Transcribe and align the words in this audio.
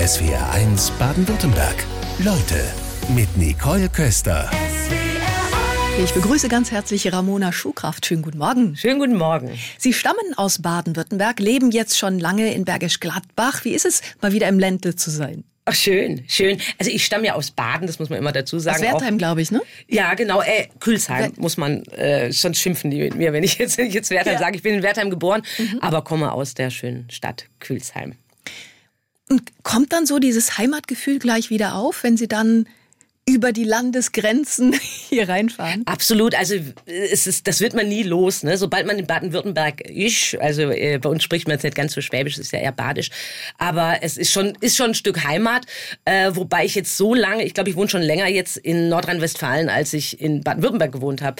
SWR1 0.00 0.92
Baden-Württemberg. 0.98 1.84
Leute 2.20 2.64
mit 3.14 3.36
Nicole 3.36 3.86
Köster. 3.90 4.50
Ich 6.02 6.14
begrüße 6.14 6.48
ganz 6.48 6.70
herzlich 6.70 7.12
Ramona 7.12 7.52
Schuhkraft. 7.52 8.06
Schönen 8.06 8.22
guten 8.22 8.38
Morgen. 8.38 8.76
Schönen 8.76 8.98
guten 8.98 9.18
Morgen. 9.18 9.50
Sie 9.76 9.92
stammen 9.92 10.32
aus 10.36 10.62
Baden-Württemberg, 10.62 11.38
leben 11.38 11.70
jetzt 11.70 11.98
schon 11.98 12.18
lange 12.18 12.54
in 12.54 12.64
Bergisch 12.64 12.98
Gladbach. 13.00 13.66
Wie 13.66 13.74
ist 13.74 13.84
es, 13.84 14.00
mal 14.22 14.32
wieder 14.32 14.48
im 14.48 14.58
Ländle 14.58 14.96
zu 14.96 15.10
sein? 15.10 15.44
Ach, 15.66 15.74
schön, 15.74 16.24
schön. 16.28 16.58
Also 16.78 16.90
ich 16.90 17.04
stamme 17.04 17.26
ja 17.26 17.34
aus 17.34 17.50
Baden, 17.50 17.86
das 17.86 17.98
muss 17.98 18.08
man 18.08 18.18
immer 18.18 18.32
dazu 18.32 18.58
sagen. 18.58 18.78
Aus 18.78 18.82
Wertheim, 18.82 19.18
glaube 19.18 19.42
ich, 19.42 19.50
ne? 19.50 19.60
Ja, 19.86 20.14
genau. 20.14 20.40
Äh, 20.40 20.68
Külsheim 20.78 21.34
muss 21.36 21.58
man, 21.58 21.82
äh, 21.88 22.32
sonst 22.32 22.58
schimpfen 22.58 22.90
die 22.90 23.00
mit 23.00 23.16
mir, 23.16 23.34
wenn 23.34 23.42
ich 23.42 23.58
jetzt, 23.58 23.76
wenn 23.76 23.88
ich 23.88 23.94
jetzt 23.94 24.08
Wertheim 24.08 24.32
ja. 24.32 24.38
sage. 24.38 24.56
Ich 24.56 24.62
bin 24.62 24.76
in 24.76 24.82
Wertheim 24.82 25.10
geboren, 25.10 25.42
mhm. 25.58 25.78
aber 25.82 26.02
komme 26.02 26.32
aus 26.32 26.54
der 26.54 26.70
schönen 26.70 27.10
Stadt 27.10 27.44
Külsheim. 27.58 28.14
Und 29.30 29.42
kommt 29.62 29.92
dann 29.92 30.06
so 30.06 30.18
dieses 30.18 30.58
Heimatgefühl 30.58 31.20
gleich 31.20 31.50
wieder 31.50 31.76
auf, 31.76 32.02
wenn 32.02 32.16
Sie 32.16 32.26
dann 32.26 32.66
über 33.34 33.52
die 33.52 33.64
Landesgrenzen 33.64 34.72
hier 35.08 35.28
reinfahren? 35.28 35.82
Absolut. 35.86 36.34
Also 36.34 36.56
es 36.86 37.26
ist, 37.26 37.46
das 37.46 37.60
wird 37.60 37.74
man 37.74 37.88
nie 37.88 38.02
los. 38.02 38.42
Ne? 38.42 38.56
Sobald 38.56 38.86
man 38.86 38.98
in 38.98 39.06
Baden-Württemberg 39.06 39.80
ist, 39.82 40.36
also 40.40 40.62
äh, 40.62 40.98
bei 40.98 41.08
uns 41.08 41.22
spricht 41.22 41.46
man 41.46 41.54
jetzt 41.54 41.62
nicht 41.62 41.76
ganz 41.76 41.92
so 41.92 42.00
schwäbisch, 42.00 42.34
es 42.34 42.46
ist 42.46 42.52
ja 42.52 42.58
eher 42.58 42.72
badisch, 42.72 43.10
aber 43.58 43.98
es 44.02 44.16
ist 44.16 44.32
schon, 44.32 44.52
ist 44.60 44.76
schon 44.76 44.90
ein 44.90 44.94
Stück 44.94 45.24
Heimat, 45.24 45.66
äh, 46.04 46.30
wobei 46.34 46.64
ich 46.64 46.74
jetzt 46.74 46.96
so 46.96 47.14
lange, 47.14 47.44
ich 47.44 47.54
glaube, 47.54 47.70
ich 47.70 47.76
wohne 47.76 47.88
schon 47.88 48.02
länger 48.02 48.26
jetzt 48.26 48.56
in 48.56 48.88
Nordrhein-Westfalen, 48.88 49.68
als 49.68 49.92
ich 49.92 50.20
in 50.20 50.42
Baden-Württemberg 50.42 50.92
gewohnt 50.92 51.22
habe. 51.22 51.36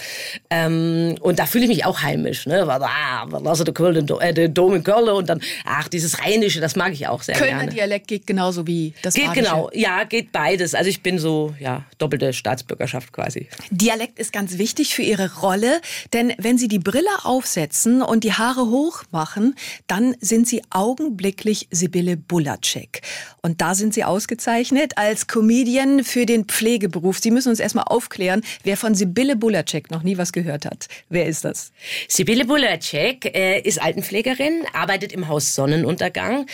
Ähm, 0.49 1.15
und 1.19 1.39
da 1.39 1.45
fühle 1.45 1.65
ich 1.65 1.69
mich 1.69 1.85
auch 1.85 2.01
heimisch. 2.01 2.45
Ne? 2.45 2.65
Ah, 2.67 3.27
also 3.45 3.63
der, 3.63 3.73
Köln, 3.73 4.07
äh, 4.19 4.33
der 4.33 4.49
Dom 4.49 4.75
in 4.75 4.83
Köln 4.83 5.09
und 5.09 5.29
dann, 5.29 5.41
ach, 5.65 5.87
dieses 5.87 6.19
Rheinische, 6.19 6.59
das 6.59 6.75
mag 6.75 6.93
ich 6.93 7.07
auch 7.07 7.23
sehr 7.23 7.35
Kölner 7.35 7.49
gerne. 7.51 7.65
Kölner 7.65 7.73
Dialekt 7.73 8.07
geht 8.07 8.27
genauso 8.27 8.67
wie 8.67 8.93
das 9.01 9.13
Geht 9.13 9.27
Badische. 9.27 9.45
genau, 9.45 9.69
ja, 9.73 10.03
geht 10.03 10.31
beides. 10.31 10.75
Also 10.75 10.89
ich 10.89 11.01
bin 11.01 11.19
so, 11.19 11.53
ja, 11.59 11.80
doppelte 11.97 12.33
Staatsbürgerschaft 12.33 13.11
quasi. 13.11 13.47
Dialekt 13.69 14.19
ist 14.19 14.33
ganz 14.33 14.57
wichtig 14.57 14.95
für 14.95 15.01
Ihre 15.01 15.39
Rolle, 15.39 15.81
denn 16.13 16.33
wenn 16.37 16.57
Sie 16.57 16.67
die 16.67 16.79
Brille 16.79 17.09
aufsetzen 17.23 18.01
und 18.01 18.23
die 18.23 18.33
Haare 18.33 18.67
hoch 18.69 19.03
machen, 19.11 19.55
dann 19.87 20.15
sind 20.19 20.47
Sie 20.47 20.61
augenblicklich 20.69 21.67
Sibylle 21.71 22.17
Bulacek. 22.17 23.01
Und 23.41 23.61
da 23.61 23.75
sind 23.75 23.93
Sie 23.93 24.03
ausgezeichnet 24.03 24.97
als 24.97 25.27
Comedian 25.27 26.03
für 26.03 26.25
den 26.25 26.45
Pflegeberuf. 26.45 27.19
Sie 27.19 27.31
müssen 27.31 27.49
uns 27.49 27.59
erstmal 27.59 27.85
aufklären, 27.85 28.41
wer 28.63 28.77
von 28.77 28.95
Sibylle 28.95 29.35
Bulacek 29.35 29.91
noch 29.91 30.03
nie 30.03 30.17
was 30.17 30.31
gehört 30.33 30.65
hat. 30.65 30.87
Wer 31.09 31.25
ist 31.25 31.45
das? 31.45 31.71
Sibylle 32.07 32.45
Bulacek 32.45 33.25
äh, 33.35 33.61
ist 33.61 33.81
Altenpflegerin, 33.81 34.63
arbeitet 34.73 35.11
im 35.11 35.27
Haus 35.27 35.55
Sonnenuntergang 35.55 36.45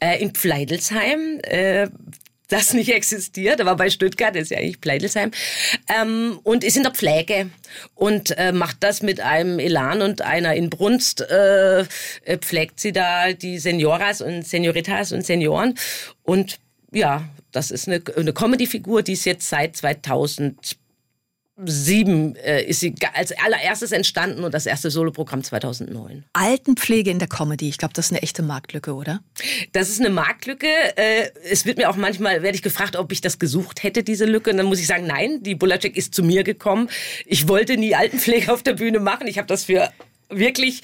äh, 0.00 0.20
in 0.22 0.32
Pfleidelsheim. 0.32 1.40
Äh, 1.42 1.88
das 2.48 2.74
nicht 2.74 2.92
existiert, 2.92 3.60
aber 3.60 3.74
bei 3.76 3.90
Stuttgart 3.90 4.36
ist 4.36 4.50
ja 4.50 4.58
eigentlich 4.58 4.80
Pleidelsheim, 4.80 5.30
ähm, 5.88 6.38
und 6.42 6.64
ist 6.64 6.76
in 6.76 6.82
der 6.82 6.92
Pflege 6.92 7.50
und 7.94 8.36
äh, 8.36 8.52
macht 8.52 8.78
das 8.80 9.02
mit 9.02 9.20
einem 9.20 9.58
Elan 9.58 10.02
und 10.02 10.22
einer 10.22 10.54
Inbrunst, 10.54 11.22
äh, 11.22 11.80
äh, 11.80 11.86
pflegt 12.38 12.80
sie 12.80 12.92
da 12.92 13.32
die 13.32 13.58
Senioras 13.58 14.20
und 14.20 14.46
Senioritas 14.46 15.12
und 15.12 15.24
Senioren. 15.24 15.74
Und 16.22 16.58
ja, 16.92 17.28
das 17.52 17.70
ist 17.70 17.88
eine, 17.88 18.02
eine 18.16 18.32
Comedy-Figur, 18.32 19.02
die 19.02 19.12
ist 19.14 19.24
jetzt 19.24 19.48
seit 19.48 19.76
2000 19.76 20.76
sieben 21.56 22.34
äh, 22.36 22.64
ist 22.64 22.80
sie 22.80 22.94
als 23.12 23.32
allererstes 23.32 23.92
entstanden 23.92 24.42
und 24.42 24.52
das 24.52 24.66
erste 24.66 24.90
Soloprogramm 24.90 25.44
2009. 25.44 26.24
Altenpflege 26.32 27.10
in 27.10 27.20
der 27.20 27.28
Comedy, 27.28 27.68
ich 27.68 27.78
glaube, 27.78 27.94
das 27.94 28.06
ist 28.06 28.12
eine 28.12 28.22
echte 28.22 28.42
Marktlücke, 28.42 28.94
oder? 28.94 29.20
Das 29.72 29.88
ist 29.88 30.00
eine 30.00 30.10
Marktlücke. 30.10 30.66
Äh, 30.96 31.30
es 31.48 31.64
wird 31.64 31.78
mir 31.78 31.88
auch 31.88 31.96
manchmal, 31.96 32.42
werde 32.42 32.56
ich 32.56 32.62
gefragt, 32.62 32.96
ob 32.96 33.12
ich 33.12 33.20
das 33.20 33.38
gesucht 33.38 33.82
hätte, 33.82 34.02
diese 34.02 34.24
Lücke. 34.24 34.50
Und 34.50 34.56
dann 34.56 34.66
muss 34.66 34.80
ich 34.80 34.86
sagen, 34.86 35.06
nein, 35.06 35.42
die 35.42 35.54
Bulacek 35.54 35.96
ist 35.96 36.14
zu 36.14 36.24
mir 36.24 36.42
gekommen. 36.42 36.88
Ich 37.24 37.46
wollte 37.46 37.76
nie 37.76 37.94
Altenpflege 37.94 38.52
auf 38.52 38.62
der 38.62 38.74
Bühne 38.74 38.98
machen. 38.98 39.28
Ich 39.28 39.38
habe 39.38 39.46
das 39.46 39.64
für 39.64 39.90
wirklich 40.28 40.82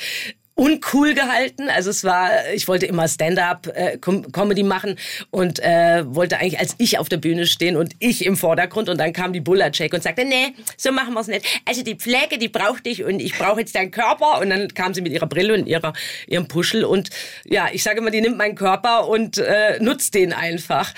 uncool 0.60 1.14
gehalten. 1.14 1.70
Also 1.70 1.88
es 1.88 2.04
war, 2.04 2.30
ich 2.54 2.68
wollte 2.68 2.84
immer 2.84 3.08
Stand-up-Comedy 3.08 4.60
äh, 4.60 4.64
machen 4.64 4.96
und 5.30 5.58
äh, 5.60 6.04
wollte 6.04 6.36
eigentlich 6.36 6.60
als 6.60 6.74
ich 6.76 6.98
auf 6.98 7.08
der 7.08 7.16
Bühne 7.16 7.46
stehen 7.46 7.76
und 7.76 7.94
ich 7.98 8.26
im 8.26 8.36
Vordergrund. 8.36 8.90
Und 8.90 8.98
dann 8.98 9.14
kam 9.14 9.32
die 9.32 9.40
Bullercheck 9.40 9.94
und 9.94 10.02
sagte, 10.02 10.26
nee, 10.26 10.54
so 10.76 10.92
machen 10.92 11.14
wir 11.14 11.20
es 11.20 11.28
nicht. 11.28 11.46
Also 11.64 11.82
die 11.82 11.94
Pflege, 11.94 12.36
die 12.36 12.48
braucht 12.48 12.84
dich 12.84 13.02
und 13.02 13.20
ich 13.20 13.38
brauche 13.38 13.60
jetzt 13.60 13.74
deinen 13.74 13.90
Körper. 13.90 14.38
Und 14.38 14.50
dann 14.50 14.68
kam 14.74 14.92
sie 14.92 15.00
mit 15.00 15.12
ihrer 15.12 15.26
Brille 15.26 15.54
und 15.54 15.66
ihrer, 15.66 15.94
ihrem 16.26 16.46
Puschel. 16.46 16.84
Und 16.84 17.08
ja, 17.46 17.68
ich 17.72 17.82
sage 17.82 18.00
immer, 18.00 18.10
die 18.10 18.20
nimmt 18.20 18.36
meinen 18.36 18.54
Körper 18.54 19.08
und 19.08 19.38
äh, 19.38 19.78
nutzt 19.80 20.12
den 20.12 20.34
einfach. 20.34 20.92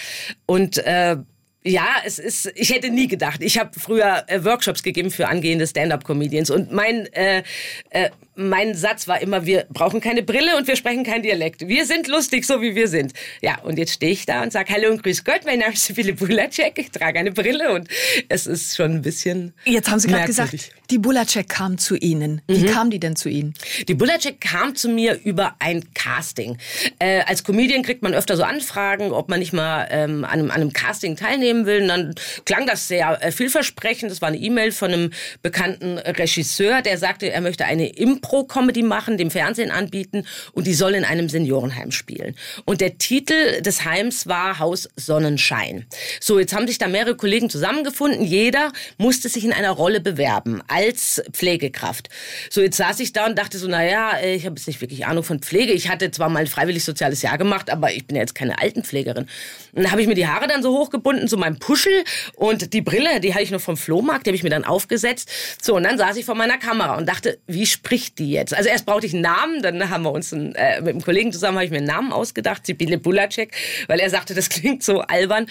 Und 0.44 0.78
äh, 0.78 1.18
ja, 1.64 1.86
es 2.04 2.18
ist, 2.18 2.50
ich 2.56 2.70
hätte 2.70 2.90
nie 2.90 3.06
gedacht. 3.06 3.40
Ich 3.42 3.58
habe 3.58 3.70
früher 3.78 4.24
äh, 4.26 4.44
Workshops 4.44 4.82
gegeben 4.82 5.10
für 5.10 5.28
angehende 5.28 5.66
Stand-up-Comedians 5.66 6.50
und 6.50 6.72
mein, 6.72 7.06
äh, 7.12 7.42
äh, 7.90 8.10
mein 8.34 8.74
Satz 8.74 9.06
war 9.06 9.20
immer, 9.20 9.46
wir 9.46 9.66
brauchen 9.68 10.00
keine 10.00 10.22
Brille 10.22 10.56
und 10.56 10.66
wir 10.66 10.74
sprechen 10.74 11.04
kein 11.04 11.22
Dialekt. 11.22 11.68
Wir 11.68 11.86
sind 11.86 12.08
lustig, 12.08 12.46
so 12.46 12.60
wie 12.62 12.74
wir 12.74 12.88
sind. 12.88 13.12
Ja, 13.42 13.58
und 13.60 13.78
jetzt 13.78 13.92
stehe 13.92 14.12
ich 14.12 14.26
da 14.26 14.42
und 14.42 14.52
sage 14.52 14.72
Hallo 14.72 14.90
und 14.90 15.02
Grüß 15.02 15.24
Gott, 15.24 15.40
mein 15.44 15.60
Name 15.60 15.74
ist 15.74 15.84
Sibylle 15.84 16.14
Bulacek, 16.14 16.78
ich 16.78 16.90
trage 16.90 17.18
eine 17.18 17.30
Brille 17.30 17.72
und 17.72 17.88
es 18.28 18.46
ist 18.46 18.76
schon 18.76 18.96
ein 18.96 19.02
bisschen 19.02 19.52
Jetzt 19.64 19.90
haben 19.90 20.00
Sie 20.00 20.08
gerade 20.08 20.26
gesagt, 20.26 20.54
die 20.90 20.98
Bulacek 20.98 21.48
kam 21.48 21.78
zu 21.78 21.96
Ihnen. 21.96 22.42
Wie 22.48 22.64
mhm. 22.64 22.66
kam 22.66 22.90
die 22.90 23.00
denn 23.00 23.16
zu 23.16 23.28
Ihnen? 23.28 23.54
Die 23.88 23.94
Bulacek 23.94 24.40
kam 24.40 24.74
zu 24.74 24.88
mir 24.88 25.20
über 25.24 25.54
ein 25.58 25.84
Casting. 25.94 26.58
Äh, 26.98 27.20
als 27.22 27.44
Comedian 27.44 27.82
kriegt 27.82 28.02
man 28.02 28.14
öfter 28.14 28.36
so 28.36 28.42
Anfragen, 28.42 29.12
ob 29.12 29.28
man 29.28 29.38
nicht 29.38 29.52
mal 29.52 29.86
ähm, 29.90 30.24
an, 30.24 30.30
einem, 30.30 30.50
an 30.50 30.60
einem 30.60 30.72
Casting 30.72 31.16
teilnehmen 31.52 31.66
will. 31.66 31.82
Und 31.82 31.88
dann 31.88 32.14
klang 32.44 32.66
das 32.66 32.88
sehr 32.88 33.22
äh, 33.22 33.32
vielversprechend. 33.32 34.10
Das 34.10 34.20
war 34.20 34.28
eine 34.28 34.38
E-Mail 34.38 34.72
von 34.72 34.92
einem 34.92 35.10
bekannten 35.42 35.98
Regisseur, 35.98 36.82
der 36.82 36.98
sagte, 36.98 37.30
er 37.30 37.40
möchte 37.40 37.64
eine 37.64 37.88
Im 37.88 38.12
Impro-Comedy 38.12 38.82
machen, 38.82 39.16
dem 39.16 39.30
Fernsehen 39.30 39.70
anbieten 39.70 40.26
und 40.52 40.66
die 40.66 40.74
soll 40.74 40.94
in 40.94 41.04
einem 41.04 41.28
Seniorenheim 41.28 41.90
spielen. 41.90 42.34
Und 42.64 42.80
der 42.80 42.98
Titel 42.98 43.62
des 43.62 43.84
Heims 43.84 44.26
war 44.26 44.58
Haus 44.58 44.88
Sonnenschein. 44.96 45.86
So, 46.20 46.38
jetzt 46.38 46.54
haben 46.54 46.66
sich 46.66 46.78
da 46.78 46.88
mehrere 46.88 47.16
Kollegen 47.16 47.48
zusammengefunden. 47.48 48.24
Jeder 48.24 48.72
musste 48.98 49.28
sich 49.28 49.44
in 49.44 49.52
einer 49.52 49.70
Rolle 49.70 50.00
bewerben 50.00 50.62
als 50.68 51.22
Pflegekraft. 51.32 52.08
So, 52.50 52.60
jetzt 52.60 52.76
saß 52.76 53.00
ich 53.00 53.12
da 53.12 53.26
und 53.26 53.38
dachte 53.38 53.58
so, 53.58 53.66
naja, 53.66 54.16
äh, 54.18 54.34
ich 54.34 54.44
habe 54.44 54.56
jetzt 54.56 54.66
nicht 54.66 54.80
wirklich 54.80 55.06
Ahnung 55.06 55.24
von 55.24 55.40
Pflege. 55.40 55.72
Ich 55.72 55.88
hatte 55.88 56.10
zwar 56.10 56.28
mal 56.28 56.40
ein 56.40 56.46
freiwillig 56.46 56.84
soziales 56.84 57.22
Jahr 57.22 57.38
gemacht, 57.38 57.70
aber 57.70 57.92
ich 57.92 58.06
bin 58.06 58.16
ja 58.16 58.22
jetzt 58.22 58.34
keine 58.34 58.58
Altenpflegerin. 58.58 59.24
Und 59.72 59.82
dann 59.82 59.90
habe 59.90 60.02
ich 60.02 60.08
mir 60.08 60.14
die 60.14 60.26
Haare 60.26 60.46
dann 60.46 60.62
so 60.62 60.78
hochgebunden 60.78 61.28
zu 61.28 61.36
meinem 61.42 61.58
Puschel 61.58 62.04
und 62.36 62.72
die 62.72 62.80
Brille, 62.80 63.20
die 63.20 63.34
hatte 63.34 63.42
ich 63.42 63.50
noch 63.50 63.60
vom 63.60 63.76
Flohmarkt, 63.76 64.26
die 64.26 64.30
habe 64.30 64.36
ich 64.36 64.42
mir 64.42 64.50
dann 64.50 64.64
aufgesetzt. 64.64 65.30
So, 65.60 65.76
und 65.76 65.82
dann 65.82 65.98
saß 65.98 66.16
ich 66.16 66.24
vor 66.24 66.34
meiner 66.34 66.58
Kamera 66.58 66.96
und 66.96 67.08
dachte, 67.08 67.38
wie 67.46 67.66
spricht 67.66 68.18
die 68.18 68.30
jetzt? 68.30 68.54
Also 68.54 68.68
erst 68.68 68.86
brauchte 68.86 69.06
ich 69.06 69.12
einen 69.12 69.22
Namen, 69.22 69.62
dann 69.62 69.90
haben 69.90 70.04
wir 70.04 70.12
uns 70.12 70.32
einen, 70.32 70.54
äh, 70.54 70.80
mit 70.80 70.90
einem 70.90 71.02
Kollegen 71.02 71.32
zusammen 71.32 71.56
habe 71.56 71.64
ich 71.64 71.70
mir 71.70 71.78
einen 71.78 71.86
Namen 71.86 72.12
ausgedacht, 72.12 72.66
Sibylle 72.66 72.98
Bulacek, 72.98 73.52
weil 73.88 74.00
er 74.00 74.08
sagte, 74.10 74.34
das 74.34 74.48
klingt 74.48 74.82
so 74.82 75.00
albern. 75.00 75.46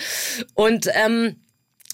Und 0.55 0.89
ähm, 0.93 1.35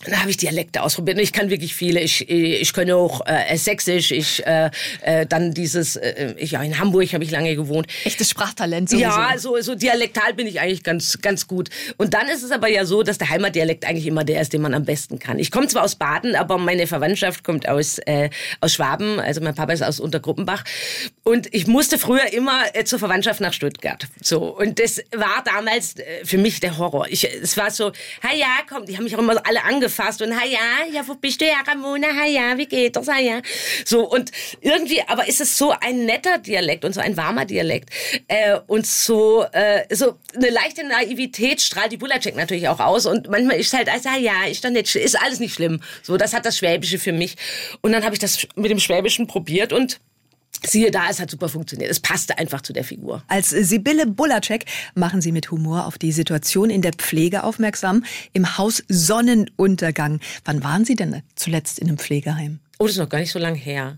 dann 0.06 0.20
habe 0.20 0.30
ich 0.30 0.38
Dialekte 0.38 0.84
ausprobiert. 0.84 1.20
Ich 1.20 1.34
kann 1.34 1.50
wirklich 1.50 1.74
viele. 1.74 2.02
Ich, 2.02 2.30
ich 2.30 2.72
kann 2.72 2.90
auch 2.92 3.22
äh, 3.26 3.58
Sächsisch. 3.58 4.12
Ich 4.12 4.46
äh, 4.46 4.70
äh, 5.02 5.26
dann 5.26 5.54
dieses. 5.54 5.96
Äh, 5.96 6.36
ich, 6.38 6.52
ja, 6.52 6.62
in 6.62 6.78
Hamburg 6.78 7.12
habe 7.14 7.24
ich 7.24 7.32
lange 7.32 7.56
gewohnt. 7.56 7.88
Echtes 8.04 8.30
Sprachtalent. 8.30 8.90
Sowieso. 8.90 9.06
Ja, 9.06 9.34
so, 9.38 9.60
so 9.62 9.76
dialektal 9.76 10.36
bin 10.36 10.46
ich 10.46 10.60
eigentlich 10.60 10.84
ganz 10.84 11.20
ganz 11.22 11.48
gut. 11.48 11.70
Und 11.98 12.14
dann 12.14 12.28
ist 12.28 12.44
es 12.44 12.52
aber 12.52 12.70
ja 12.70 12.86
so, 12.86 13.02
dass 13.02 13.18
der 13.18 13.30
Heimatdialekt 13.30 13.86
eigentlich 13.86 14.06
immer 14.06 14.24
der 14.24 14.42
ist, 14.42 14.54
den 14.54 14.62
man 14.62 14.76
am 14.76 14.86
besten 14.86 15.18
kann. 15.18 15.40
Ich 15.40 15.50
komme 15.50 15.68
zwar 15.68 15.84
aus 15.84 15.96
Baden, 15.96 16.36
aber 16.36 16.60
meine 16.60 16.86
Verwandtschaft 16.86 17.44
kommt 17.44 17.68
aus 17.68 17.98
äh, 18.06 18.30
aus 18.62 18.74
Schwaben. 18.74 19.20
Also 19.20 19.42
mein 19.42 19.56
Papa 19.56 19.74
ist 19.74 19.82
aus 19.82 20.00
Untergruppenbach. 20.00 20.64
Und 21.24 21.54
ich 21.54 21.66
musste 21.66 21.98
früher 21.98 22.32
immer 22.34 22.64
äh, 22.74 22.84
zur 22.84 23.00
Verwandtschaft 23.00 23.42
nach 23.42 23.54
Stuttgart. 23.54 24.08
So 24.22 24.56
und 24.56 24.80
das 24.80 25.02
war 25.16 25.44
damals 25.44 25.96
äh, 25.96 26.24
für 26.24 26.38
mich 26.38 26.60
der 26.60 26.78
Horror. 26.78 27.08
Ich, 27.10 27.28
es 27.28 27.58
war 27.58 27.72
so, 27.72 27.92
ha 28.22 28.36
ja, 28.38 28.60
komm, 28.70 28.86
die 28.86 28.96
haben 28.96 29.04
mich 29.04 29.16
auch 29.16 29.20
immer 29.20 29.36
alle 29.44 29.64
angefangen 29.64 29.87
angefasst 29.88 30.22
und, 30.22 30.36
ha 30.36 30.46
ja, 30.46 30.92
ja, 30.92 31.08
wo 31.08 31.16
bist 31.16 31.42
du 31.42 31.46
ja, 31.46 31.62
Ramona, 31.66 32.08
ha 32.08 32.26
ja, 32.26 32.58
wie 32.58 32.66
geht 32.66 32.96
das, 32.96 33.08
ha 33.08 33.20
ja. 33.20 33.42
So, 33.86 34.10
und 34.10 34.32
irgendwie, 34.62 35.02
aber 35.08 35.28
ist 35.28 35.42
es 35.42 35.58
so 35.58 35.74
ein 35.80 36.06
netter 36.06 36.38
Dialekt 36.38 36.86
und 36.86 36.94
so 36.94 37.02
ein 37.02 37.16
warmer 37.18 37.46
Dialekt 37.46 37.90
äh, 38.28 38.60
und 38.68 38.86
so, 38.86 39.46
äh, 39.52 39.84
so 39.94 40.18
eine 40.36 40.50
leichte 40.50 40.86
Naivität 40.86 41.62
strahlt 41.62 41.92
die 41.92 41.98
Bulacek 41.98 42.36
natürlich 42.36 42.68
auch 42.68 42.80
aus 42.80 43.06
und 43.06 43.30
manchmal 43.30 43.60
ist 43.60 43.74
halt, 43.74 43.90
also, 43.90 44.10
ja, 44.20 44.46
ist 44.46 44.64
doch 44.64 44.70
nicht, 44.70 44.94
ist 44.96 45.22
alles 45.22 45.40
nicht 45.40 45.54
schlimm. 45.54 45.82
So, 46.04 46.18
das 46.18 46.34
hat 46.34 46.46
das 46.46 46.58
Schwäbische 46.58 47.00
für 47.00 47.14
mich. 47.14 47.36
Und 47.82 47.92
dann 47.94 48.04
habe 48.04 48.14
ich 48.14 48.20
das 48.20 48.48
mit 48.56 48.72
dem 48.72 48.80
Schwäbischen 48.80 49.28
probiert 49.28 49.74
und 49.74 50.00
Siehe 50.66 50.92
da, 50.92 51.10
es 51.10 51.20
hat 51.20 51.30
super 51.30 51.50
funktioniert. 51.50 51.92
Es 51.92 52.00
passte 52.00 52.38
einfach 52.38 52.62
zu 52.62 52.74
der 52.74 52.84
Figur. 52.84 53.24
Als 53.28 53.50
Sibylle 53.50 54.06
Bulacek 54.06 54.66
machen 54.96 55.22
Sie 55.22 55.32
mit 55.32 55.52
Humor 55.52 55.86
auf 55.86 55.98
die 55.98 56.12
Situation 56.12 56.70
in 56.70 56.82
der 56.82 56.94
Pflege 56.94 57.44
aufmerksam. 57.44 58.04
Im 58.34 58.58
Haus 58.58 58.84
Sonnenuntergang. 58.88 60.20
Wann 60.46 60.64
waren 60.64 60.86
Sie 60.86 60.96
denn 60.96 61.22
zuletzt 61.36 61.80
in 61.80 61.88
einem 61.88 61.98
Pflegeheim? 61.98 62.60
Oh, 62.80 62.86
das 62.86 62.94
ist 62.94 63.00
noch 63.00 63.10
gar 63.10 63.20
nicht 63.20 63.32
so 63.32 63.40
lange 63.40 63.58
her. 63.58 63.98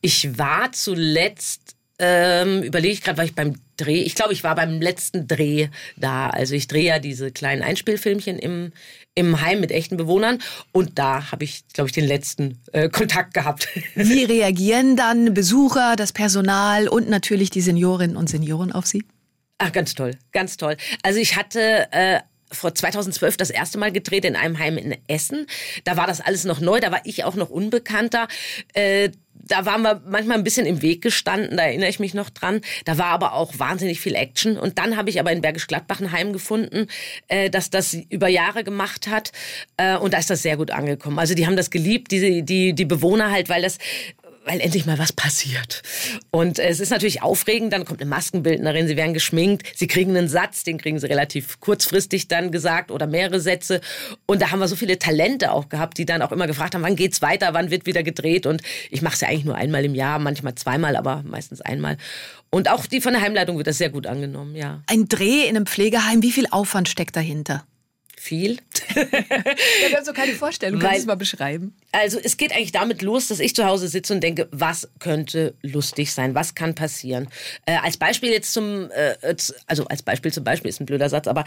Ich 0.00 0.38
war 0.38 0.72
zuletzt 0.72 1.76
ähm, 2.02 2.62
überlege 2.62 2.94
ich 2.94 3.02
gerade, 3.02 3.18
war 3.18 3.26
ich 3.26 3.34
beim 3.34 3.56
Dreh, 3.76 4.02
ich 4.02 4.14
glaube, 4.14 4.32
ich 4.32 4.42
war 4.42 4.54
beim 4.54 4.80
letzten 4.80 5.28
Dreh 5.28 5.68
da. 5.96 6.30
Also 6.30 6.54
ich 6.54 6.66
drehe 6.66 6.84
ja 6.84 6.98
diese 6.98 7.30
kleinen 7.30 7.62
Einspielfilmchen 7.62 8.38
im, 8.38 8.72
im 9.14 9.40
Heim 9.40 9.60
mit 9.60 9.72
echten 9.72 9.96
Bewohnern 9.96 10.38
und 10.72 10.98
da 10.98 11.30
habe 11.32 11.44
ich, 11.44 11.64
glaube 11.72 11.88
ich, 11.88 11.92
den 11.92 12.06
letzten 12.06 12.60
äh, 12.72 12.88
Kontakt 12.88 13.34
gehabt. 13.34 13.68
Wie 13.94 14.24
reagieren 14.24 14.96
dann 14.96 15.34
Besucher, 15.34 15.96
das 15.96 16.12
Personal 16.12 16.88
und 16.88 17.08
natürlich 17.08 17.50
die 17.50 17.60
Seniorinnen 17.60 18.16
und 18.16 18.28
Senioren 18.28 18.72
auf 18.72 18.86
Sie? 18.86 19.04
Ach, 19.58 19.72
ganz 19.72 19.94
toll, 19.94 20.16
ganz 20.32 20.56
toll. 20.56 20.76
Also 21.02 21.18
ich 21.18 21.36
hatte 21.36 21.92
äh, 21.92 22.20
vor 22.52 22.74
2012 22.74 23.36
das 23.36 23.50
erste 23.50 23.78
Mal 23.78 23.92
gedreht 23.92 24.24
in 24.24 24.36
einem 24.36 24.58
Heim 24.58 24.78
in 24.78 24.96
Essen. 25.06 25.46
Da 25.84 25.96
war 25.96 26.06
das 26.06 26.20
alles 26.20 26.44
noch 26.44 26.60
neu, 26.60 26.80
da 26.80 26.90
war 26.90 27.00
ich 27.04 27.24
auch 27.24 27.34
noch 27.34 27.50
unbekannter. 27.50 28.28
Äh, 28.74 29.10
da 29.50 29.66
waren 29.66 29.82
wir 29.82 30.00
manchmal 30.06 30.38
ein 30.38 30.44
bisschen 30.44 30.66
im 30.66 30.80
Weg 30.82 31.02
gestanden, 31.02 31.56
da 31.56 31.64
erinnere 31.64 31.88
ich 31.88 31.98
mich 31.98 32.14
noch 32.14 32.30
dran. 32.30 32.60
Da 32.84 32.98
war 32.98 33.06
aber 33.06 33.34
auch 33.34 33.58
wahnsinnig 33.58 34.00
viel 34.00 34.14
Action. 34.14 34.56
Und 34.56 34.78
dann 34.78 34.96
habe 34.96 35.10
ich 35.10 35.18
aber 35.18 35.32
in 35.32 35.42
Bergisch 35.42 35.66
Gladbach 35.66 36.00
ein 36.00 36.12
Heim 36.12 36.32
gefunden, 36.32 36.86
äh, 37.28 37.50
das 37.50 37.70
das 37.70 37.94
über 38.08 38.28
Jahre 38.28 38.64
gemacht 38.64 39.08
hat. 39.08 39.32
Äh, 39.76 39.96
und 39.96 40.14
da 40.14 40.18
ist 40.18 40.30
das 40.30 40.42
sehr 40.42 40.56
gut 40.56 40.70
angekommen. 40.70 41.18
Also 41.18 41.34
die 41.34 41.46
haben 41.46 41.56
das 41.56 41.70
geliebt, 41.70 42.12
die, 42.12 42.42
die, 42.42 42.74
die 42.74 42.84
Bewohner 42.84 43.30
halt, 43.30 43.48
weil 43.48 43.62
das 43.62 43.78
weil 44.44 44.60
endlich 44.60 44.86
mal 44.86 44.98
was 44.98 45.12
passiert. 45.12 45.82
Und 46.30 46.58
es 46.58 46.80
ist 46.80 46.90
natürlich 46.90 47.22
aufregend, 47.22 47.72
dann 47.72 47.84
kommt 47.84 48.00
eine 48.00 48.08
Maskenbildnerin, 48.08 48.88
sie 48.88 48.96
werden 48.96 49.14
geschminkt, 49.14 49.66
sie 49.76 49.86
kriegen 49.86 50.16
einen 50.16 50.28
Satz, 50.28 50.64
den 50.64 50.78
kriegen 50.78 50.98
sie 50.98 51.06
relativ 51.06 51.60
kurzfristig 51.60 52.28
dann 52.28 52.50
gesagt 52.50 52.90
oder 52.90 53.06
mehrere 53.06 53.40
Sätze. 53.40 53.80
Und 54.26 54.42
da 54.42 54.50
haben 54.50 54.60
wir 54.60 54.68
so 54.68 54.76
viele 54.76 54.98
Talente 54.98 55.52
auch 55.52 55.68
gehabt, 55.68 55.98
die 55.98 56.06
dann 56.06 56.22
auch 56.22 56.32
immer 56.32 56.46
gefragt 56.46 56.74
haben, 56.74 56.82
wann 56.82 56.96
geht's 56.96 57.22
weiter, 57.22 57.52
wann 57.52 57.70
wird 57.70 57.86
wieder 57.86 58.02
gedreht. 58.02 58.46
Und 58.46 58.62
ich 58.90 59.02
mache 59.02 59.14
es 59.14 59.20
ja 59.20 59.28
eigentlich 59.28 59.44
nur 59.44 59.56
einmal 59.56 59.84
im 59.84 59.94
Jahr, 59.94 60.18
manchmal 60.18 60.54
zweimal, 60.54 60.96
aber 60.96 61.22
meistens 61.26 61.60
einmal. 61.60 61.96
Und 62.48 62.70
auch 62.70 62.86
die 62.86 63.00
von 63.00 63.12
der 63.12 63.22
Heimleitung 63.22 63.58
wird 63.58 63.66
das 63.66 63.78
sehr 63.78 63.90
gut 63.90 64.06
angenommen, 64.06 64.56
ja. 64.56 64.82
Ein 64.86 65.06
Dreh 65.08 65.42
in 65.42 65.56
einem 65.56 65.66
Pflegeheim, 65.66 66.22
wie 66.22 66.32
viel 66.32 66.46
Aufwand 66.50 66.88
steckt 66.88 67.14
dahinter? 67.14 67.64
viel. 68.20 68.58
ja, 68.94 69.02
wir 69.02 69.96
haben 69.96 70.04
so 70.04 70.12
keine 70.12 70.34
Vorstellung. 70.34 70.78
Kannst 70.78 70.96
du 70.96 71.00
es 71.00 71.06
mal 71.06 71.16
beschreiben? 71.16 71.74
Also 71.92 72.18
es 72.22 72.36
geht 72.36 72.52
eigentlich 72.52 72.72
damit 72.72 73.02
los, 73.02 73.28
dass 73.28 73.40
ich 73.40 73.54
zu 73.54 73.64
Hause 73.64 73.88
sitze 73.88 74.14
und 74.14 74.20
denke, 74.20 74.48
was 74.52 74.88
könnte 74.98 75.54
lustig 75.62 76.12
sein? 76.12 76.34
Was 76.34 76.54
kann 76.54 76.74
passieren? 76.74 77.28
Äh, 77.66 77.76
als 77.82 77.96
Beispiel 77.96 78.30
jetzt 78.30 78.52
zum, 78.52 78.90
äh, 78.90 79.34
also 79.66 79.86
als 79.86 80.02
Beispiel 80.02 80.32
zum 80.32 80.44
Beispiel 80.44 80.68
ist 80.68 80.80
ein 80.80 80.86
blöder 80.86 81.08
Satz, 81.08 81.26
aber 81.26 81.44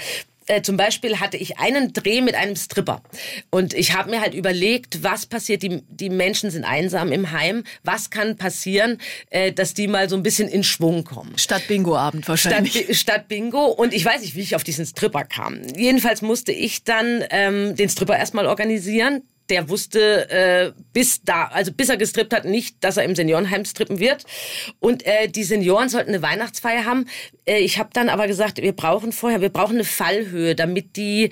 äh, 0.47 0.61
zum 0.61 0.75
Beispiel 0.75 1.19
hatte 1.19 1.37
ich 1.37 1.59
einen 1.59 1.93
Dreh 1.93 2.21
mit 2.21 2.35
einem 2.35 2.55
Stripper. 2.55 3.01
Und 3.49 3.73
ich 3.73 3.93
habe 3.93 4.09
mir 4.09 4.21
halt 4.21 4.33
überlegt, 4.33 5.03
was 5.03 5.25
passiert, 5.25 5.63
die, 5.63 5.81
die 5.89 6.09
Menschen 6.09 6.51
sind 6.51 6.65
einsam 6.65 7.11
im 7.11 7.31
Heim, 7.31 7.63
was 7.83 8.09
kann 8.09 8.35
passieren, 8.35 8.99
äh, 9.29 9.53
dass 9.53 9.73
die 9.73 9.87
mal 9.87 10.09
so 10.09 10.15
ein 10.15 10.23
bisschen 10.23 10.49
in 10.49 10.63
Schwung 10.63 11.03
kommen. 11.03 11.37
Statt 11.37 11.67
Bingo-Abend 11.67 12.27
wahrscheinlich. 12.27 12.73
Statt, 12.73 12.95
statt, 12.95 13.27
Bingo. 13.27 13.65
Und 13.65 13.93
ich 13.93 14.03
weiß 14.03 14.21
nicht, 14.21 14.35
wie 14.35 14.41
ich 14.41 14.55
auf 14.55 14.63
diesen 14.63 14.85
Stripper 14.85 15.23
kam. 15.23 15.61
Jedenfalls 15.77 16.21
musste 16.21 16.51
ich 16.51 16.83
dann 16.83 17.23
ähm, 17.29 17.75
den 17.75 17.89
Stripper 17.89 18.17
erstmal 18.17 18.45
organisieren 18.45 19.21
der 19.53 19.69
wusste 19.69 20.27
äh, 20.31 20.71
bis 20.93 21.23
da, 21.23 21.45
also 21.45 21.71
bis 21.71 21.87
er 21.87 21.97
gestrippt 21.97 22.33
hat, 22.33 22.43
nicht, 22.43 22.83
dass 22.83 22.97
er 22.97 23.03
im 23.03 23.13
Seniorenheim 23.13 23.65
strippen 23.65 23.99
wird. 23.99 24.23
Und 24.79 25.05
äh, 25.05 25.27
die 25.27 25.43
Senioren 25.43 25.89
sollten 25.89 26.09
eine 26.09 26.23
Weihnachtsfeier 26.23 26.85
haben. 26.85 27.05
Äh, 27.45 27.59
ich 27.59 27.77
habe 27.77 27.91
dann 27.93 28.09
aber 28.09 28.25
gesagt, 28.25 28.59
wir 28.59 28.73
brauchen 28.73 29.11
vorher, 29.11 29.41
wir 29.41 29.49
brauchen 29.49 29.75
eine 29.75 29.83
Fallhöhe, 29.83 30.55
damit 30.55 30.95
die 30.97 31.29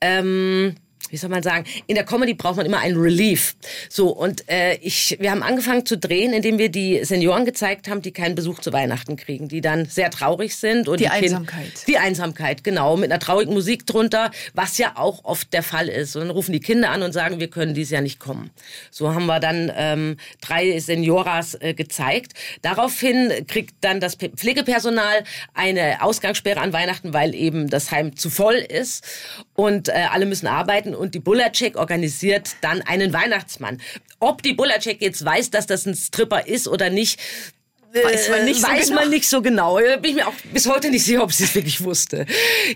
ähm, 0.00 0.76
wie 1.14 1.18
soll 1.18 1.30
man 1.30 1.44
sagen, 1.44 1.64
in 1.86 1.94
der 1.94 2.04
Comedy 2.04 2.34
braucht 2.34 2.56
man 2.56 2.66
immer 2.66 2.80
einen 2.80 2.96
Relief. 2.96 3.54
So, 3.88 4.08
und 4.08 4.50
äh, 4.50 4.74
ich, 4.78 5.16
wir 5.20 5.30
haben 5.30 5.44
angefangen 5.44 5.86
zu 5.86 5.96
drehen, 5.96 6.32
indem 6.32 6.58
wir 6.58 6.70
die 6.70 7.04
Senioren 7.04 7.44
gezeigt 7.44 7.86
haben, 7.86 8.02
die 8.02 8.10
keinen 8.10 8.34
Besuch 8.34 8.58
zu 8.58 8.72
Weihnachten 8.72 9.14
kriegen, 9.14 9.46
die 9.46 9.60
dann 9.60 9.86
sehr 9.86 10.10
traurig 10.10 10.56
sind. 10.56 10.88
Und 10.88 10.98
die, 10.98 11.04
die 11.04 11.10
Einsamkeit. 11.10 11.66
Kind, 11.66 11.86
die 11.86 11.98
Einsamkeit, 11.98 12.64
genau, 12.64 12.96
mit 12.96 13.12
einer 13.12 13.20
traurigen 13.20 13.54
Musik 13.54 13.86
drunter, 13.86 14.32
was 14.54 14.76
ja 14.76 14.94
auch 14.96 15.24
oft 15.24 15.52
der 15.52 15.62
Fall 15.62 15.88
ist. 15.88 16.16
Und 16.16 16.22
dann 16.22 16.30
rufen 16.30 16.52
die 16.52 16.58
Kinder 16.58 16.90
an 16.90 17.04
und 17.04 17.12
sagen, 17.12 17.38
wir 17.38 17.48
können 17.48 17.74
dieses 17.74 17.92
Jahr 17.92 18.02
nicht 18.02 18.18
kommen. 18.18 18.50
So 18.90 19.14
haben 19.14 19.26
wir 19.26 19.38
dann 19.38 19.70
ähm, 19.76 20.16
drei 20.40 20.80
Senioras 20.80 21.54
äh, 21.60 21.74
gezeigt. 21.74 22.32
Daraufhin 22.62 23.46
kriegt 23.46 23.76
dann 23.82 24.00
das 24.00 24.16
Pflegepersonal 24.16 25.22
eine 25.54 26.02
Ausgangssperre 26.02 26.60
an 26.60 26.72
Weihnachten, 26.72 27.12
weil 27.12 27.36
eben 27.36 27.70
das 27.70 27.92
Heim 27.92 28.16
zu 28.16 28.30
voll 28.30 28.54
ist 28.56 29.04
und 29.54 29.90
äh, 29.90 30.06
alle 30.10 30.26
müssen 30.26 30.48
arbeiten 30.48 30.96
und 31.04 31.14
die 31.14 31.20
Bullercheck 31.20 31.76
organisiert 31.76 32.56
dann 32.62 32.82
einen 32.82 33.12
Weihnachtsmann. 33.12 33.80
Ob 34.18 34.42
die 34.42 34.54
Bullercheck 34.54 35.00
jetzt 35.00 35.24
weiß, 35.24 35.50
dass 35.50 35.66
das 35.66 35.86
ein 35.86 35.94
Stripper 35.94 36.46
ist 36.46 36.66
oder 36.66 36.90
nicht, 36.90 37.20
Weiß 38.02 38.28
man 38.28 38.44
nicht, 38.44 38.60
so, 38.60 38.66
weiß 38.66 38.88
genau. 38.88 39.00
Man 39.00 39.10
nicht 39.10 39.28
so 39.28 39.40
genau. 39.40 39.76
Bin 39.76 39.98
ich 40.02 40.14
mir 40.14 40.26
auch 40.26 40.34
bis 40.52 40.68
heute 40.68 40.90
nicht 40.90 41.04
sicher, 41.04 41.22
ob 41.22 41.32
sie 41.32 41.44
es 41.44 41.54
wirklich 41.54 41.82
wusste. 41.84 42.26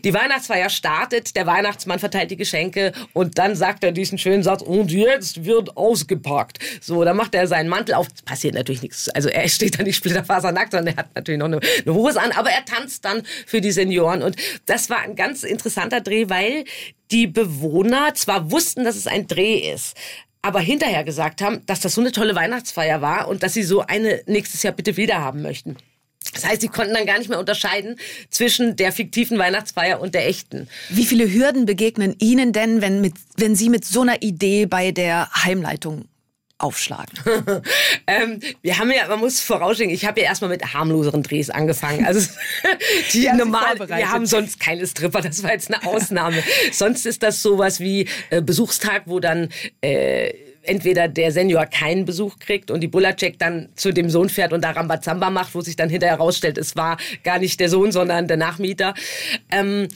Die 0.05 0.15
Weihnachtsfeier 0.15 0.71
startet, 0.71 1.35
der 1.35 1.45
Weihnachtsmann 1.45 1.99
verteilt 1.99 2.31
die 2.31 2.37
Geschenke 2.37 2.93
und 3.15 3.37
dann 3.37 3.57
sagt 3.57 3.83
er 3.83 3.91
diesen 3.91 4.19
schönen 4.19 4.45
Satz, 4.45 4.63
und 4.63 4.93
jetzt 4.93 5.45
wird 5.45 5.77
ausgepackt. 5.77 6.61
So, 6.81 7.03
dann 7.03 7.17
macht 7.17 7.35
er 7.35 7.49
seinen 7.49 7.69
Mantel 7.69 7.95
auf. 7.95 8.07
Passiert 8.25 8.55
natürlich 8.55 8.83
nichts. 8.83 9.09
Also 9.09 9.29
er 9.29 9.49
steht 9.49 9.81
da 9.81 9.83
nicht 9.83 9.97
splitterfasernackt, 9.97 10.71
sondern 10.71 10.95
er 10.95 10.99
hat 10.99 11.15
natürlich 11.17 11.41
noch 11.41 11.47
eine, 11.47 11.59
eine 11.85 11.95
Hose 11.95 12.21
an, 12.21 12.31
aber 12.33 12.51
er 12.51 12.65
tanzt 12.65 13.05
dann 13.05 13.25
für 13.45 13.61
die 13.61 13.73
Senioren. 13.73 14.23
Und 14.23 14.37
das 14.67 14.89
war 14.89 15.01
ein 15.01 15.17
ganz 15.17 15.43
interessanter 15.43 16.01
Dreh, 16.01 16.29
weil 16.29 16.65
die 17.11 17.27
Bewohner 17.27 18.15
zwar 18.15 18.51
wussten, 18.51 18.85
dass 18.85 18.97
es 18.97 19.07
ein 19.07 19.27
Dreh 19.27 19.73
ist, 19.73 19.97
aber 20.43 20.61
hinterher 20.61 21.05
gesagt 21.05 21.43
haben, 21.43 21.65
dass 21.67 21.81
das 21.81 21.95
so 21.95 22.01
eine 22.01 22.13
tolle 22.13 22.35
Weihnachtsfeier 22.35 23.01
war 23.03 23.29
und 23.29 23.43
dass 23.43 23.55
sie 23.55 23.63
so 23.63 23.81
eine 23.81 24.23
nächstes 24.27 24.63
Jahr 24.63 24.73
bitte 24.73 24.97
wieder 24.97 25.21
haben 25.21 25.43
möchten. 25.43 25.77
Das 26.33 26.45
heißt, 26.45 26.61
sie 26.61 26.69
konnten 26.69 26.95
dann 26.95 27.07
gar 27.07 27.19
nicht 27.19 27.31
mehr 27.31 27.39
unterscheiden 27.39 27.97
zwischen 28.31 28.77
der 28.77 28.93
fiktiven 28.93 29.39
Weihnachtsfeier 29.39 30.01
und 30.01 30.15
der 30.15 30.27
echten. 30.27 30.69
Wie 30.91 31.07
viele 31.07 31.33
Hürden 31.33 31.65
begegnen 31.65 32.17
Ihnen 32.19 32.53
denn, 32.53 32.81
wenn, 32.83 33.01
mit, 33.01 33.15
wenn 33.37 33.55
Sie 33.55 33.71
mit 33.71 33.85
so 33.85 34.03
einer 34.03 34.23
Idee 34.23 34.67
bei 34.67 34.93
der 34.93 35.31
Heimleitung 35.33 36.07
aufschlagen? 36.59 37.19
ähm, 38.07 38.41
wir 38.63 38.79
haben 38.79 38.91
ja, 38.91 39.09
man 39.09 39.21
muss 39.21 39.41
vorausschicken, 39.41 39.95
ich 39.95 40.05
habe 40.05 40.21
ja 40.21 40.27
erstmal 40.27 40.51
mit 40.51 40.75
harmloseren 40.75 41.23
Drehs 41.23 41.51
angefangen. 41.51 42.05
Also 42.05 42.29
die 43.13 43.23
ja, 43.23 43.35
normal, 43.35 43.79
wir 43.79 44.11
haben 44.11 44.27
sonst 44.27 44.61
keine 44.61 44.87
Stripper, 44.87 45.21
das 45.21 45.43
war 45.43 45.53
jetzt 45.53 45.73
eine 45.73 45.87
Ausnahme. 45.87 46.43
sonst 46.73 47.07
ist 47.07 47.23
das 47.23 47.43
sowas 47.43 47.81
wie 47.81 48.09
äh, 48.31 48.43
Besuchstag, 48.43 49.03
wo 49.07 49.21
dann 49.21 49.49
äh, 49.81 50.33
entweder 50.63 51.09
der 51.09 51.33
Senior 51.33 51.67
keinen 51.67 52.05
Besuch 52.05 52.39
kriegt 52.39 52.71
und 52.71 52.81
die 52.81 52.89
Bullercheck 52.89 53.39
dann 53.39 53.71
zu 53.75 53.93
dem 53.93 54.11
Sohn 54.11 54.29
fährt 54.29 54.53
und 54.53 54.63
da 54.63 54.73
Rambazamba 54.73 55.31
macht, 55.31 55.55
wo 55.55 55.61
sich 55.61 55.77
dann 55.77 55.89
hinterher 55.89 56.17
herausstellt, 56.17 56.59
es 56.59 56.77
war 56.77 56.99
gar 57.25 57.39
nicht 57.39 57.59
der 57.61 57.69
Sohn, 57.69 57.91
sondern 57.93 58.29
der 58.29 58.37
Nachmieter. 58.37 58.95
Ähm, 59.51 59.89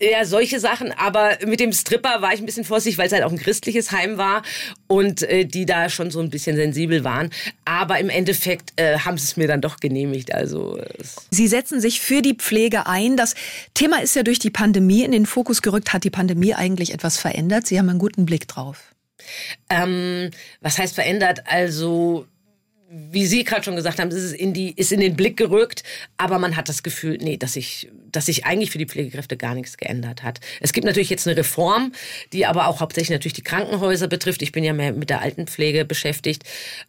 ja, 0.00 0.24
solche 0.24 0.60
Sachen. 0.60 0.92
Aber 0.92 1.38
mit 1.46 1.60
dem 1.60 1.72
Stripper 1.72 2.22
war 2.22 2.32
ich 2.32 2.40
ein 2.40 2.46
bisschen 2.46 2.64
vorsichtig, 2.64 2.98
weil 2.98 3.06
es 3.06 3.12
halt 3.12 3.24
auch 3.24 3.32
ein 3.32 3.38
christliches 3.38 3.90
Heim 3.90 4.16
war 4.16 4.42
und 4.86 5.22
äh, 5.22 5.44
die 5.44 5.66
da 5.66 5.88
schon 5.88 6.10
so 6.10 6.20
ein 6.20 6.30
bisschen 6.30 6.56
sensibel 6.56 7.04
waren. 7.04 7.30
Aber 7.64 7.98
im 7.98 8.08
Endeffekt 8.08 8.72
äh, 8.76 8.98
haben 8.98 9.18
sie 9.18 9.24
es 9.24 9.36
mir 9.36 9.48
dann 9.48 9.60
doch 9.60 9.78
genehmigt. 9.78 10.32
Also 10.32 10.80
Sie 11.30 11.48
setzen 11.48 11.80
sich 11.80 12.00
für 12.00 12.22
die 12.22 12.34
Pflege 12.34 12.86
ein. 12.86 13.16
Das 13.16 13.34
Thema 13.74 14.00
ist 14.02 14.14
ja 14.14 14.22
durch 14.22 14.38
die 14.38 14.50
Pandemie 14.50 15.02
in 15.02 15.12
den 15.12 15.26
Fokus 15.26 15.62
gerückt. 15.62 15.92
Hat 15.92 16.04
die 16.04 16.10
Pandemie 16.10 16.54
eigentlich 16.54 16.92
etwas 16.92 17.18
verändert? 17.18 17.66
Sie 17.66 17.78
haben 17.78 17.88
einen 17.88 17.98
guten 17.98 18.26
Blick 18.26 18.46
drauf. 18.46 18.94
Ähm, 19.68 20.30
was 20.60 20.78
heißt 20.78 20.94
verändert? 20.94 21.40
Also 21.46 22.26
wie 22.90 23.26
Sie 23.26 23.44
gerade 23.44 23.62
schon 23.62 23.76
gesagt 23.76 23.98
haben, 23.98 24.08
ist 24.08 24.16
es 24.16 24.32
in 24.32 24.54
die, 24.54 24.72
ist 24.72 24.92
in 24.92 25.00
den 25.00 25.14
Blick 25.14 25.36
gerückt, 25.36 25.82
aber 26.16 26.38
man 26.38 26.56
hat 26.56 26.70
das 26.70 26.82
Gefühl, 26.82 27.18
nee, 27.20 27.36
dass 27.36 27.52
sich, 27.52 27.90
dass 28.10 28.26
sich 28.26 28.46
eigentlich 28.46 28.70
für 28.70 28.78
die 28.78 28.86
Pflegekräfte 28.86 29.36
gar 29.36 29.54
nichts 29.54 29.76
geändert 29.76 30.22
hat. 30.22 30.40
Es 30.60 30.72
gibt 30.72 30.86
natürlich 30.86 31.10
jetzt 31.10 31.26
eine 31.26 31.36
Reform, 31.36 31.92
die 32.32 32.46
aber 32.46 32.66
auch 32.66 32.80
hauptsächlich 32.80 33.10
natürlich 33.10 33.34
die 33.34 33.42
Krankenhäuser 33.42 34.08
betrifft. 34.08 34.40
Ich 34.40 34.52
bin 34.52 34.64
ja 34.64 34.72
mehr 34.72 34.92
mit 34.92 35.10
der 35.10 35.20
Altenpflege 35.20 35.84
beschäftigt. 35.84 36.44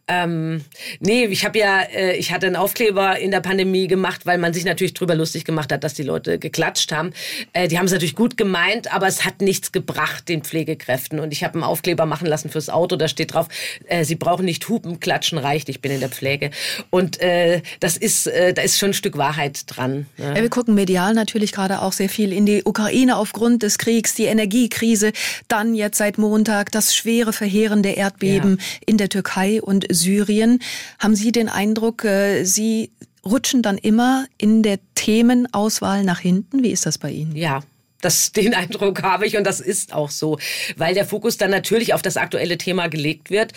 Ähm, 0.08 0.64
nee, 1.00 1.26
ich 1.26 1.44
habe 1.44 1.58
ja, 1.58 1.82
äh, 1.82 2.16
ich 2.16 2.32
hatte 2.32 2.46
einen 2.46 2.56
Aufkleber 2.56 3.18
in 3.18 3.30
der 3.30 3.40
Pandemie 3.40 3.86
gemacht, 3.86 4.24
weil 4.24 4.38
man 4.38 4.54
sich 4.54 4.64
natürlich 4.64 4.94
drüber 4.94 5.14
lustig 5.14 5.44
gemacht 5.44 5.70
hat, 5.70 5.84
dass 5.84 5.92
die 5.92 6.02
Leute 6.02 6.38
geklatscht 6.38 6.92
haben. 6.92 7.12
Äh, 7.52 7.68
die 7.68 7.76
haben 7.76 7.86
es 7.86 7.92
natürlich 7.92 8.16
gut 8.16 8.38
gemeint, 8.38 8.90
aber 8.92 9.06
es 9.06 9.26
hat 9.26 9.42
nichts 9.42 9.70
gebracht 9.70 10.30
den 10.30 10.44
Pflegekräften. 10.44 11.20
Und 11.20 11.32
ich 11.32 11.44
habe 11.44 11.54
einen 11.54 11.64
Aufkleber 11.64 12.06
machen 12.06 12.26
lassen 12.26 12.48
fürs 12.48 12.70
Auto, 12.70 12.96
da 12.96 13.06
steht 13.06 13.34
drauf, 13.34 13.48
äh, 13.86 14.04
sie 14.04 14.14
brauchen 14.14 14.46
nicht 14.46 14.66
hupen, 14.66 14.98
klatschen 14.98 15.36
reicht. 15.36 15.68
Ich 15.68 15.82
bin 15.82 15.89
bin 15.90 15.96
in 15.96 16.00
der 16.00 16.08
Pflege. 16.08 16.50
Und 16.90 17.20
äh, 17.20 17.62
das 17.80 17.96
ist, 17.96 18.26
äh, 18.26 18.54
da 18.54 18.62
ist 18.62 18.78
schon 18.78 18.90
ein 18.90 18.94
Stück 18.94 19.16
Wahrheit 19.18 19.64
dran. 19.66 20.06
Ja. 20.16 20.34
Ja, 20.34 20.42
wir 20.42 20.48
gucken 20.48 20.74
medial 20.74 21.14
natürlich 21.14 21.52
gerade 21.52 21.82
auch 21.82 21.92
sehr 21.92 22.08
viel 22.08 22.32
in 22.32 22.46
die 22.46 22.62
Ukraine 22.64 23.16
aufgrund 23.16 23.62
des 23.62 23.78
Kriegs, 23.78 24.14
die 24.14 24.24
Energiekrise, 24.24 25.12
dann 25.48 25.74
jetzt 25.74 25.98
seit 25.98 26.18
Montag 26.18 26.70
das 26.72 26.94
schwere, 26.94 27.32
verheerende 27.32 27.90
Erdbeben 27.90 28.58
ja. 28.58 28.64
in 28.86 28.96
der 28.96 29.08
Türkei 29.08 29.60
und 29.60 29.86
Syrien. 29.90 30.60
Haben 30.98 31.16
Sie 31.16 31.32
den 31.32 31.48
Eindruck, 31.48 32.04
äh, 32.04 32.44
Sie 32.44 32.90
rutschen 33.24 33.62
dann 33.62 33.76
immer 33.76 34.26
in 34.38 34.62
der 34.62 34.78
Themenauswahl 34.94 36.04
nach 36.04 36.20
hinten? 36.20 36.62
Wie 36.62 36.70
ist 36.70 36.86
das 36.86 36.98
bei 36.98 37.10
Ihnen? 37.10 37.34
Ja, 37.34 37.60
das, 38.00 38.32
den 38.36 38.54
Eindruck 38.54 39.02
habe 39.02 39.26
ich 39.26 39.36
und 39.36 39.44
das 39.44 39.60
ist 39.60 39.92
auch 39.92 40.10
so, 40.10 40.38
weil 40.76 40.94
der 40.94 41.04
Fokus 41.04 41.36
dann 41.36 41.50
natürlich 41.50 41.94
auf 41.94 42.02
das 42.02 42.16
aktuelle 42.16 42.58
Thema 42.58 42.88
gelegt 42.88 43.30
wird. 43.30 43.52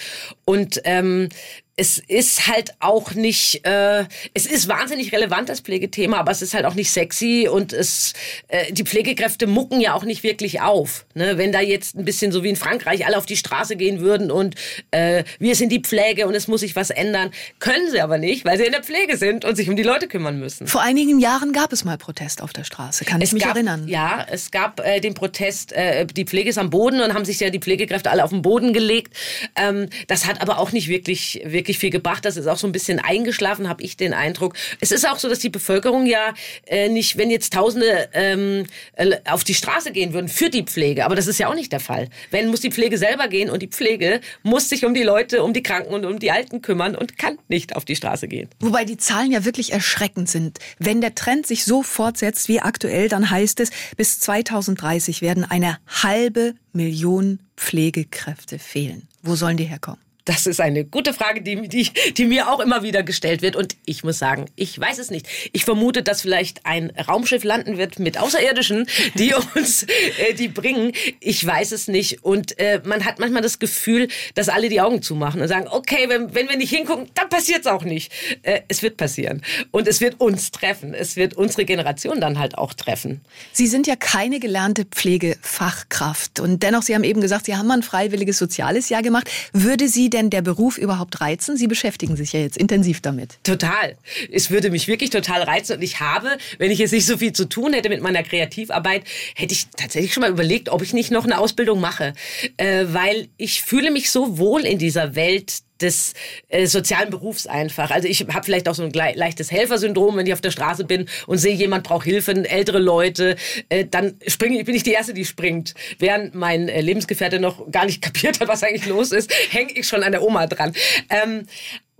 Und 0.45 0.81
ähm, 0.83 1.29
es 1.75 1.97
ist 1.97 2.47
halt 2.47 2.75
auch 2.79 3.13
nicht, 3.15 3.65
äh, 3.65 4.05
es 4.35 4.45
ist 4.45 4.67
wahnsinnig 4.67 5.11
relevant, 5.11 5.49
das 5.49 5.61
Pflegethema, 5.61 6.17
aber 6.17 6.31
es 6.31 6.43
ist 6.43 6.53
halt 6.53 6.65
auch 6.65 6.75
nicht 6.75 6.91
sexy 6.91 7.49
und 7.51 7.73
es, 7.73 8.13
äh, 8.47 8.71
die 8.71 8.83
Pflegekräfte 8.83 9.47
mucken 9.47 9.81
ja 9.81 9.95
auch 9.95 10.03
nicht 10.03 10.21
wirklich 10.21 10.61
auf. 10.61 11.05
Ne? 11.15 11.39
Wenn 11.39 11.51
da 11.51 11.61
jetzt 11.61 11.95
ein 11.95 12.05
bisschen 12.05 12.31
so 12.31 12.43
wie 12.43 12.49
in 12.49 12.55
Frankreich 12.55 13.07
alle 13.07 13.17
auf 13.17 13.25
die 13.25 13.37
Straße 13.37 13.75
gehen 13.75 14.01
würden 14.01 14.29
und 14.29 14.53
äh, 14.91 15.23
wir 15.39 15.55
sind 15.55 15.71
die 15.71 15.79
Pflege 15.79 16.27
und 16.27 16.35
es 16.35 16.47
muss 16.47 16.61
sich 16.61 16.75
was 16.75 16.91
ändern, 16.91 17.31
können 17.57 17.89
sie 17.89 18.01
aber 18.01 18.19
nicht, 18.19 18.45
weil 18.45 18.59
sie 18.59 18.65
in 18.65 18.71
der 18.71 18.83
Pflege 18.83 19.17
sind 19.17 19.43
und 19.43 19.55
sich 19.55 19.67
um 19.67 19.75
die 19.75 19.83
Leute 19.83 20.07
kümmern 20.07 20.39
müssen. 20.39 20.67
Vor 20.67 20.81
einigen 20.81 21.19
Jahren 21.19 21.53
gab 21.53 21.73
es 21.73 21.83
mal 21.83 21.97
Protest 21.97 22.43
auf 22.43 22.53
der 22.53 22.65
Straße, 22.65 23.03
kann 23.03 23.19
es 23.19 23.29
ich 23.29 23.33
mich 23.33 23.43
gab, 23.43 23.55
erinnern. 23.55 23.87
Ja, 23.87 24.23
es 24.29 24.51
gab 24.51 24.79
äh, 24.79 24.99
den 24.99 25.15
Protest, 25.15 25.73
äh, 25.73 26.05
die 26.05 26.25
Pflege 26.25 26.51
ist 26.51 26.59
am 26.59 26.69
Boden 26.69 27.01
und 27.01 27.15
haben 27.15 27.25
sich 27.25 27.39
ja 27.39 27.49
die 27.49 27.59
Pflegekräfte 27.59 28.11
alle 28.11 28.23
auf 28.23 28.29
den 28.29 28.43
Boden 28.43 28.73
gelegt. 28.73 29.15
Ähm, 29.55 29.89
das 30.07 30.27
hat 30.27 30.39
aber 30.39 30.59
auch 30.59 30.71
nicht 30.71 30.87
wirklich, 30.87 31.41
wirklich 31.43 31.62
wirklich 31.63 31.79
viel 31.79 31.89
gebracht. 31.89 32.25
Das 32.25 32.35
ist 32.35 32.47
auch 32.47 32.57
so 32.57 32.67
ein 32.67 32.73
bisschen 32.73 32.99
eingeschlafen, 32.99 33.69
habe 33.69 33.81
ich 33.83 33.95
den 33.95 34.13
Eindruck. 34.13 34.55
Es 34.81 34.91
ist 34.91 35.07
auch 35.07 35.17
so, 35.17 35.29
dass 35.29 35.39
die 35.39 35.49
Bevölkerung 35.49 36.05
ja 36.05 36.33
äh, 36.65 36.89
nicht, 36.89 37.17
wenn 37.17 37.31
jetzt 37.31 37.53
Tausende 37.53 38.09
ähm, 38.13 38.65
äh, 38.97 39.15
auf 39.29 39.45
die 39.45 39.53
Straße 39.53 39.91
gehen 39.91 40.13
würden 40.13 40.27
für 40.27 40.49
die 40.49 40.63
Pflege, 40.63 41.05
aber 41.05 41.15
das 41.15 41.27
ist 41.27 41.39
ja 41.39 41.47
auch 41.47 41.55
nicht 41.55 41.71
der 41.71 41.79
Fall. 41.79 42.09
Wenn 42.31 42.49
muss 42.49 42.59
die 42.59 42.71
Pflege 42.71 42.97
selber 42.97 43.29
gehen 43.29 43.49
und 43.49 43.61
die 43.61 43.67
Pflege 43.67 44.19
muss 44.43 44.67
sich 44.67 44.85
um 44.85 44.93
die 44.93 45.03
Leute, 45.03 45.41
um 45.41 45.53
die 45.53 45.63
Kranken 45.63 45.93
und 45.93 46.05
um 46.05 46.19
die 46.19 46.31
Alten 46.31 46.61
kümmern 46.61 46.95
und 46.95 47.17
kann 47.17 47.37
nicht 47.47 47.77
auf 47.77 47.85
die 47.85 47.95
Straße 47.95 48.27
gehen. 48.27 48.49
Wobei 48.59 48.83
die 48.83 48.97
Zahlen 48.97 49.31
ja 49.31 49.45
wirklich 49.45 49.71
erschreckend 49.71 50.29
sind. 50.29 50.59
Wenn 50.79 50.99
der 50.99 51.15
Trend 51.15 51.47
sich 51.47 51.63
so 51.63 51.81
fortsetzt 51.81 52.49
wie 52.49 52.59
aktuell, 52.59 53.07
dann 53.07 53.29
heißt 53.29 53.61
es, 53.61 53.69
bis 53.95 54.19
2030 54.19 55.21
werden 55.21 55.45
eine 55.45 55.77
halbe 55.87 56.55
Million 56.73 57.39
Pflegekräfte 57.55 58.59
fehlen. 58.59 59.07
Wo 59.21 59.35
sollen 59.35 59.57
die 59.57 59.63
herkommen? 59.63 59.99
Das 60.25 60.47
ist 60.47 60.61
eine 60.61 60.85
gute 60.85 61.13
Frage, 61.13 61.41
die, 61.41 61.67
die, 61.67 61.89
die 62.15 62.25
mir 62.25 62.49
auch 62.49 62.61
immer 62.61 62.81
wieder 62.81 63.03
gestellt 63.03 63.41
wird. 63.41 63.55
Und 63.55 63.75
ich 63.85 64.03
muss 64.03 64.19
sagen, 64.19 64.45
ich 64.55 64.79
weiß 64.79 64.97
es 64.99 65.11
nicht. 65.11 65.27
Ich 65.51 65.65
vermute, 65.65 66.01
dass 66.01 66.21
vielleicht 66.21 66.65
ein 66.65 66.91
Raumschiff 66.91 67.43
landen 67.43 67.77
wird 67.77 67.99
mit 67.99 68.17
Außerirdischen, 68.17 68.87
die 69.15 69.33
uns 69.55 69.83
äh, 69.83 70.33
die 70.33 70.47
bringen. 70.47 70.93
Ich 71.19 71.45
weiß 71.45 71.73
es 71.73 71.87
nicht. 71.87 72.23
Und 72.23 72.57
äh, 72.57 72.81
man 72.85 73.03
hat 73.03 73.19
manchmal 73.19 73.41
das 73.41 73.59
Gefühl, 73.59 74.07
dass 74.35 74.47
alle 74.47 74.69
die 74.69 74.79
Augen 74.79 75.01
zumachen 75.01 75.41
und 75.41 75.47
sagen, 75.49 75.67
okay, 75.69 76.07
wenn, 76.07 76.33
wenn 76.33 76.47
wir 76.47 76.55
nicht 76.55 76.73
hingucken, 76.73 77.09
dann 77.15 77.27
passiert 77.27 77.61
es 77.61 77.67
auch 77.67 77.83
nicht. 77.83 78.11
Äh, 78.43 78.61
es 78.69 78.81
wird 78.81 78.95
passieren. 78.95 79.41
Und 79.71 79.89
es 79.89 79.99
wird 79.99 80.21
uns 80.21 80.51
treffen. 80.51 80.93
Es 80.93 81.17
wird 81.17 81.33
unsere 81.33 81.65
Generation 81.65 82.21
dann 82.21 82.39
halt 82.39 82.57
auch 82.57 82.73
treffen. 82.73 83.21
Sie 83.51 83.67
sind 83.67 83.87
ja 83.87 83.97
keine 83.97 84.39
gelernte 84.39 84.85
Pflegefachkraft. 84.85 86.39
Und 86.39 86.63
dennoch, 86.63 86.83
Sie 86.83 86.95
haben 86.95 87.03
eben 87.03 87.19
gesagt, 87.19 87.45
Sie 87.45 87.57
haben 87.57 87.67
mal 87.67 87.79
ein 87.79 87.83
freiwilliges 87.83 88.37
soziales 88.37 88.87
Jahr 88.87 89.01
gemacht. 89.01 89.29
Würde 89.51 89.89
Sie 89.89 90.12
denn 90.13 90.29
der 90.29 90.41
Beruf 90.41 90.77
überhaupt 90.77 91.21
reizen? 91.21 91.57
Sie 91.57 91.67
beschäftigen 91.67 92.15
sich 92.15 92.33
ja 92.33 92.39
jetzt 92.39 92.57
intensiv 92.57 93.01
damit. 93.01 93.37
Total. 93.43 93.97
Es 94.31 94.51
würde 94.51 94.69
mich 94.69 94.87
wirklich 94.87 95.09
total 95.09 95.41
reizen. 95.41 95.77
Und 95.77 95.81
ich 95.81 95.99
habe, 95.99 96.37
wenn 96.59 96.71
ich 96.71 96.79
jetzt 96.79 96.91
nicht 96.91 97.05
so 97.05 97.17
viel 97.17 97.33
zu 97.33 97.49
tun 97.49 97.73
hätte 97.73 97.89
mit 97.89 98.01
meiner 98.01 98.23
Kreativarbeit, 98.23 99.03
hätte 99.35 99.53
ich 99.53 99.67
tatsächlich 99.75 100.13
schon 100.13 100.21
mal 100.21 100.31
überlegt, 100.31 100.69
ob 100.69 100.81
ich 100.81 100.93
nicht 100.93 101.11
noch 101.11 101.25
eine 101.25 101.37
Ausbildung 101.37 101.81
mache. 101.81 102.13
Äh, 102.57 102.85
weil 102.89 103.27
ich 103.37 103.63
fühle 103.63 103.91
mich 103.91 104.11
so 104.11 104.37
wohl 104.37 104.61
in 104.61 104.77
dieser 104.77 105.15
Welt 105.15 105.63
des 105.83 106.13
äh, 106.49 106.65
sozialen 106.65 107.09
Berufs 107.09 107.45
einfach. 107.45 107.91
Also 107.91 108.07
ich 108.07 108.21
habe 108.21 108.43
vielleicht 108.43 108.67
auch 108.67 108.75
so 108.75 108.83
ein 108.83 108.91
leichtes 108.91 109.51
Helfersyndrom, 109.51 110.17
wenn 110.17 110.25
ich 110.25 110.33
auf 110.33 110.41
der 110.41 110.51
Straße 110.51 110.85
bin 110.85 111.07
und 111.27 111.37
sehe, 111.37 111.53
jemand 111.53 111.83
braucht 111.83 112.05
Hilfe, 112.05 112.31
ältere 112.31 112.79
Leute, 112.79 113.35
äh, 113.69 113.85
dann 113.85 114.15
springe, 114.27 114.63
bin 114.63 114.75
ich 114.75 114.83
die 114.83 114.93
Erste, 114.93 115.13
die 115.13 115.25
springt. 115.25 115.73
Während 115.99 116.33
mein 116.33 116.69
äh, 116.69 116.81
Lebensgefährte 116.81 117.39
noch 117.39 117.69
gar 117.71 117.85
nicht 117.85 118.01
kapiert 118.01 118.39
hat, 118.39 118.47
was 118.47 118.63
eigentlich 118.63 118.85
los 118.85 119.11
ist, 119.11 119.31
hänge 119.51 119.73
ich 119.73 119.87
schon 119.87 120.03
an 120.03 120.11
der 120.11 120.23
Oma 120.23 120.47
dran. 120.47 120.73
Ähm, 121.09 121.45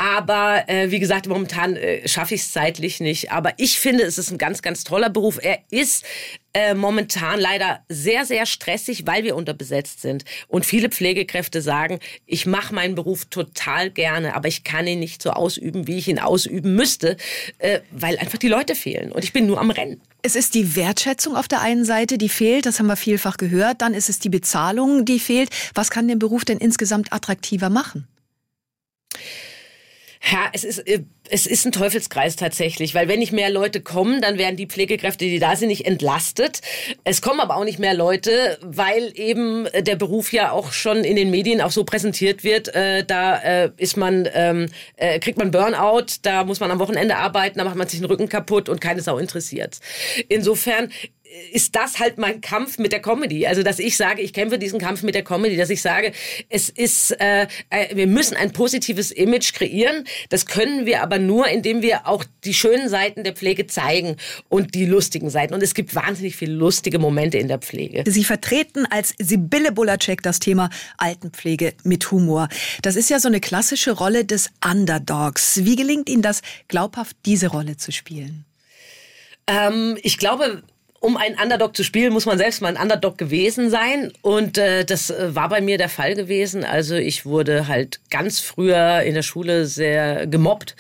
aber 0.03 0.67
äh, 0.67 0.91
wie 0.91 0.99
gesagt, 0.99 1.27
momentan 1.27 1.77
äh, 1.77 2.05
schaffe 2.09 2.35
ich 2.35 2.41
es 2.41 2.51
zeitlich 2.51 2.99
nicht. 2.99 3.31
Aber 3.31 3.53
ich 3.55 3.79
finde, 3.79 4.03
es 4.03 4.17
ist 4.17 4.31
ein 4.31 4.37
ganz, 4.37 4.61
ganz 4.61 4.83
toller 4.83 5.09
Beruf. 5.09 5.39
Er 5.41 5.59
ist 5.71 6.03
äh, 6.53 6.73
momentan 6.73 7.39
leider 7.39 7.79
sehr, 7.87 8.25
sehr 8.25 8.45
stressig, 8.45 9.07
weil 9.07 9.23
wir 9.23 9.37
unterbesetzt 9.37 10.01
sind. 10.01 10.25
Und 10.49 10.65
viele 10.65 10.89
Pflegekräfte 10.89 11.61
sagen, 11.61 11.99
ich 12.25 12.45
mache 12.45 12.75
meinen 12.75 12.95
Beruf 12.95 13.23
total 13.29 13.91
gerne, 13.91 14.35
aber 14.35 14.49
ich 14.49 14.65
kann 14.65 14.87
ihn 14.87 14.99
nicht 14.99 15.21
so 15.23 15.29
ausüben, 15.29 15.87
wie 15.87 15.99
ich 15.99 16.09
ihn 16.09 16.19
ausüben 16.19 16.75
müsste, 16.75 17.15
äh, 17.59 17.79
weil 17.91 18.17
einfach 18.17 18.39
die 18.39 18.49
Leute 18.49 18.75
fehlen. 18.75 19.09
Und 19.09 19.23
ich 19.23 19.31
bin 19.31 19.47
nur 19.47 19.61
am 19.61 19.71
Rennen. 19.71 20.01
Es 20.21 20.35
ist 20.35 20.53
die 20.53 20.75
Wertschätzung 20.75 21.37
auf 21.37 21.47
der 21.47 21.61
einen 21.61 21.85
Seite, 21.85 22.17
die 22.17 22.27
fehlt, 22.27 22.65
das 22.65 22.79
haben 22.79 22.87
wir 22.87 22.97
vielfach 22.97 23.37
gehört. 23.37 23.81
Dann 23.81 23.93
ist 23.93 24.09
es 24.09 24.19
die 24.19 24.29
Bezahlung, 24.29 25.05
die 25.05 25.19
fehlt. 25.19 25.49
Was 25.73 25.91
kann 25.91 26.09
den 26.09 26.19
Beruf 26.19 26.43
denn 26.43 26.57
insgesamt 26.57 27.13
attraktiver 27.13 27.69
machen? 27.69 28.05
Ja, 30.31 30.49
es 30.53 30.63
ist, 30.63 30.79
äh, 30.79 31.03
es 31.29 31.45
ist 31.47 31.65
ein 31.65 31.73
Teufelskreis 31.73 32.37
tatsächlich, 32.37 32.95
weil 32.95 33.07
wenn 33.09 33.19
nicht 33.19 33.33
mehr 33.33 33.49
Leute 33.49 33.81
kommen, 33.81 34.21
dann 34.21 34.37
werden 34.37 34.55
die 34.55 34.67
Pflegekräfte, 34.67 35.25
die 35.25 35.39
da 35.39 35.55
sind, 35.55 35.67
nicht 35.67 35.85
entlastet. 35.85 36.61
Es 37.03 37.21
kommen 37.21 37.41
aber 37.41 37.57
auch 37.57 37.65
nicht 37.65 37.79
mehr 37.79 37.93
Leute, 37.93 38.57
weil 38.61 39.11
eben 39.15 39.67
der 39.77 39.95
Beruf 39.97 40.31
ja 40.31 40.51
auch 40.51 40.71
schon 40.71 41.03
in 41.03 41.17
den 41.17 41.29
Medien 41.29 41.59
auch 41.59 41.71
so 41.71 41.83
präsentiert 41.83 42.43
wird. 42.45 42.73
Äh, 42.73 43.03
da 43.05 43.37
äh, 43.37 43.71
ist 43.77 43.97
man, 43.97 44.29
ähm, 44.33 44.69
äh, 44.95 45.19
kriegt 45.19 45.37
man 45.37 45.51
Burnout, 45.51 46.05
da 46.21 46.45
muss 46.45 46.61
man 46.61 46.71
am 46.71 46.79
Wochenende 46.79 47.17
arbeiten, 47.17 47.57
da 47.57 47.65
macht 47.65 47.75
man 47.75 47.87
sich 47.87 47.99
den 47.99 48.05
Rücken 48.05 48.29
kaputt 48.29 48.69
und 48.69 48.79
keine 48.79 49.01
Sau 49.01 49.17
interessiert. 49.17 49.79
Insofern 50.29 50.89
ist 51.51 51.75
das 51.75 51.99
halt 51.99 52.17
mein 52.17 52.41
Kampf 52.41 52.77
mit 52.77 52.91
der 52.91 53.01
Comedy. 53.01 53.47
Also, 53.47 53.63
dass 53.63 53.79
ich 53.79 53.97
sage, 53.97 54.21
ich 54.21 54.33
kämpfe 54.33 54.59
diesen 54.59 54.79
Kampf 54.79 55.03
mit 55.03 55.15
der 55.15 55.23
Comedy, 55.23 55.57
dass 55.57 55.69
ich 55.69 55.81
sage, 55.81 56.11
es 56.49 56.69
ist, 56.69 57.11
äh, 57.19 57.47
äh, 57.69 57.95
wir 57.95 58.07
müssen 58.07 58.35
ein 58.35 58.51
positives 58.53 59.11
Image 59.11 59.53
kreieren. 59.53 60.03
Das 60.29 60.45
können 60.45 60.85
wir 60.85 61.01
aber 61.01 61.19
nur, 61.19 61.47
indem 61.47 61.81
wir 61.81 62.07
auch 62.07 62.23
die 62.43 62.53
schönen 62.53 62.89
Seiten 62.89 63.23
der 63.23 63.33
Pflege 63.33 63.67
zeigen 63.67 64.17
und 64.49 64.75
die 64.75 64.85
lustigen 64.85 65.29
Seiten. 65.29 65.53
Und 65.53 65.63
es 65.63 65.73
gibt 65.73 65.95
wahnsinnig 65.95 66.35
viele 66.35 66.53
lustige 66.53 66.99
Momente 66.99 67.37
in 67.37 67.47
der 67.47 67.59
Pflege. 67.59 68.03
Sie 68.05 68.23
vertreten 68.23 68.85
als 68.85 69.15
Sibylle 69.17 69.71
Bulacek 69.71 70.21
das 70.21 70.39
Thema 70.39 70.69
Altenpflege 70.97 71.73
mit 71.83 72.11
Humor. 72.11 72.47
Das 72.81 72.95
ist 72.95 73.09
ja 73.09 73.19
so 73.19 73.27
eine 73.27 73.39
klassische 73.39 73.91
Rolle 73.91 74.25
des 74.25 74.51
Underdogs. 74.63 75.61
Wie 75.63 75.75
gelingt 75.75 76.09
Ihnen 76.09 76.21
das, 76.21 76.41
glaubhaft 76.67 77.15
diese 77.25 77.47
Rolle 77.47 77.77
zu 77.77 77.91
spielen? 77.91 78.45
Ähm, 79.47 79.97
ich 80.03 80.17
glaube, 80.17 80.63
um 81.03 81.17
einen 81.17 81.37
Underdog 81.37 81.75
zu 81.75 81.83
spielen, 81.83 82.13
muss 82.13 82.25
man 82.25 82.37
selbst 82.37 82.61
mal 82.61 82.69
ein 82.69 82.81
Underdog 82.81 83.17
gewesen 83.17 83.69
sein. 83.69 84.13
Und 84.21 84.57
äh, 84.57 84.85
das 84.85 85.09
äh, 85.09 85.35
war 85.35 85.49
bei 85.49 85.59
mir 85.59 85.77
der 85.77 85.89
Fall 85.89 86.15
gewesen. 86.15 86.63
Also 86.63 86.95
ich 86.95 87.25
wurde 87.25 87.67
halt 87.67 87.99
ganz 88.09 88.39
früher 88.39 89.01
in 89.01 89.13
der 89.13 89.21
Schule 89.21 89.65
sehr 89.65 90.27
gemobbt 90.27 90.77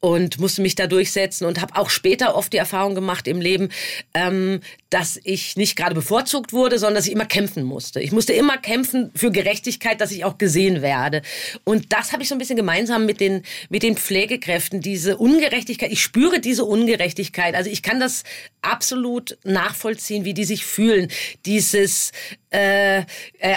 und 0.00 0.38
musste 0.38 0.62
mich 0.62 0.76
da 0.76 0.86
durchsetzen 0.86 1.44
und 1.44 1.60
habe 1.60 1.74
auch 1.76 1.90
später 1.90 2.36
oft 2.36 2.52
die 2.52 2.56
Erfahrung 2.56 2.94
gemacht 2.94 3.26
im 3.26 3.40
Leben, 3.40 3.68
ähm, 4.14 4.60
dass 4.90 5.18
ich 5.24 5.56
nicht 5.56 5.76
gerade 5.76 5.94
bevorzugt 5.94 6.52
wurde, 6.52 6.78
sondern 6.78 6.94
dass 6.94 7.06
ich 7.06 7.12
immer 7.12 7.26
kämpfen 7.26 7.64
musste. 7.64 8.00
Ich 8.00 8.12
musste 8.12 8.32
immer 8.32 8.58
kämpfen 8.58 9.10
für 9.14 9.30
Gerechtigkeit, 9.32 10.00
dass 10.00 10.12
ich 10.12 10.24
auch 10.24 10.38
gesehen 10.38 10.82
werde. 10.82 11.22
Und 11.64 11.92
das 11.92 12.12
habe 12.12 12.22
ich 12.22 12.28
so 12.28 12.34
ein 12.36 12.38
bisschen 12.38 12.56
gemeinsam 12.56 13.06
mit 13.06 13.20
den, 13.20 13.42
mit 13.70 13.82
den 13.82 13.96
Pflegekräften, 13.96 14.80
diese 14.80 15.16
Ungerechtigkeit. 15.16 15.90
Ich 15.90 16.02
spüre 16.02 16.40
diese 16.40 16.64
Ungerechtigkeit. 16.64 17.54
Also 17.54 17.68
ich 17.68 17.82
kann 17.82 17.98
das 17.98 18.22
absolut 18.62 19.36
nachvollziehen, 19.44 20.24
wie 20.24 20.34
die 20.34 20.44
sich 20.44 20.64
fühlen. 20.64 21.08
Dieses, 21.44 22.12
äh, 22.50 23.00
äh, 23.00 23.04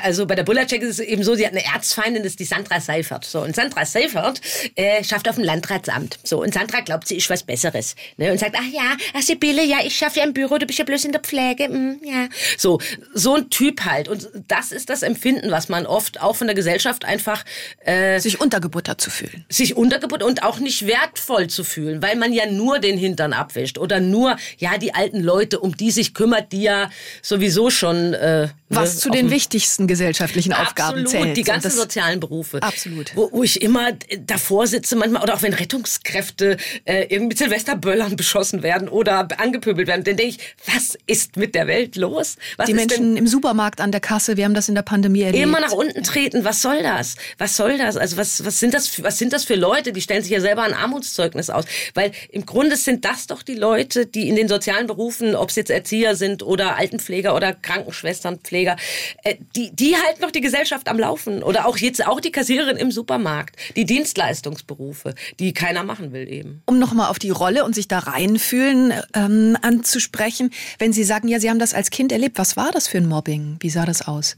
also 0.03 0.25
bei 0.25 0.36
der 0.36 0.43
Bullercheck 0.43 0.81
ist 0.81 1.00
es 1.00 1.00
eben 1.00 1.24
so, 1.24 1.36
sie 1.36 1.45
hat 1.45 1.53
eine 1.53 1.63
Erzfeindin, 1.63 2.24
das 2.24 2.33
ist 2.33 2.39
die 2.39 2.45
Sandra 2.45 2.79
Seifert. 2.81 3.24
So, 3.25 3.41
und 3.41 3.55
Sandra 3.55 3.86
Seifert 3.86 4.41
äh, 4.75 5.03
schafft 5.03 5.29
auf 5.29 5.36
dem 5.36 5.43
Landratsamt. 5.43 6.19
So, 6.24 6.41
und 6.41 6.53
Sandra 6.53 6.81
glaubt, 6.81 7.07
sie 7.07 7.17
ist 7.17 7.29
was 7.29 7.43
Besseres. 7.43 7.95
Ne? 8.17 8.31
Und 8.31 8.39
sagt, 8.39 8.55
ach 8.57 8.71
ja, 8.71 8.98
ach 9.13 9.21
Sibylle, 9.21 9.63
ja, 9.63 9.77
ich 9.83 9.95
schaffe 9.95 10.19
ja 10.19 10.25
im 10.25 10.33
Büro, 10.33 10.57
du 10.57 10.65
bist 10.65 10.79
ja 10.79 10.86
bloß 10.86 11.05
in 11.05 11.12
der 11.13 11.21
Pflege. 11.21 11.69
Mm, 11.69 12.01
ja. 12.03 12.27
So, 12.57 12.79
so 13.13 13.36
ein 13.36 13.50
Typ 13.50 13.86
halt. 13.86 14.07
Und 14.10 14.29
das 14.48 14.71
ist 14.71 14.89
das 14.89 15.03
Empfinden, 15.03 15.51
was 15.51 15.69
man 15.69 15.86
oft 15.86 16.21
auch 16.21 16.36
von 16.36 16.48
der 16.48 16.55
Gesellschaft 16.55 17.05
einfach... 17.05 17.43
Äh, 17.86 18.19
sich 18.19 18.41
untergebuttert 18.41 19.00
zu 19.00 19.10
fühlen. 19.10 19.45
Sich 19.50 19.77
untergebuttert 19.77 20.27
und 20.27 20.43
auch 20.43 20.60
nicht 20.60 20.86
wertvoll 20.86 21.48
zu 21.48 21.63
fühlen, 21.63 22.01
weil 22.01 22.17
man 22.17 22.33
ja 22.33 22.45
nur 22.45 22.79
den 22.79 22.98
Hintern 22.98 23.33
abwischt. 23.33 23.77
Oder 23.77 24.00
nur, 24.00 24.36
ja, 24.57 24.77
die 24.77 24.93
alten 24.93 25.21
Leute, 25.21 25.60
um 25.60 25.75
die 25.75 25.91
sich 25.91 26.13
kümmert, 26.13 26.51
die 26.51 26.63
ja 26.63 26.89
sowieso 27.21 27.69
schon... 27.69 28.13
Äh, 28.13 28.50
was 28.82 29.00
zu 29.00 29.10
den 29.10 29.30
wichtigsten 29.30 29.88
gesellschaftlichen 29.88 30.54
Aufgaben 30.54 31.02
absolut, 31.02 31.10
zählt. 31.10 31.38
die 31.38 31.44
ganzen 31.44 31.72
sozialen 31.72 32.20
Berufe. 32.20 32.62
Absolut. 32.62 33.16
Wo, 33.16 33.32
wo 33.32 33.44
ich 33.44 33.62
immer 33.62 33.92
davor 34.20 34.68
sitze 34.68 34.96
manchmal, 34.96 35.24
oder 35.24 35.36
auch 35.36 35.42
wenn 35.42 35.54
Rettungskräfte 35.54 36.58
äh, 36.86 37.04
irgendwie 37.04 37.32
mit 37.32 37.38
Silvesterböllern 37.38 38.16
beschossen 38.16 38.64
werden 38.64 38.90
oder 38.90 39.28
angepöbelt 39.40 39.88
werden, 39.88 40.04
dann 40.04 40.18
denke 40.18 40.36
ich, 40.36 40.56
was 40.66 40.98
ist 41.08 41.38
mit 41.38 41.56
der 41.56 41.68
Welt 41.68 41.96
los? 41.96 42.38
Was 42.58 42.68
die 42.68 42.74
Menschen 42.74 43.18
im 43.18 43.28
Supermarkt 43.28 43.82
an 43.82 43.92
der 43.92 44.02
Kasse, 44.02 44.38
wir 44.38 44.46
haben 44.46 44.54
das 44.54 44.70
in 44.70 44.76
der 44.76 44.82
Pandemie 44.82 45.22
erlebt. 45.22 45.44
Immer 45.44 45.60
nach 45.60 45.72
unten 45.72 46.04
treten, 46.04 46.44
was 46.44 46.62
soll 46.62 46.82
das? 46.84 47.16
Was 47.38 47.56
soll 47.56 47.78
das? 47.78 47.98
Also 47.98 48.18
was, 48.18 48.44
was, 48.46 48.60
sind 48.60 48.74
das 48.74 48.88
für, 48.88 49.04
was 49.04 49.18
sind 49.18 49.34
das 49.34 49.46
für 49.46 49.56
Leute? 49.56 49.94
Die 49.94 50.02
stellen 50.02 50.24
sich 50.24 50.32
ja 50.32 50.42
selber 50.42 50.64
ein 50.64 50.74
Armutszeugnis 50.74 51.50
aus. 51.50 51.66
Weil 51.94 52.12
im 52.30 52.46
Grunde 52.46 52.76
sind 52.76 53.06
das 53.06 53.28
doch 53.28 53.44
die 53.44 53.56
Leute, 53.56 54.06
die 54.06 54.28
in 54.28 54.36
den 54.36 54.48
sozialen 54.48 54.88
Berufen, 54.88 55.36
ob 55.36 55.50
es 55.50 55.56
jetzt 55.56 55.72
Erzieher 55.72 56.16
sind 56.16 56.44
oder 56.44 56.78
Altenpfleger 56.78 57.36
oder 57.36 57.54
Krankenschwestern, 57.54 58.40
Pfleger, 58.40 58.71
Pfleger, 58.72 58.75
äh, 59.24 59.36
die, 59.56 59.75
die 59.75 59.96
halten 59.96 60.22
noch 60.22 60.32
die 60.32 60.42
Gesellschaft 60.42 60.88
am 60.88 61.00
Laufen. 61.00 61.44
Oder 61.44 61.66
auch 61.68 61.78
jetzt 61.78 62.06
auch 62.06 62.20
die 62.20 62.32
Kassiererin 62.32 62.78
im 62.78 62.92
Supermarkt, 62.92 63.56
die 63.75 63.86
Dienstleistungsberufe, 63.86 65.16
die 65.40 65.54
keiner 65.54 65.84
machen 65.84 66.12
will 66.13 66.28
eben. 66.32 66.62
Um 66.66 66.80
nochmal 66.80 67.10
auf 67.10 67.20
die 67.20 67.30
Rolle 67.30 67.66
und 67.66 67.75
sich 67.75 67.88
da 67.88 68.00
reinfühlen 68.00 68.94
ähm, 69.13 69.58
anzusprechen, 69.62 70.51
wenn 70.80 70.94
Sie 70.94 71.04
sagen, 71.04 71.28
ja, 71.28 71.40
Sie 71.40 71.50
haben 71.50 71.60
das 71.60 71.74
als 71.74 71.90
Kind 71.90 72.12
erlebt, 72.12 72.38
was 72.38 72.58
war 72.58 72.72
das 72.72 72.88
für 72.88 72.98
ein 72.98 73.08
Mobbing? 73.08 73.58
Wie 73.60 73.70
sah 73.70 73.86
das 73.86 74.08
aus? 74.08 74.36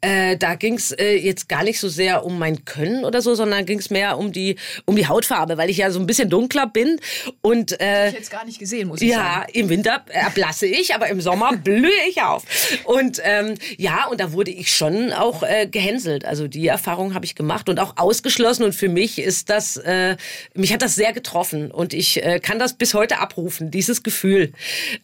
Äh, 0.00 0.38
da 0.38 0.54
ging 0.54 0.74
es 0.74 0.92
äh, 0.92 1.16
jetzt 1.16 1.48
gar 1.48 1.62
nicht 1.64 1.78
so 1.78 1.88
sehr 1.88 2.24
um 2.24 2.38
mein 2.38 2.64
Können 2.64 3.04
oder 3.04 3.20
so, 3.20 3.34
sondern 3.34 3.66
ging 3.66 3.78
es 3.78 3.90
mehr 3.90 4.16
um 4.16 4.32
die 4.32 4.56
um 4.86 4.96
die 4.96 5.08
Hautfarbe, 5.08 5.58
weil 5.58 5.68
ich 5.68 5.76
ja 5.76 5.90
so 5.90 6.00
ein 6.00 6.06
bisschen 6.06 6.30
dunkler 6.30 6.66
bin 6.66 6.98
und 7.42 7.78
äh, 7.80 8.08
ich 8.08 8.14
jetzt 8.14 8.30
gar 8.30 8.46
nicht 8.46 8.58
gesehen, 8.58 8.88
muss 8.88 9.02
ich 9.02 9.10
ja, 9.10 9.16
sagen. 9.16 9.52
Ja, 9.52 9.60
im 9.60 9.68
Winter 9.68 10.04
erblasse 10.08 10.66
ich, 10.66 10.94
aber 10.94 11.08
im 11.08 11.20
Sommer 11.20 11.54
blühe 11.56 11.90
ich 12.08 12.22
auf. 12.22 12.44
Und 12.84 13.20
ähm, 13.24 13.54
ja, 13.76 14.06
und 14.06 14.20
da 14.20 14.32
wurde 14.32 14.50
ich 14.50 14.74
schon 14.74 15.12
auch 15.12 15.42
äh, 15.42 15.66
gehänselt. 15.66 16.24
Also 16.24 16.48
die 16.48 16.66
Erfahrung 16.66 17.14
habe 17.14 17.24
ich 17.24 17.34
gemacht 17.34 17.68
und 17.68 17.78
auch 17.78 17.96
ausgeschlossen. 17.96 18.64
Und 18.64 18.74
für 18.74 18.88
mich 18.88 19.18
ist 19.18 19.50
das, 19.50 19.76
äh, 19.76 20.16
mich 20.54 20.72
hat 20.72 20.82
das 20.82 20.94
sehr 20.94 21.12
getroffen 21.12 21.70
und 21.70 21.94
ich 21.94 22.24
äh, 22.24 22.40
kann 22.40 22.58
das 22.58 22.74
bis 22.74 22.94
heute 22.94 23.18
abrufen, 23.18 23.70
dieses 23.70 24.02
Gefühl. 24.02 24.52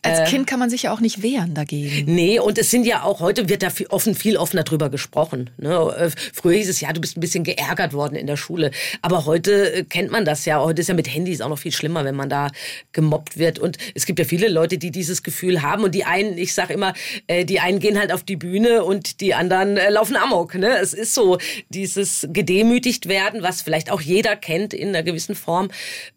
Als 0.02 0.20
äh, 0.20 0.25
Kind 0.25 0.46
kann 0.46 0.58
man 0.58 0.70
sich 0.70 0.85
ja 0.85 0.92
auch 0.92 1.00
nicht 1.00 1.23
wehren 1.23 1.54
dagegen. 1.54 2.14
Nee, 2.14 2.38
und 2.38 2.58
es 2.58 2.70
sind 2.70 2.87
ja 2.87 3.02
auch 3.02 3.20
heute 3.20 3.49
wird 3.49 3.62
da 3.62 3.70
viel, 3.70 3.87
offen 3.88 4.14
viel 4.14 4.37
offener 4.37 4.64
drüber 4.64 4.90
gesprochen. 4.90 5.50
Ne? 5.58 5.94
Äh, 5.99 6.11
früher 6.32 6.56
hieß 6.56 6.68
es 6.68 6.80
ja, 6.80 6.92
du 6.92 7.00
bist 7.00 7.16
ein 7.16 7.20
bisschen 7.20 7.44
geärgert 7.44 7.92
worden 7.92 8.16
in 8.16 8.26
der 8.26 8.37
Schule. 8.37 8.70
Aber 9.02 9.26
heute 9.26 9.73
äh, 9.73 9.85
kennt 9.85 10.11
man 10.11 10.25
das 10.25 10.44
ja. 10.44 10.61
Heute 10.61 10.80
ist 10.80 10.88
ja 10.88 10.94
mit 10.94 11.12
Handys 11.12 11.40
auch 11.40 11.49
noch 11.49 11.58
viel 11.58 11.73
schlimmer, 11.73 12.04
wenn 12.04 12.14
man 12.14 12.28
da 12.28 12.50
gemobbt 12.92 13.38
wird. 13.38 13.58
Und 13.58 13.78
es 13.94 14.06
gibt 14.06 14.18
ja 14.18 14.25
viele 14.25 14.49
Leute, 14.49 14.78
die 14.78 14.90
dieses 14.90 15.23
Gefühl 15.23 15.62
haben. 15.62 15.85
Und 15.85 15.94
die 15.94 16.04
einen, 16.04 16.38
ich 16.38 16.54
sage 16.54 16.75
immer, 16.75 16.94
äh, 17.26 17.44
die 17.57 17.61
einen 17.61 17.79
gehen 17.79 17.99
halt 17.99 18.13
auf 18.13 18.23
die 18.23 18.37
Bühne 18.37 18.85
und 18.85 19.23
die 19.23 19.33
anderen 19.33 19.77
laufen 19.89 20.15
amok. 20.15 20.57
Ne? 20.57 20.77
Es 20.77 20.93
ist 20.93 21.15
so 21.15 21.39
dieses 21.71 22.29
gedemütigt 22.31 23.09
werden, 23.09 23.43
was 23.43 23.63
vielleicht 23.63 23.91
auch 23.91 24.03
jeder 24.03 24.37
kennt 24.37 24.75
in 24.75 24.89
einer 24.89 25.03
gewissen 25.03 25.35
Form. 25.35 25.71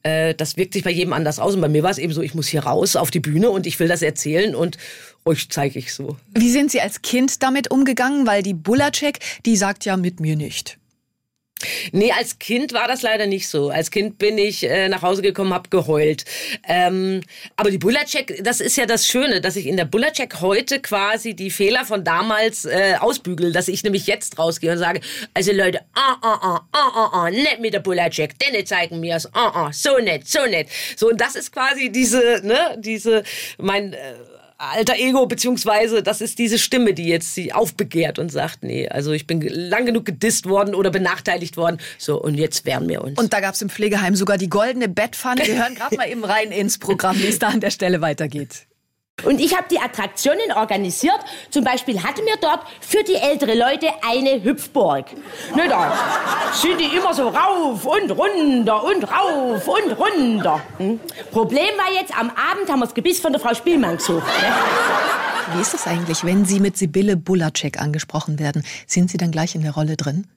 Das 0.04 0.58
wirkt 0.58 0.74
sich 0.74 0.84
bei 0.84 0.92
jedem 0.92 1.14
anders 1.14 1.40
aus. 1.40 1.56
Und 1.56 1.62
bei 1.62 1.70
mir 1.70 1.82
war 1.82 1.92
es 1.92 1.98
eben 1.98 2.12
so, 2.12 2.22
ich 2.22 2.36
muss 2.36 2.50
hier 2.50 2.66
raus 2.66 2.98
auf 2.98 3.10
die 3.10 3.22
Bühne 3.22 3.52
und 3.52 3.68
ich 3.68 3.80
will 3.80 3.88
das 3.88 4.02
erzählen 4.02 4.54
und 4.54 4.78
euch 5.24 5.50
zeige 5.50 5.80
ich 5.80 5.94
so. 5.94 6.18
Wie 6.34 6.50
sind 6.50 6.72
Sie 6.72 6.82
als 6.82 7.02
Kind 7.04 7.42
damit 7.44 7.72
umgegangen? 7.72 8.28
Weil 8.28 8.44
die 8.44 8.54
Bulacek, 8.54 9.20
die 9.46 9.56
sagt 9.56 9.86
ja 9.86 9.96
mit 9.96 10.20
mir 10.20 10.36
nicht. 10.36 10.79
Nee, 11.92 12.12
als 12.12 12.40
Kind 12.40 12.74
war 12.74 12.88
das 12.88 13.02
leider 13.02 13.28
nicht 13.28 13.50
so. 13.50 13.70
Als 13.70 13.92
Kind 13.92 14.18
bin 14.18 14.38
ich 14.38 14.64
äh, 14.64 14.88
nach 14.88 15.02
Hause 15.02 15.22
gekommen, 15.22 15.54
habe 15.54 15.70
geheult. 15.70 16.24
Ähm, 16.68 17.22
aber 17.58 17.70
die 17.70 17.78
Bulacek, 17.78 18.42
das 18.44 18.62
ist 18.62 18.78
ja 18.78 18.86
das 18.86 19.08
Schöne, 19.08 19.42
dass 19.42 19.56
ich 19.58 19.68
in 19.68 19.76
der 19.76 19.86
Bulacek 19.86 20.40
heute 20.40 20.80
quasi 20.80 21.34
die 21.34 21.52
Fehler 21.52 21.84
von 21.86 22.04
damals 22.04 22.66
äh, 22.66 22.96
ausbügel, 23.00 23.52
dass 23.52 23.68
ich 23.68 23.84
nämlich 23.84 24.08
jetzt 24.08 24.40
rausgehe 24.40 24.72
und 24.72 24.78
sage, 24.78 25.02
also 25.34 25.52
Leute, 25.52 25.82
ah, 25.96 26.16
ah, 26.22 26.40
ah, 26.42 26.68
ah, 26.72 26.92
ah, 26.96 27.10
ah, 27.14 27.30
nicht 27.30 27.60
mit 27.60 27.74
der 27.74 27.80
Bulacek, 27.80 28.40
denn 28.40 28.66
zeigen 28.66 29.00
mir 29.00 29.18
es, 29.18 29.26
ah, 29.34 29.52
ah, 29.54 29.70
so 29.74 29.98
nett, 29.98 30.28
so 30.28 30.46
nett. 30.46 30.68
So, 30.96 31.10
und 31.10 31.20
das 31.20 31.36
ist 31.36 31.52
quasi 31.52 31.90
diese, 31.90 32.42
ne, 32.44 32.78
diese, 32.78 33.24
mein... 33.58 33.94
Äh, 33.94 33.98
alter 34.60 34.96
Ego, 34.98 35.26
beziehungsweise 35.26 36.04
das 36.04 36.22
ist 36.22 36.38
diese 36.38 36.60
Stimme, 36.60 36.94
die 36.94 37.08
jetzt 37.08 37.34
sie 37.34 37.54
aufbegehrt 37.54 38.20
und 38.20 38.32
sagt, 38.32 38.64
nee, 38.64 38.88
also 38.88 39.12
ich 39.12 39.26
bin 39.26 39.42
lang 39.42 39.86
genug 39.86 40.06
gedisst 40.06 40.48
worden 40.48 40.76
oder 40.76 40.92
benachteiligt 40.92 41.58
worden, 41.58 41.80
so 41.98 42.22
und 42.22 42.36
jetzt 42.36 42.66
wehren 42.66 42.88
wir 42.88 43.04
uns. 43.04 43.18
Und 43.18 43.34
da 43.34 43.40
gab 43.40 43.56
es 43.56 43.62
im 43.62 43.70
Pflegeheim 43.70 44.16
sogar 44.16 44.38
die 44.38 44.50
goldene 44.50 44.90
Bettpfanne. 44.90 45.46
Wir 45.46 45.58
hören 45.58 45.76
gerade 45.76 45.96
mal 45.96 46.10
eben 46.10 46.24
rein 46.24 46.52
ins 46.52 46.78
Programm, 46.78 47.18
wie 47.20 47.28
es 47.28 47.40
da 47.40 47.48
an 47.48 47.62
der 47.62 47.72
Stelle 47.72 48.02
weitergeht. 48.02 48.69
Und 49.24 49.40
ich 49.40 49.56
habe 49.56 49.66
die 49.70 49.80
Attraktionen 49.80 50.52
organisiert. 50.56 51.20
Zum 51.50 51.64
Beispiel 51.64 52.02
hatten 52.04 52.26
wir 52.26 52.36
dort 52.42 52.62
für 52.82 53.04
die 53.04 53.16
ältere 53.16 53.56
Leute 53.56 53.88
eine 54.08 54.44
Hüpfburg. 54.44 55.06
Ne, 55.56 55.68
da 55.68 55.94
sind 56.54 56.80
die 56.80 56.96
immer 56.96 57.14
so 57.14 57.28
rauf 57.28 57.86
und 57.86 58.12
runter 58.12 58.84
und 58.84 59.04
rauf 59.04 59.68
und 59.68 59.92
runter. 59.98 60.62
Hm? 60.78 61.00
Problem 61.32 61.70
war 61.78 61.92
jetzt, 61.94 62.18
am 62.18 62.30
Abend 62.30 62.70
haben 62.70 62.80
wir 62.80 62.86
das 62.86 62.94
Gebiss 62.94 63.20
von 63.20 63.32
der 63.32 63.42
Frau 63.42 63.54
Spielmann 63.54 63.98
gesucht. 63.98 64.26
Ne? 64.26 64.54
Wie 65.56 65.62
ist 65.62 65.74
das 65.74 65.88
eigentlich, 65.88 66.24
wenn 66.24 66.46
Sie 66.46 66.60
mit 66.60 66.78
Sibylle 66.78 67.18
Bulacek 67.18 67.82
angesprochen 67.82 68.40
werden? 68.40 68.64
Sind 68.86 69.10
Sie 69.10 69.18
dann 69.18 69.32
gleich 69.32 69.56
in 69.56 69.64
der 69.64 69.74
Rolle 69.74 69.98
drin? 69.98 70.28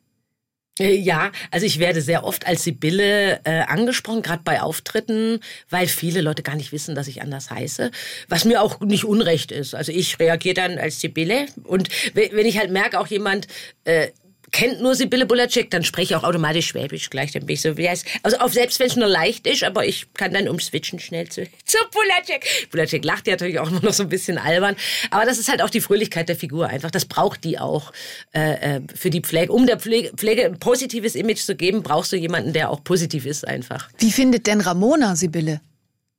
Äh, 0.78 0.94
ja, 0.94 1.32
also 1.50 1.66
ich 1.66 1.78
werde 1.78 2.00
sehr 2.00 2.24
oft 2.24 2.46
als 2.46 2.64
Sibylle 2.64 3.40
äh, 3.44 3.60
angesprochen, 3.66 4.22
gerade 4.22 4.42
bei 4.42 4.62
Auftritten, 4.62 5.40
weil 5.68 5.86
viele 5.86 6.22
Leute 6.22 6.42
gar 6.42 6.56
nicht 6.56 6.72
wissen, 6.72 6.94
dass 6.94 7.08
ich 7.08 7.20
anders 7.20 7.50
heiße, 7.50 7.90
was 8.28 8.44
mir 8.44 8.62
auch 8.62 8.80
nicht 8.80 9.04
unrecht 9.04 9.52
ist. 9.52 9.74
Also 9.74 9.92
ich 9.92 10.18
reagiere 10.18 10.54
dann 10.54 10.78
als 10.78 11.00
Sibylle 11.00 11.46
und 11.64 11.88
wenn 12.14 12.46
ich 12.46 12.58
halt 12.58 12.70
merke, 12.70 12.98
auch 12.98 13.06
jemand 13.06 13.48
äh, 13.84 14.08
kennt 14.52 14.80
nur 14.80 14.94
Sibylle 14.94 15.26
Bulacek, 15.26 15.70
dann 15.70 15.82
spreche 15.82 16.12
ich 16.12 16.16
auch 16.16 16.24
automatisch 16.24 16.68
Schwäbisch 16.68 17.10
gleich. 17.10 17.32
Dann 17.32 17.46
bin 17.46 17.54
ich 17.54 17.62
so, 17.62 17.76
wie 17.76 17.88
heißt, 17.88 18.06
also 18.22 18.36
auf, 18.38 18.52
selbst 18.52 18.78
wenn 18.78 18.86
es 18.86 18.96
nur 18.96 19.08
leicht 19.08 19.46
ist, 19.46 19.64
aber 19.64 19.86
ich 19.86 20.06
kann 20.14 20.32
dann 20.32 20.48
umswitchen 20.48 20.98
schnell 21.00 21.28
zu, 21.28 21.44
zu 21.64 21.78
Bulacek. 21.90 22.70
Bulacek 22.70 23.04
lacht 23.04 23.26
ja 23.26 23.32
natürlich 23.32 23.58
auch 23.58 23.70
immer 23.70 23.82
noch 23.82 23.92
so 23.92 24.04
ein 24.04 24.08
bisschen 24.08 24.38
albern. 24.38 24.76
Aber 25.10 25.24
das 25.24 25.38
ist 25.38 25.48
halt 25.48 25.62
auch 25.62 25.70
die 25.70 25.80
Fröhlichkeit 25.80 26.28
der 26.28 26.36
Figur 26.36 26.68
einfach. 26.68 26.90
Das 26.90 27.06
braucht 27.06 27.44
die 27.44 27.58
auch 27.58 27.92
äh, 28.34 28.76
äh 28.76 28.80
für 28.94 29.10
die 29.10 29.20
Pflege. 29.20 29.52
Um 29.52 29.66
der 29.66 29.80
Pflege, 29.80 30.12
Pflege 30.16 30.44
ein 30.44 30.58
positives 30.58 31.14
Image 31.14 31.40
zu 31.40 31.56
geben, 31.56 31.82
brauchst 31.82 32.12
du 32.12 32.16
jemanden, 32.16 32.52
der 32.52 32.70
auch 32.70 32.84
positiv 32.84 33.26
ist 33.26 33.46
einfach. 33.46 33.88
Wie 33.98 34.12
findet 34.12 34.46
denn 34.46 34.60
Ramona 34.60 35.16
Sibylle? 35.16 35.60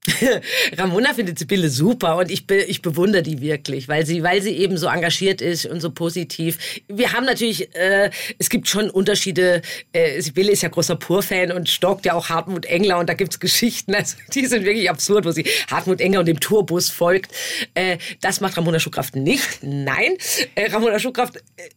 Ramona 0.77 1.13
findet 1.13 1.39
Sibylle 1.39 1.69
super 1.69 2.17
und 2.17 2.29
ich, 2.29 2.45
be, 2.45 2.57
ich 2.63 2.81
bewundere 2.81 3.23
die 3.23 3.41
wirklich, 3.41 3.87
weil 3.87 4.05
sie, 4.05 4.21
weil 4.21 4.41
sie 4.41 4.51
eben 4.57 4.77
so 4.77 4.87
engagiert 4.87 5.41
ist 5.41 5.65
und 5.65 5.79
so 5.79 5.91
positiv. 5.91 6.57
Wir 6.87 7.13
haben 7.13 7.25
natürlich, 7.25 7.73
äh, 7.75 8.09
es 8.37 8.49
gibt 8.49 8.67
schon 8.67 8.89
Unterschiede. 8.89 9.61
Äh, 9.93 10.21
Sibylle 10.21 10.51
ist 10.51 10.61
ja 10.61 10.69
großer 10.69 10.97
Pur-Fan 10.97 11.51
und 11.51 11.69
stockt 11.69 12.05
ja 12.05 12.13
auch 12.13 12.29
Hartmut 12.29 12.65
Engler 12.65 12.99
und 12.99 13.07
da 13.07 13.13
gibt's 13.13 13.39
Geschichten, 13.39 13.95
also 13.95 14.17
die 14.33 14.45
sind 14.45 14.65
wirklich 14.65 14.89
absurd, 14.89 15.25
wo 15.25 15.31
sie 15.31 15.45
Hartmut 15.69 16.01
Engler 16.01 16.19
und 16.19 16.27
dem 16.27 16.39
Tourbus 16.39 16.89
folgt. 16.89 17.31
Äh, 17.73 17.97
das 18.19 18.41
macht 18.41 18.57
Ramona 18.57 18.79
Schuhkraft 18.79 19.15
nicht. 19.15 19.59
Nein, 19.61 20.17
äh, 20.55 20.69
Ramona 20.69 20.99
Schuhkraft 20.99 21.37
äh, 21.37 21.69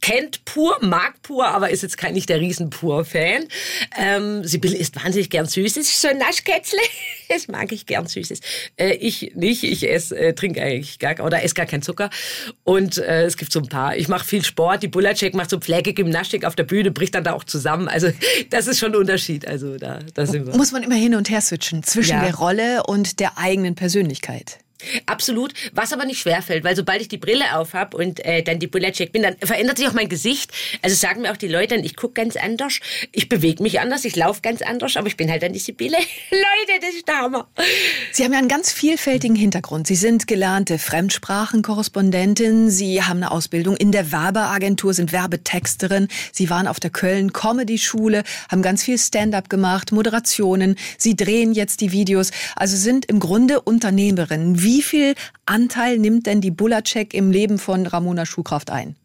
kennt 0.00 0.44
Pur, 0.44 0.78
mag 0.80 1.20
Pur, 1.22 1.46
aber 1.46 1.70
ist 1.70 1.82
jetzt 1.82 1.98
kein, 1.98 2.14
nicht 2.14 2.28
der 2.28 2.40
Riesen-Pur-Fan. 2.40 3.46
Ähm, 3.98 4.44
Sibylle 4.44 4.76
isst 4.76 4.96
wahnsinnig 5.02 5.30
gern 5.30 5.46
süß. 5.46 5.76
ist 5.76 6.00
so 6.00 6.08
ein 6.08 6.18
Naschkätzle. 6.18 6.78
Das 7.28 7.48
mag 7.48 7.72
ich 7.72 7.86
gern 7.86 8.06
Süßes. 8.06 8.40
Äh, 8.76 8.92
ich 8.96 9.32
nicht. 9.34 9.64
Ich 9.64 9.88
esse, 9.88 10.14
äh, 10.18 10.34
trinke 10.34 10.60
eigentlich 10.60 10.98
gar 10.98 11.18
oder 11.20 11.42
esse 11.42 11.54
gar 11.54 11.64
keinen 11.64 11.80
Zucker. 11.80 12.10
Und 12.62 12.98
äh, 12.98 13.24
es 13.24 13.38
gibt 13.38 13.52
so 13.52 13.60
ein 13.60 13.68
paar. 13.68 13.96
Ich 13.96 14.08
mache 14.08 14.26
viel 14.26 14.44
Sport. 14.44 14.82
Die 14.82 14.88
Bulacek 14.88 15.34
macht 15.34 15.48
so 15.48 15.58
Pflegegymnastik 15.58 16.44
auf 16.44 16.56
der 16.56 16.64
Bühne, 16.64 16.90
bricht 16.90 17.14
dann 17.14 17.24
da 17.24 17.32
auch 17.32 17.44
zusammen. 17.44 17.88
Also 17.88 18.12
das 18.50 18.66
ist 18.66 18.80
schon 18.80 18.92
ein 18.92 18.96
Unterschied. 18.96 19.48
Also 19.48 19.78
da, 19.78 20.00
da 20.12 20.26
sind 20.26 20.46
wir. 20.46 20.54
Muss 20.56 20.72
man 20.72 20.82
immer 20.82 20.94
hin 20.94 21.14
und 21.14 21.30
her 21.30 21.40
switchen 21.40 21.82
zwischen 21.82 22.16
ja. 22.16 22.22
der 22.22 22.34
Rolle 22.34 22.82
und 22.82 23.18
der 23.18 23.38
eigenen 23.38 23.76
Persönlichkeit. 23.76 24.58
Absolut, 25.06 25.52
was 25.72 25.92
aber 25.92 26.04
nicht 26.04 26.20
schwerfällt, 26.20 26.64
weil 26.64 26.76
sobald 26.76 27.00
ich 27.00 27.08
die 27.08 27.18
Brille 27.18 27.56
auf 27.56 27.74
habe 27.74 27.96
und 27.96 28.24
äh, 28.24 28.42
dann 28.42 28.58
die 28.58 28.66
Bulletcheck 28.66 29.12
bin, 29.12 29.22
dann 29.22 29.36
verändert 29.42 29.78
sich 29.78 29.88
auch 29.88 29.92
mein 29.92 30.08
Gesicht. 30.08 30.50
Also 30.82 30.96
sagen 30.96 31.22
mir 31.22 31.32
auch 31.32 31.36
die 31.36 31.48
Leute, 31.48 31.76
ich 31.76 31.96
gucke 31.96 32.14
ganz 32.14 32.36
anders, 32.36 32.80
ich 33.12 33.28
bewege 33.28 33.62
mich 33.62 33.80
anders, 33.80 34.04
ich 34.04 34.16
laufe 34.16 34.40
ganz 34.42 34.62
anders, 34.62 34.96
aber 34.96 35.08
ich 35.08 35.16
bin 35.16 35.30
halt 35.30 35.42
dann 35.42 35.52
die 35.52 35.58
Sibylle. 35.58 35.96
Leute, 36.30 36.80
das 36.80 36.94
ist 36.94 37.08
der 37.08 37.18
Hammer. 37.18 37.48
Sie 38.12 38.24
haben 38.24 38.32
ja 38.32 38.38
einen 38.38 38.48
ganz 38.48 38.72
vielfältigen 38.72 39.36
Hintergrund. 39.36 39.86
Sie 39.86 39.94
sind 39.94 40.26
gelernte 40.26 40.78
Fremdsprachenkorrespondentin, 40.78 42.70
Sie 42.70 43.02
haben 43.02 43.18
eine 43.18 43.30
Ausbildung 43.30 43.76
in 43.76 43.92
der 43.92 44.12
Werbeagentur, 44.12 44.94
sind 44.94 45.12
Werbetexterin, 45.12 46.08
Sie 46.32 46.50
waren 46.50 46.66
auf 46.66 46.80
der 46.80 46.90
Köln 46.90 47.32
Comedy 47.32 47.78
Schule, 47.78 48.24
haben 48.50 48.62
ganz 48.62 48.82
viel 48.82 48.98
Stand-up 48.98 49.48
gemacht, 49.48 49.92
Moderationen, 49.92 50.76
Sie 50.98 51.16
drehen 51.16 51.52
jetzt 51.52 51.80
die 51.80 51.92
Videos, 51.92 52.30
also 52.56 52.76
sind 52.76 53.06
im 53.06 53.20
Grunde 53.20 53.60
Unternehmerin. 53.60 54.62
Wie 54.62 54.71
wie 54.72 54.80
viel 54.80 55.14
Anteil 55.44 55.98
nimmt 55.98 56.24
denn 56.26 56.40
die 56.40 56.50
Bulacek 56.50 57.12
im 57.12 57.30
Leben 57.30 57.58
von 57.58 57.86
Ramona 57.86 58.24
Schuhkraft 58.24 58.70
ein? 58.70 58.96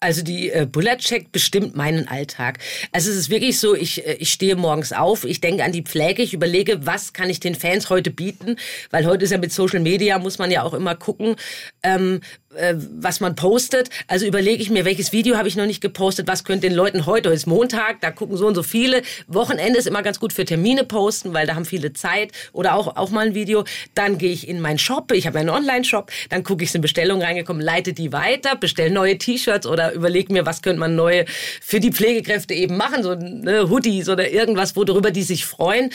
Also 0.00 0.22
die 0.22 0.50
äh, 0.50 0.66
Bulletcheck 0.70 1.32
bestimmt 1.32 1.76
meinen 1.76 2.08
Alltag. 2.08 2.58
Also 2.92 3.10
es 3.10 3.16
ist 3.16 3.30
wirklich 3.30 3.58
so, 3.60 3.74
ich, 3.74 4.06
äh, 4.06 4.14
ich 4.14 4.30
stehe 4.30 4.56
morgens 4.56 4.92
auf, 4.92 5.24
ich 5.24 5.40
denke 5.42 5.64
an 5.64 5.72
die 5.72 5.82
Pflege, 5.82 6.22
ich 6.22 6.32
überlege, 6.32 6.86
was 6.86 7.12
kann 7.12 7.28
ich 7.28 7.40
den 7.40 7.54
Fans 7.54 7.90
heute 7.90 8.10
bieten, 8.10 8.56
weil 8.90 9.04
heute 9.04 9.24
ist 9.24 9.32
ja 9.32 9.38
mit 9.38 9.52
Social 9.52 9.80
Media, 9.80 10.18
muss 10.18 10.38
man 10.38 10.50
ja 10.50 10.62
auch 10.62 10.74
immer 10.74 10.94
gucken, 10.94 11.36
ähm, 11.82 12.20
äh, 12.56 12.74
was 12.76 13.20
man 13.20 13.34
postet. 13.36 13.90
Also 14.08 14.26
überlege 14.26 14.62
ich 14.62 14.70
mir, 14.70 14.84
welches 14.84 15.12
Video 15.12 15.36
habe 15.36 15.48
ich 15.48 15.56
noch 15.56 15.66
nicht 15.66 15.80
gepostet, 15.80 16.26
was 16.26 16.44
könnte 16.44 16.68
den 16.68 16.76
Leuten 16.76 17.06
heute, 17.06 17.16
heute 17.16 17.30
ist 17.30 17.46
Montag, 17.46 18.00
da 18.02 18.10
gucken 18.10 18.36
so 18.36 18.46
und 18.46 18.54
so 18.54 18.62
viele. 18.62 19.02
Wochenende 19.26 19.78
ist 19.78 19.86
immer 19.86 20.02
ganz 20.02 20.20
gut 20.20 20.32
für 20.32 20.44
Termine 20.44 20.84
posten, 20.84 21.34
weil 21.34 21.46
da 21.46 21.54
haben 21.54 21.64
viele 21.64 21.92
Zeit 21.92 22.32
oder 22.52 22.74
auch, 22.74 22.96
auch 22.96 23.10
mal 23.10 23.26
ein 23.26 23.34
Video. 23.34 23.64
Dann 23.94 24.18
gehe 24.18 24.32
ich 24.32 24.48
in 24.48 24.60
meinen 24.60 24.78
Shop, 24.78 25.10
ich 25.12 25.26
habe 25.26 25.38
einen 25.38 25.48
Online-Shop, 25.48 26.10
dann 26.28 26.44
gucke 26.44 26.62
ich, 26.62 26.70
sind 26.70 26.82
Bestellungen 26.82 27.24
reingekommen, 27.24 27.62
leite 27.62 27.94
die 27.94 28.12
weiter, 28.12 28.56
bestelle 28.56 28.90
neue 28.90 29.18
T-Shirts 29.18 29.66
oder 29.66 29.92
überlege 29.92 30.32
mir, 30.32 30.46
was 30.46 30.62
könnte 30.62 30.78
man 30.78 30.94
neue 30.94 31.24
für 31.60 31.80
die 31.80 31.90
Pflegekräfte 31.90 32.54
eben 32.54 32.76
machen, 32.76 33.02
so 33.02 33.14
ne, 33.14 33.68
Hoodies 33.70 34.08
oder 34.08 34.30
irgendwas, 34.30 34.76
worüber 34.76 35.10
die 35.10 35.22
sich 35.22 35.46
freuen. 35.46 35.90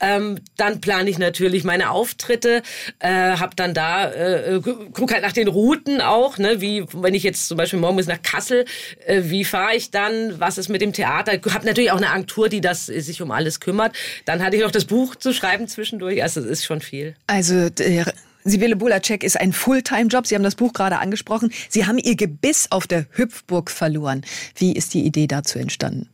Ähm, 0.00 0.38
dann 0.56 0.80
plane 0.80 1.10
ich 1.10 1.18
natürlich 1.18 1.64
meine 1.64 1.90
Auftritte, 1.90 2.62
äh, 3.00 3.08
habe 3.08 3.56
dann 3.56 3.74
da, 3.74 4.10
äh, 4.10 4.60
gucke 4.60 5.14
halt 5.14 5.24
nach 5.24 5.32
den 5.32 5.48
Routen, 5.48 5.99
Routen 6.00 6.06
auch, 6.06 6.38
ne, 6.38 6.60
wie 6.60 6.84
wenn 6.92 7.14
ich 7.14 7.22
jetzt 7.22 7.48
zum 7.48 7.56
Beispiel 7.56 7.78
morgen 7.78 7.96
bis 7.96 8.06
nach 8.06 8.22
Kassel, 8.22 8.64
äh, 9.06 9.22
wie 9.24 9.44
fahre 9.44 9.76
ich 9.76 9.90
dann, 9.90 10.38
was 10.38 10.58
ist 10.58 10.68
mit 10.68 10.80
dem 10.80 10.92
Theater? 10.92 11.34
Ich 11.34 11.54
habe 11.54 11.66
natürlich 11.66 11.90
auch 11.90 11.96
eine 11.96 12.10
Agentur, 12.10 12.48
die 12.48 12.60
das 12.60 12.86
sich 12.86 13.22
um 13.22 13.30
alles 13.30 13.60
kümmert. 13.60 13.94
Dann 14.24 14.42
hatte 14.42 14.56
ich 14.56 14.62
noch 14.62 14.70
das 14.70 14.84
Buch 14.84 15.16
zu 15.16 15.32
schreiben 15.32 15.68
zwischendurch, 15.68 16.22
also 16.22 16.40
es 16.40 16.46
ist 16.46 16.64
schon 16.64 16.80
viel. 16.80 17.14
Also 17.26 17.70
der 17.70 18.12
Sibylle 18.42 18.76
Bulacek 18.76 19.22
ist 19.22 19.38
ein 19.38 19.52
Fulltime-Job. 19.52 20.26
Sie 20.26 20.34
haben 20.34 20.42
das 20.42 20.54
Buch 20.54 20.72
gerade 20.72 20.98
angesprochen. 20.98 21.52
Sie 21.68 21.86
haben 21.86 21.98
Ihr 21.98 22.16
Gebiss 22.16 22.68
auf 22.70 22.86
der 22.86 23.04
Hüpfburg 23.10 23.70
verloren. 23.70 24.22
Wie 24.56 24.72
ist 24.72 24.94
die 24.94 25.04
Idee 25.04 25.26
dazu 25.26 25.58
entstanden? 25.58 26.08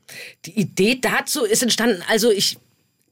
Die 0.44 0.58
Idee 0.58 0.98
dazu 1.00 1.44
ist 1.44 1.62
entstanden, 1.62 2.02
also 2.08 2.30
ich 2.32 2.58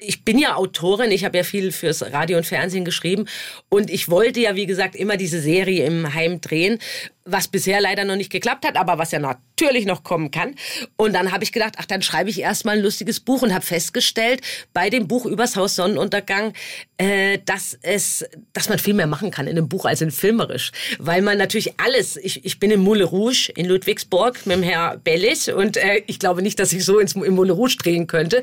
ich 0.05 0.25
bin 0.25 0.39
ja 0.39 0.57
Autorin, 0.57 1.11
ich 1.11 1.25
habe 1.25 1.39
ja 1.39 1.45
viel 1.45 1.73
fürs 1.73 2.03
Radio 2.03 2.39
und 2.39 2.45
Fernsehen 2.47 2.85
geschrieben 2.85 3.27
und 3.69 3.91
ich 3.91 4.09
wollte 4.09 4.41
ja, 4.41 4.55
wie 4.55 4.67
gesagt, 4.67 4.95
immer 4.95 5.17
diese 5.17 5.41
Serie 5.41 5.87
im 5.87 6.15
Heim 6.15 6.41
drehen 6.41 6.79
was 7.25 7.49
bisher 7.49 7.81
leider 7.81 8.05
noch 8.05 8.17
nicht 8.17 8.31
geklappt 8.31 8.67
hat, 8.67 8.77
aber 8.77 8.99
was 8.99 9.11
ja 9.11 9.19
natürlich 9.19 9.87
noch 9.87 10.05
kommen 10.05 10.31
kann. 10.31 10.55
Und 10.97 11.15
dann 11.15 11.33
habe 11.33 11.43
ich 11.43 11.53
gedacht, 11.53 11.75
ach, 11.79 11.87
dann 11.87 12.03
schreibe 12.03 12.29
ich 12.29 12.41
erstmal 12.41 12.77
ein 12.77 12.83
lustiges 12.83 13.21
Buch 13.21 13.43
und 13.43 13.55
habe 13.55 13.65
festgestellt 13.65 14.43
bei 14.75 14.91
dem 14.91 15.09
Buch 15.09 15.25
übers 15.25 15.57
Haus 15.57 15.77
Sonnenuntergang, 15.77 16.53
äh, 16.99 17.39
dass 17.47 17.79
es, 17.81 18.27
dass 18.53 18.69
man 18.69 18.79
viel 18.79 18.95
mehr 18.95 19.07
machen 19.07 19.31
kann 19.31 19.47
in 19.47 19.57
einem 19.57 19.69
Buch 19.69 19.87
als 19.87 20.03
in 20.03 20.11
filmerisch, 20.11 20.73
weil 20.99 21.23
man 21.23 21.39
natürlich 21.39 21.81
alles. 21.81 22.17
Ich, 22.17 22.45
ich 22.45 22.61
bin 22.61 22.71
im 22.71 22.81
Moulin 22.81 23.07
Rouge 23.07 23.51
in 23.57 23.67
Ludwigsburg 23.67 24.45
mit 24.45 24.57
dem 24.57 24.63
Herr 24.63 24.99
Bellis 24.99 25.49
und 25.49 25.77
äh, 25.77 26.03
ich 26.07 26.19
glaube 26.19 26.43
nicht, 26.43 26.59
dass 26.59 26.73
ich 26.73 26.85
so 26.85 26.99
ins 26.99 27.15
im 27.15 27.35
Moulin 27.35 27.53
Rouge 27.53 27.77
drehen 27.79 28.07
könnte 28.07 28.43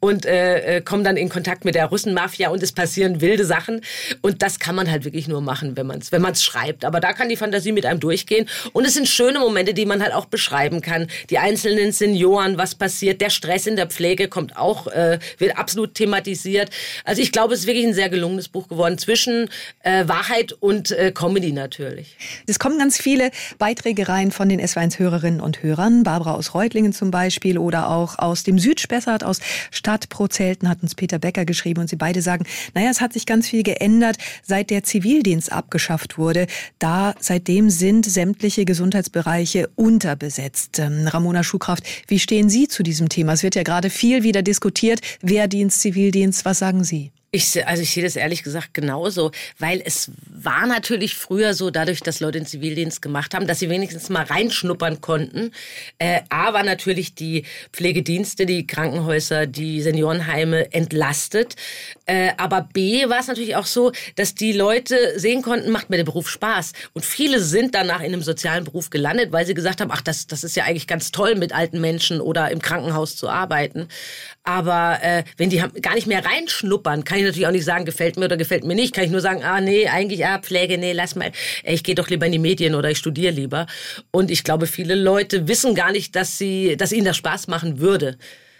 und 0.00 0.26
äh, 0.26 0.78
äh 0.78 0.80
komme 0.80 1.04
dann 1.04 1.16
in 1.16 1.28
Kontakt 1.28 1.64
mit 1.64 1.74
der 1.74 1.86
Russenmafia 1.86 2.50
und 2.50 2.62
es 2.62 2.72
passieren 2.72 3.20
wilde 3.20 3.44
Sachen 3.44 3.82
und 4.20 4.42
das 4.42 4.58
kann 4.58 4.74
man 4.74 4.90
halt 4.90 5.04
wirklich 5.04 5.28
nur 5.28 5.40
machen, 5.40 5.76
wenn 5.76 5.86
man 5.86 6.00
es 6.00 6.10
wenn 6.12 6.22
man 6.22 6.32
es 6.32 6.42
schreibt. 6.42 6.84
Aber 6.84 6.98
da 7.00 7.12
kann 7.12 7.28
die 7.28 7.36
Fantasie 7.36 7.72
mit 7.72 7.86
einem 7.86 8.00
durch 8.00 8.15
durchgehen. 8.16 8.48
Und 8.72 8.86
es 8.86 8.94
sind 8.94 9.08
schöne 9.08 9.38
Momente, 9.38 9.74
die 9.74 9.86
man 9.86 10.02
halt 10.02 10.12
auch 10.12 10.26
beschreiben 10.26 10.80
kann. 10.80 11.06
Die 11.30 11.38
einzelnen 11.38 11.92
Senioren, 11.92 12.56
was 12.58 12.74
passiert, 12.74 13.20
der 13.20 13.30
Stress 13.30 13.66
in 13.66 13.76
der 13.76 13.86
Pflege 13.86 14.28
kommt 14.28 14.56
auch, 14.56 14.86
äh, 14.88 15.18
wird 15.38 15.58
absolut 15.58 15.94
thematisiert. 15.94 16.70
Also 17.04 17.20
ich 17.22 17.32
glaube, 17.32 17.54
es 17.54 17.60
ist 17.60 17.66
wirklich 17.66 17.86
ein 17.86 17.94
sehr 17.94 18.08
gelungenes 18.08 18.48
Buch 18.48 18.68
geworden 18.68 18.98
zwischen 18.98 19.48
äh, 19.82 20.08
Wahrheit 20.08 20.52
und 20.52 20.90
äh, 20.90 21.12
Comedy 21.12 21.52
natürlich. 21.52 22.16
Es 22.46 22.58
kommen 22.58 22.78
ganz 22.78 22.98
viele 22.98 23.30
Beiträge 23.58 24.08
rein 24.08 24.30
von 24.30 24.48
den 24.48 24.60
S1-Hörerinnen 24.60 25.40
und 25.40 25.62
Hörern. 25.62 26.02
Barbara 26.02 26.34
aus 26.34 26.54
Reutlingen 26.54 26.92
zum 26.92 27.10
Beispiel 27.10 27.58
oder 27.58 27.90
auch 27.90 28.18
aus 28.18 28.42
dem 28.42 28.58
Südspessart, 28.58 29.24
aus 29.24 29.40
Stadt 29.70 30.08
Prozelten 30.08 30.68
hat 30.68 30.82
uns 30.82 30.94
Peter 30.94 31.18
Becker 31.18 31.44
geschrieben 31.44 31.80
und 31.80 31.90
sie 31.90 31.96
beide 31.96 32.22
sagen, 32.22 32.44
naja, 32.74 32.90
es 32.90 33.00
hat 33.00 33.12
sich 33.12 33.26
ganz 33.26 33.48
viel 33.48 33.62
geändert, 33.62 34.16
seit 34.42 34.70
der 34.70 34.84
Zivildienst 34.84 35.52
abgeschafft 35.52 36.18
wurde. 36.18 36.46
Da 36.78 37.14
seitdem 37.20 37.70
sind 37.70 38.05
sämtliche 38.10 38.64
Gesundheitsbereiche 38.64 39.68
unterbesetzt. 39.74 40.78
Ähm, 40.78 41.06
Ramona 41.06 41.42
Schuhkraft, 41.42 41.84
wie 42.08 42.18
stehen 42.18 42.48
Sie 42.48 42.68
zu 42.68 42.82
diesem 42.82 43.08
Thema? 43.08 43.32
Es 43.32 43.42
wird 43.42 43.54
ja 43.54 43.62
gerade 43.62 43.90
viel 43.90 44.22
wieder 44.22 44.42
diskutiert. 44.42 45.00
Wehrdienst, 45.22 45.80
Zivildienst, 45.80 46.44
was 46.44 46.58
sagen 46.58 46.84
Sie? 46.84 47.12
Ich, 47.32 47.66
also 47.66 47.82
ich 47.82 47.90
sehe 47.90 48.04
das 48.04 48.16
ehrlich 48.16 48.44
gesagt 48.44 48.72
genauso, 48.72 49.32
weil 49.58 49.82
es 49.84 50.10
war 50.28 50.66
natürlich 50.66 51.16
früher 51.16 51.54
so, 51.54 51.70
dadurch, 51.70 52.00
dass 52.00 52.20
Leute 52.20 52.38
den 52.38 52.46
Zivildienst 52.46 53.02
gemacht 53.02 53.34
haben, 53.34 53.46
dass 53.46 53.58
sie 53.58 53.68
wenigstens 53.68 54.08
mal 54.08 54.24
reinschnuppern 54.24 55.00
konnten. 55.00 55.50
Äh, 55.98 56.20
A 56.28 56.52
war 56.52 56.62
natürlich 56.62 57.14
die 57.14 57.44
Pflegedienste, 57.72 58.46
die 58.46 58.66
Krankenhäuser, 58.66 59.46
die 59.46 59.82
Seniorenheime 59.82 60.72
entlastet. 60.72 61.56
Äh, 62.06 62.30
aber 62.36 62.68
B 62.72 63.08
war 63.08 63.18
es 63.18 63.26
natürlich 63.26 63.56
auch 63.56 63.66
so, 63.66 63.92
dass 64.14 64.34
die 64.34 64.52
Leute 64.52 65.18
sehen 65.18 65.42
konnten, 65.42 65.70
macht 65.70 65.90
mir 65.90 65.96
der 65.96 66.04
Beruf 66.04 66.28
Spaß. 66.28 66.72
Und 66.92 67.04
viele 67.04 67.40
sind 67.40 67.74
danach 67.74 68.00
in 68.00 68.12
einem 68.12 68.22
sozialen 68.22 68.64
Beruf 68.64 68.90
gelandet, 68.90 69.32
weil 69.32 69.46
sie 69.46 69.54
gesagt 69.54 69.80
haben, 69.80 69.90
ach, 69.90 70.02
das, 70.02 70.26
das 70.28 70.44
ist 70.44 70.54
ja 70.56 70.64
eigentlich 70.64 70.86
ganz 70.86 71.10
toll, 71.10 71.34
mit 71.34 71.52
alten 71.52 71.80
Menschen 71.80 72.20
oder 72.20 72.50
im 72.50 72.62
Krankenhaus 72.62 73.16
zu 73.16 73.28
arbeiten. 73.28 73.88
Aber 74.44 74.98
äh, 75.02 75.24
wenn 75.36 75.50
die 75.50 75.62
gar 75.82 75.94
nicht 75.94 76.06
mehr 76.06 76.24
reinschnuppern, 76.24 77.02
kann 77.02 77.15
ich 77.18 77.24
natürlich 77.24 77.46
auch 77.46 77.52
nicht 77.52 77.64
sagen, 77.64 77.84
gefällt 77.84 78.16
mir 78.16 78.26
oder 78.26 78.36
gefällt 78.36 78.64
mir 78.64 78.74
nicht. 78.74 78.94
Kann 78.94 79.04
ich 79.04 79.10
nur 79.10 79.20
sagen, 79.20 79.42
ah 79.42 79.60
nee, 79.60 79.88
eigentlich 79.88 80.26
ah, 80.26 80.38
Pflege, 80.38 80.78
nee, 80.78 80.92
lass 80.92 81.14
mal. 81.14 81.32
Ich 81.64 81.82
gehe 81.82 81.94
doch 81.94 82.08
lieber 82.08 82.26
in 82.26 82.32
die 82.32 82.38
Medien 82.38 82.74
oder 82.74 82.90
ich 82.90 82.98
studiere 82.98 83.32
lieber. 83.32 83.66
Und 84.10 84.30
ich 84.30 84.44
glaube, 84.44 84.66
viele 84.66 84.94
Leute 84.94 85.48
wissen 85.48 85.74
gar 85.74 85.92
nicht, 85.92 86.16
dass 86.16 86.38
sie, 86.38 86.76
dass 86.76 86.92
ihnen 86.92 87.06
das 87.06 87.16
Spaß 87.16 87.48
machen 87.48 87.80
würde. 87.80 88.18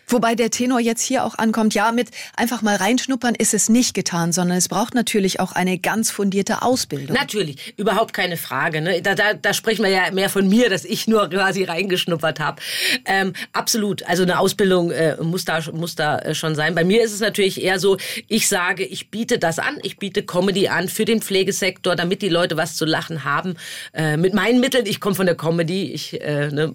Wobei 0.09 0.37
der 0.37 0.51
Tenor 0.51 0.79
jetzt 0.79 1.03
hier 1.03 1.25
auch 1.25 1.37
ankommt, 1.37 1.75
ja, 1.75 1.91
mit 1.91 2.11
einfach 2.37 2.63
mal 2.63 2.77
reinschnuppern 2.77 3.35
ist 3.35 3.55
es 3.55 3.69
nicht 3.69 3.93
getan, 3.93 4.33
sondern 4.33 4.57
es 4.57 4.69
braucht 4.69 4.95
natürlich 4.95 5.41
auch 5.41 5.53
eine 5.53 5.79
ganz 5.79 6.11
fundierte 6.13 6.63
Ausbildung. 6.63 7.17
Natürlich, 7.17 7.75
überhaupt 7.77 8.13
keine 8.13 8.37
Frage. 8.37 8.81
Ne? 8.81 9.03
Da, 9.03 9.17
da, 9.17 9.35
da 9.35 9.53
sprechen 9.53 9.83
wir 9.83 9.91
ja 9.91 10.11
mehr 10.13 10.29
von 10.29 10.49
mir, 10.49 10.71
dass 10.71 10.85
ich 10.85 11.09
nur 11.09 11.29
quasi 11.29 11.65
reingeschnuppert 11.65 12.39
habe. 12.39 12.63
Ähm, 13.05 13.33
absolut, 13.53 14.05
also 14.05 14.23
eine 14.23 14.39
Ausbildung 14.39 14.93
äh, 14.93 15.17
muss 15.21 15.45
da, 15.45 15.61
muss 15.73 15.97
da 15.97 16.19
äh, 16.21 16.35
schon 16.37 16.55
sein. 16.55 16.77
Bei 16.77 16.85
mir 16.85 17.03
ist 17.03 17.13
es 17.13 17.21
natürlich 17.21 17.61
eher 17.61 17.81
so, 17.81 17.97
ich 18.29 18.47
sage, 18.49 18.85
ich 18.85 19.11
biete 19.11 19.41
das 19.41 19.59
an, 19.59 19.79
ich 19.83 19.97
biete 19.97 20.23
Comedy 20.23 20.69
an 20.69 20.89
für 20.89 21.05
den 21.05 21.21
Pflegesektor, 21.21 21.97
damit 21.97 22.23
die 22.23 22.29
Leute 22.29 22.57
was 22.57 22.77
zu 22.77 22.85
lachen 22.85 23.25
haben. 23.25 23.57
Äh, 23.93 24.17
mit 24.17 24.35
meinen 24.35 24.61
Mitteln, 24.61 24.87
ich 24.87 25.01
komme 25.01 25.17
von 25.17 25.27
der 25.27 25.35
Comedy, 25.35 25.93
ich, 25.93 26.21
äh, 26.21 26.49
ne, 26.53 26.73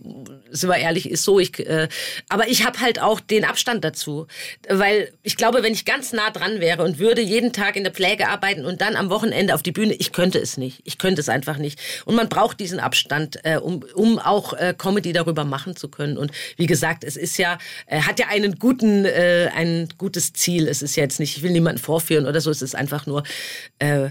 sind 0.50 0.70
wir 0.70 0.78
ehrlich, 0.78 1.10
ist 1.10 1.24
so. 1.24 1.39
Ich, 1.39 1.58
äh, 1.60 1.88
aber 2.28 2.50
ich 2.50 2.65
habe 2.65 2.82
halt 2.82 3.02
auch 3.02 3.21
den 3.30 3.46
Abstand 3.46 3.84
dazu. 3.84 4.28
Weil 4.68 5.12
ich 5.24 5.38
glaube, 5.38 5.64
wenn 5.64 5.74
ich 5.74 5.86
ganz 5.86 6.14
nah 6.14 6.30
dran 6.30 6.60
wäre 6.60 6.84
und 6.84 7.00
würde 7.00 7.22
jeden 7.22 7.54
Tag 7.54 7.76
in 7.76 7.84
der 7.84 7.94
Pflege 7.94 8.28
arbeiten 8.28 8.66
und 8.66 8.82
dann 8.82 8.96
am 8.96 9.10
Wochenende 9.10 9.54
auf 9.54 9.64
die 9.64 9.72
Bühne, 9.72 9.94
ich 9.94 10.12
könnte 10.12 10.40
es 10.40 10.58
nicht. 10.58 10.82
Ich 10.84 10.98
könnte 10.98 11.22
es 11.22 11.30
einfach 11.30 11.58
nicht. 11.58 11.80
Und 12.06 12.16
man 12.16 12.30
braucht 12.30 12.60
diesen 12.60 12.80
Abstand, 12.80 13.40
äh, 13.44 13.58
um, 13.58 13.84
um 13.94 14.20
auch 14.20 14.54
äh, 14.54 14.74
Comedy 14.78 15.14
darüber 15.14 15.44
machen 15.44 15.76
zu 15.76 15.90
können. 15.90 16.18
Und 16.18 16.32
wie 16.58 16.68
gesagt, 16.68 17.04
es 17.04 17.18
ist 17.18 17.38
ja, 17.38 17.58
äh, 17.86 18.02
hat 18.02 18.20
ja 18.20 18.28
einen 18.28 18.58
guten, 18.58 19.06
äh, 19.06 19.50
ein 19.54 19.90
gutes 19.98 20.34
Ziel. 20.34 20.68
Es 20.68 20.82
ist 20.82 20.96
ja 20.96 21.04
jetzt 21.04 21.20
nicht, 21.20 21.38
ich 21.38 21.44
will 21.44 21.52
niemanden 21.52 21.82
vorführen 21.82 22.26
oder 22.26 22.42
so, 22.42 22.50
es 22.52 22.62
ist 22.62 22.76
einfach 22.76 23.06
nur, 23.06 23.24
äh, 23.80 24.10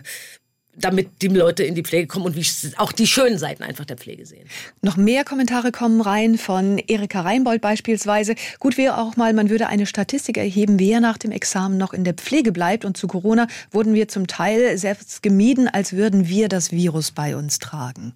damit 0.76 1.22
die 1.22 1.28
Leute 1.28 1.64
in 1.64 1.74
die 1.74 1.82
Pflege 1.82 2.06
kommen 2.06 2.26
und 2.26 2.36
wie 2.36 2.46
auch 2.76 2.92
die 2.92 3.06
schönen 3.06 3.38
Seiten 3.38 3.62
einfach 3.62 3.84
der 3.84 3.96
Pflege 3.96 4.24
sehen. 4.26 4.46
Noch 4.82 4.96
mehr 4.96 5.24
Kommentare 5.24 5.72
kommen 5.72 6.00
rein 6.00 6.38
von 6.38 6.78
Erika 6.78 7.22
Reinbold 7.22 7.60
beispielsweise. 7.60 8.34
Gut 8.58 8.76
wäre 8.78 8.98
auch 8.98 9.16
mal, 9.16 9.32
man 9.32 9.50
würde 9.50 9.66
eine 9.66 9.86
Statistik 9.86 10.36
erheben, 10.36 10.78
wer 10.78 11.00
nach 11.00 11.18
dem 11.18 11.32
Examen 11.32 11.76
noch 11.76 11.92
in 11.92 12.04
der 12.04 12.14
Pflege 12.14 12.52
bleibt. 12.52 12.84
Und 12.84 12.96
zu 12.96 13.06
Corona 13.06 13.46
wurden 13.70 13.94
wir 13.94 14.08
zum 14.08 14.26
Teil 14.26 14.78
selbst 14.78 15.22
gemieden, 15.22 15.68
als 15.68 15.92
würden 15.92 16.28
wir 16.28 16.48
das 16.48 16.70
Virus 16.70 17.10
bei 17.10 17.36
uns 17.36 17.58
tragen. 17.58 18.14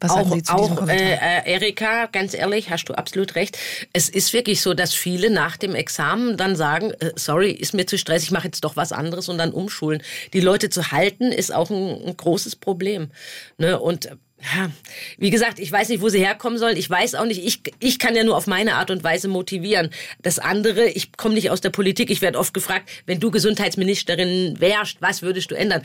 Was 0.00 0.12
auch, 0.12 0.30
auch 0.48 0.88
äh, 0.88 1.14
äh, 1.14 1.52
Erika, 1.52 2.06
ganz 2.06 2.32
ehrlich, 2.32 2.70
hast 2.70 2.86
du 2.86 2.94
absolut 2.94 3.34
recht. 3.34 3.58
Es 3.92 4.08
ist 4.08 4.32
wirklich 4.32 4.62
so, 4.62 4.72
dass 4.72 4.94
viele 4.94 5.28
nach 5.30 5.58
dem 5.58 5.74
Examen 5.74 6.38
dann 6.38 6.56
sagen, 6.56 6.92
äh, 7.00 7.12
sorry, 7.16 7.50
ist 7.50 7.74
mir 7.74 7.86
zu 7.86 7.98
stressig, 7.98 8.28
ich 8.28 8.32
mache 8.32 8.46
jetzt 8.46 8.64
doch 8.64 8.76
was 8.76 8.92
anderes 8.92 9.28
und 9.28 9.36
dann 9.36 9.52
umschulen. 9.52 10.02
Die 10.32 10.40
Leute 10.40 10.70
zu 10.70 10.90
halten, 10.90 11.32
ist 11.32 11.54
auch 11.54 11.68
ein, 11.68 12.02
ein 12.06 12.16
großes 12.16 12.56
Problem. 12.56 13.10
Ne? 13.58 13.78
Und 13.78 14.08
ja, 14.40 14.70
wie 15.18 15.28
gesagt, 15.28 15.58
ich 15.58 15.70
weiß 15.70 15.90
nicht, 15.90 16.00
wo 16.00 16.08
sie 16.08 16.18
herkommen 16.18 16.58
sollen. 16.58 16.78
Ich 16.78 16.88
weiß 16.88 17.14
auch 17.16 17.26
nicht, 17.26 17.44
ich, 17.44 17.60
ich 17.78 17.98
kann 17.98 18.16
ja 18.16 18.24
nur 18.24 18.36
auf 18.36 18.46
meine 18.46 18.76
Art 18.76 18.90
und 18.90 19.04
Weise 19.04 19.28
motivieren. 19.28 19.90
Das 20.22 20.38
andere, 20.38 20.88
ich 20.88 21.12
komme 21.12 21.34
nicht 21.34 21.50
aus 21.50 21.60
der 21.60 21.70
Politik. 21.70 22.10
Ich 22.10 22.22
werde 22.22 22.38
oft 22.38 22.54
gefragt, 22.54 22.88
wenn 23.04 23.20
du 23.20 23.30
Gesundheitsministerin 23.30 24.58
wärst, 24.58 25.02
was 25.02 25.20
würdest 25.20 25.50
du 25.50 25.56
ändern? 25.56 25.82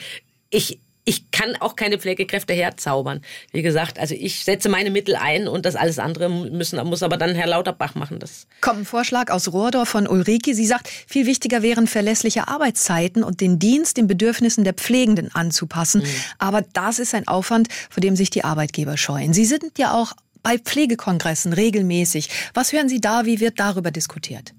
Ich, 0.50 0.80
ich 1.08 1.30
kann 1.30 1.56
auch 1.58 1.76
keine 1.76 2.00
Pflegekräfte 2.00 2.54
herzaubern. 2.54 3.22
Wie 3.52 3.62
gesagt, 3.62 4.00
also 4.00 4.16
ich 4.16 4.44
setze 4.44 4.70
meine 4.70 4.90
Mittel 4.90 5.16
ein 5.16 5.48
und 5.48 5.66
das 5.66 5.76
alles 5.76 6.00
andere 6.00 6.30
müssen, 6.30 6.84
muss 6.88 7.04
aber 7.04 7.18
dann 7.18 7.36
Herr 7.36 7.46
Lauterbach 7.46 7.94
machen. 7.94 8.18
Das 8.20 8.48
Kommt 8.60 8.80
ein 8.80 8.86
Vorschlag 8.86 9.30
aus 9.30 9.54
Rohrdorf 9.54 9.90
von 9.90 10.08
Ulrike. 10.08 10.56
Sie 10.56 10.66
sagt, 10.66 10.90
viel 10.90 11.28
wichtiger 11.28 11.62
wären 11.62 11.86
verlässliche 11.86 12.48
Arbeitszeiten 12.48 13.24
und 13.24 13.40
den 13.40 13.60
Dienst 13.60 13.98
den 13.98 14.08
Bedürfnissen 14.08 14.64
der 14.64 14.74
Pflegenden 14.74 15.34
anzupassen. 15.34 16.02
Mhm. 16.02 16.08
Aber 16.40 16.64
das 16.74 16.98
ist 16.98 17.14
ein 17.14 17.28
Aufwand, 17.28 17.68
vor 17.92 18.02
dem 18.02 18.16
sich 18.16 18.32
die 18.32 18.44
Arbeitgeber 18.44 18.98
scheuen. 18.98 19.32
Sie 19.32 19.46
sind 19.46 19.78
ja 19.78 19.94
auch 19.94 20.14
bei 20.42 20.58
Pflegekongressen 20.58 21.54
regelmäßig. 21.54 22.30
Was 22.56 22.74
hören 22.74 22.90
Sie 22.90 23.00
da? 23.00 23.26
Wie 23.26 23.40
wird 23.40 23.60
darüber 23.60 23.92
diskutiert? 23.92 24.54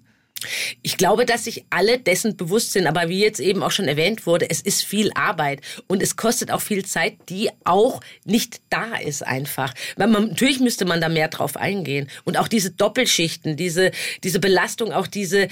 Ich 0.83 0.97
glaube, 0.97 1.27
dass 1.27 1.45
sich 1.45 1.65
alle 1.71 1.99
dessen 1.99 2.37
bewusst 2.37 2.73
sind, 2.73 2.87
aber 2.87 3.09
wie 3.09 3.21
jetzt 3.21 3.41
eben 3.41 3.63
auch 3.63 3.71
schon 3.71 3.89
erwähnt 3.89 4.27
wurde, 4.27 4.49
es 4.51 4.61
ist 4.61 4.85
viel 4.85 5.11
Arbeit 5.15 5.61
und 5.87 6.03
es 6.03 6.17
kostet 6.17 6.51
auch 6.51 6.63
viel 6.63 6.85
Zeit, 6.85 7.15
die 7.29 7.51
auch 7.65 8.01
nicht 8.25 8.61
da 8.71 8.97
ist 8.97 9.27
einfach. 9.27 9.75
Man, 9.97 10.11
natürlich 10.13 10.61
müsste 10.61 10.85
man 10.85 11.01
da 11.01 11.09
mehr 11.09 11.29
drauf 11.29 11.57
eingehen 11.57 12.09
und 12.25 12.37
auch 12.37 12.49
diese 12.49 12.71
Doppelschichten, 12.71 13.57
diese 13.57 13.91
diese 14.23 14.41
Belastung, 14.41 14.93
auch 14.93 15.07
diese 15.07 15.49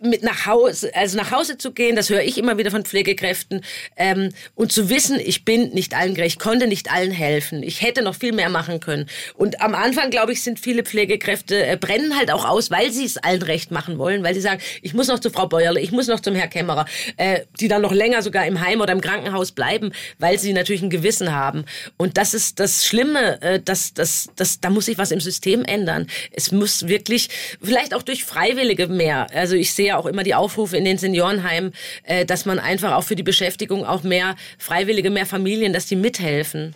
mit 0.00 0.22
nach 0.22 0.46
Hause, 0.46 0.94
also 0.94 1.16
nach 1.16 1.32
Hause 1.32 1.58
zu 1.58 1.72
gehen, 1.72 1.96
das 1.96 2.08
höre 2.08 2.22
ich 2.22 2.38
immer 2.38 2.56
wieder 2.56 2.70
von 2.70 2.84
Pflegekräften, 2.84 3.62
ähm, 3.96 4.30
und 4.54 4.70
zu 4.70 4.90
wissen, 4.90 5.18
ich 5.18 5.44
bin 5.44 5.70
nicht 5.70 5.94
allen 5.94 6.14
gerecht, 6.14 6.38
konnte 6.38 6.68
nicht 6.68 6.92
allen 6.92 7.10
helfen, 7.10 7.62
ich 7.62 7.82
hätte 7.82 8.02
noch 8.02 8.14
viel 8.14 8.32
mehr 8.32 8.48
machen 8.48 8.78
können. 8.80 9.06
Und 9.34 9.60
am 9.60 9.74
Anfang, 9.74 10.10
glaube 10.10 10.32
ich, 10.32 10.42
sind 10.42 10.60
viele 10.60 10.84
Pflegekräfte, 10.84 11.66
äh, 11.66 11.76
brennen 11.76 12.16
halt 12.16 12.30
auch 12.30 12.44
aus, 12.44 12.70
weil 12.70 12.92
sie 12.92 13.04
es 13.04 13.16
allen 13.16 13.42
recht 13.42 13.70
machen 13.70 13.98
wollen, 13.98 14.22
weil 14.22 14.34
sie 14.34 14.40
sagen, 14.40 14.60
ich 14.82 14.94
muss 14.94 15.08
noch 15.08 15.18
zu 15.18 15.30
Frau 15.30 15.46
Bäuerle, 15.46 15.80
ich 15.80 15.90
muss 15.90 16.06
noch 16.06 16.20
zum 16.20 16.34
Herr 16.34 16.48
Kämmerer, 16.48 16.86
äh, 17.16 17.40
die 17.58 17.66
dann 17.66 17.82
noch 17.82 17.92
länger 17.92 18.22
sogar 18.22 18.46
im 18.46 18.60
Heim 18.60 18.80
oder 18.80 18.92
im 18.92 19.00
Krankenhaus 19.00 19.50
bleiben, 19.50 19.92
weil 20.18 20.38
sie 20.38 20.52
natürlich 20.52 20.82
ein 20.82 20.90
Gewissen 20.90 21.34
haben. 21.34 21.64
Und 21.96 22.16
das 22.16 22.34
ist 22.34 22.60
das 22.60 22.86
Schlimme, 22.86 23.42
äh, 23.42 23.60
dass, 23.60 23.94
dass, 23.94 24.30
dass, 24.36 24.60
da 24.60 24.70
muss 24.70 24.86
sich 24.86 24.98
was 24.98 25.10
im 25.10 25.20
System 25.20 25.64
ändern. 25.64 26.06
Es 26.30 26.52
muss 26.52 26.86
wirklich, 26.86 27.28
vielleicht 27.60 27.94
auch 27.94 28.02
durch 28.02 28.24
Freiwillige 28.24 28.86
mehr, 28.86 29.26
also 29.34 29.56
ich 29.56 29.74
sehe 29.74 29.87
ja 29.88 29.96
auch 29.96 30.06
immer 30.06 30.22
die 30.22 30.34
Aufrufe 30.34 30.76
in 30.76 30.84
den 30.84 30.98
Seniorenheimen, 30.98 31.72
äh, 32.04 32.24
dass 32.24 32.46
man 32.46 32.58
einfach 32.58 32.92
auch 32.92 33.04
für 33.04 33.16
die 33.16 33.22
Beschäftigung 33.22 33.84
auch 33.84 34.02
mehr 34.02 34.36
Freiwillige, 34.58 35.10
mehr 35.10 35.26
Familien, 35.26 35.72
dass 35.72 35.86
die 35.86 35.96
mithelfen. 35.96 36.74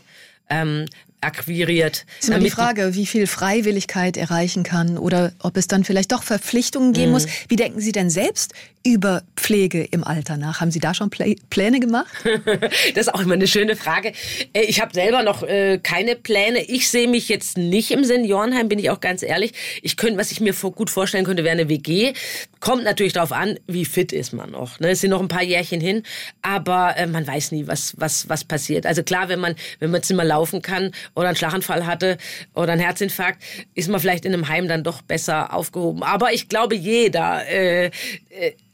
Ähm, 0.50 0.86
akquiriert. 1.22 2.04
Ist 2.20 2.28
immer 2.28 2.40
die 2.40 2.50
Frage, 2.50 2.94
wie 2.94 3.06
viel 3.06 3.26
Freiwilligkeit 3.26 4.16
erreichen 4.16 4.64
kann 4.64 4.98
oder 4.98 5.32
ob 5.38 5.56
es 5.56 5.68
dann 5.68 5.84
vielleicht 5.84 6.12
doch 6.12 6.22
Verpflichtungen 6.22 6.92
geben 6.92 7.06
mhm. 7.06 7.12
muss. 7.12 7.26
Wie 7.48 7.56
denken 7.56 7.80
Sie 7.80 7.92
denn 7.92 8.10
selbst 8.10 8.52
über 8.84 9.22
Pflege 9.36 9.82
im 9.84 10.04
Alter 10.04 10.36
nach? 10.36 10.60
Haben 10.60 10.70
Sie 10.70 10.80
da 10.80 10.94
schon 10.94 11.10
Pläne 11.10 11.80
gemacht? 11.80 12.08
das 12.94 13.06
ist 13.06 13.14
auch 13.14 13.20
immer 13.20 13.34
eine 13.34 13.46
schöne 13.46 13.76
Frage. 13.76 14.12
Äh, 14.52 14.62
ich 14.62 14.80
habe 14.80 14.92
selber 14.92 15.22
noch 15.22 15.42
äh, 15.42 15.78
keine 15.82 16.16
Pläne. 16.16 16.62
Ich 16.62 16.88
sehe 16.88 17.08
mich 17.08 17.28
jetzt 17.28 17.58
nicht 17.58 17.90
im 17.90 18.04
Seniorenheim, 18.04 18.68
bin 18.68 18.78
ich 18.78 18.90
auch 18.90 19.00
ganz 19.00 19.22
ehrlich. 19.22 19.52
Ich 19.82 19.96
könnte, 19.96 20.18
was 20.18 20.32
ich 20.32 20.40
mir 20.40 20.52
gut 20.52 20.90
vorstellen 20.90 21.24
könnte, 21.24 21.44
wäre 21.44 21.52
eine 21.52 21.68
WG. 21.68 22.12
Kommt 22.60 22.84
natürlich 22.84 23.12
darauf 23.12 23.32
an, 23.32 23.58
wie 23.66 23.84
fit 23.84 24.12
ist 24.12 24.32
man 24.32 24.50
noch. 24.50 24.80
Ne? 24.80 24.90
Es 24.90 25.00
sind 25.00 25.10
noch 25.10 25.20
ein 25.20 25.28
paar 25.28 25.42
Jährchen 25.42 25.80
hin, 25.80 26.02
aber 26.42 26.96
äh, 26.96 27.06
man 27.06 27.26
weiß 27.26 27.52
nie, 27.52 27.66
was, 27.66 27.94
was, 27.98 28.28
was 28.28 28.44
passiert. 28.44 28.86
Also 28.86 29.02
klar, 29.02 29.28
wenn 29.28 29.40
man, 29.40 29.54
wenn 29.78 29.90
man 29.90 30.02
mehr 30.10 30.24
laufen 30.24 30.62
kann 30.62 30.92
oder 31.14 31.28
einen 31.28 31.36
Schlaganfall 31.36 31.86
hatte 31.86 32.18
oder 32.54 32.72
einen 32.72 32.82
Herzinfarkt, 32.82 33.42
ist 33.74 33.88
man 33.88 34.00
vielleicht 34.00 34.24
in 34.24 34.34
einem 34.34 34.48
Heim 34.48 34.68
dann 34.68 34.84
doch 34.84 35.02
besser 35.02 35.54
aufgehoben. 35.54 36.02
Aber 36.02 36.32
ich 36.32 36.48
glaube, 36.48 36.74
jeder, 36.74 37.48
äh 37.48 37.90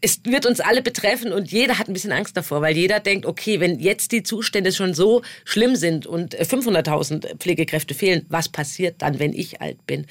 es 0.01 0.21
wird 0.25 0.47
uns 0.47 0.61
alle 0.61 0.83
betreffen 0.83 1.33
und 1.33 1.51
jeder 1.51 1.79
hat 1.79 1.89
ein 1.89 1.93
bisschen 1.93 2.13
Angst 2.13 2.37
davor, 2.37 2.63
weil 2.63 2.77
jeder 2.77 3.01
denkt, 3.01 3.27
okay, 3.27 3.61
wenn 3.61 3.81
jetzt 3.81 4.13
die 4.13 4.23
Zustände 4.23 4.73
schon 4.73 4.95
so 4.95 5.23
schlimm 5.45 5.77
sind 5.77 6.07
und 6.07 6.37
500.000 6.37 7.27
äh, 7.27 7.37
Pflegekräfte 7.37 7.95
fehlen, 7.95 8.25
was 8.29 8.49
passiert 8.49 9.03
dann, 9.03 9.19
wenn 9.19 9.33
ich 9.33 9.61
alt 9.61 9.85
bin? 9.87 10.07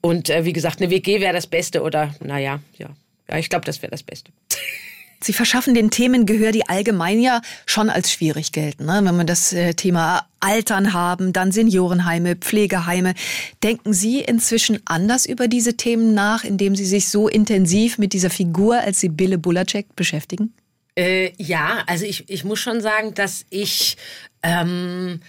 Und 0.00 0.30
äh, 0.30 0.44
wie 0.44 0.52
gesagt, 0.52 0.80
eine 0.80 0.90
WG 0.90 1.20
wäre 1.20 1.34
das 1.34 1.46
Beste 1.46 1.82
oder, 1.82 2.14
naja, 2.20 2.60
ja. 2.78 2.90
Ja, 3.28 3.38
ich 3.38 3.48
glaube, 3.48 3.64
das 3.64 3.82
wäre 3.82 3.90
das 3.90 4.04
Beste. 4.04 4.30
Sie 5.20 5.32
verschaffen 5.32 5.74
den 5.74 5.90
Themen 5.90 6.26
Gehör, 6.26 6.52
die 6.52 6.68
allgemein 6.68 7.20
ja 7.20 7.40
schon 7.64 7.90
als 7.90 8.12
schwierig 8.12 8.52
gelten. 8.52 8.86
Ne? 8.86 9.00
Wenn 9.02 9.16
man 9.16 9.26
das 9.26 9.52
äh, 9.52 9.74
Thema 9.74 10.26
Altern 10.40 10.92
haben, 10.92 11.32
dann 11.32 11.52
Seniorenheime, 11.52 12.36
Pflegeheime. 12.36 13.14
Denken 13.62 13.92
Sie 13.92 14.20
inzwischen 14.20 14.80
anders 14.84 15.26
über 15.26 15.48
diese 15.48 15.76
Themen 15.76 16.14
nach, 16.14 16.44
indem 16.44 16.76
Sie 16.76 16.84
sich 16.84 17.08
so 17.08 17.28
intensiv 17.28 17.98
mit 17.98 18.12
dieser 18.12 18.30
Figur 18.30 18.78
als 18.78 19.00
Sibylle 19.00 19.38
Bulacek 19.38 19.96
beschäftigen? 19.96 20.52
Äh, 20.96 21.32
ja, 21.36 21.82
also 21.86 22.04
ich, 22.04 22.28
ich 22.28 22.44
muss 22.44 22.60
schon 22.60 22.80
sagen, 22.80 23.14
dass 23.14 23.44
ich 23.50 23.96
ähm, 24.42 25.20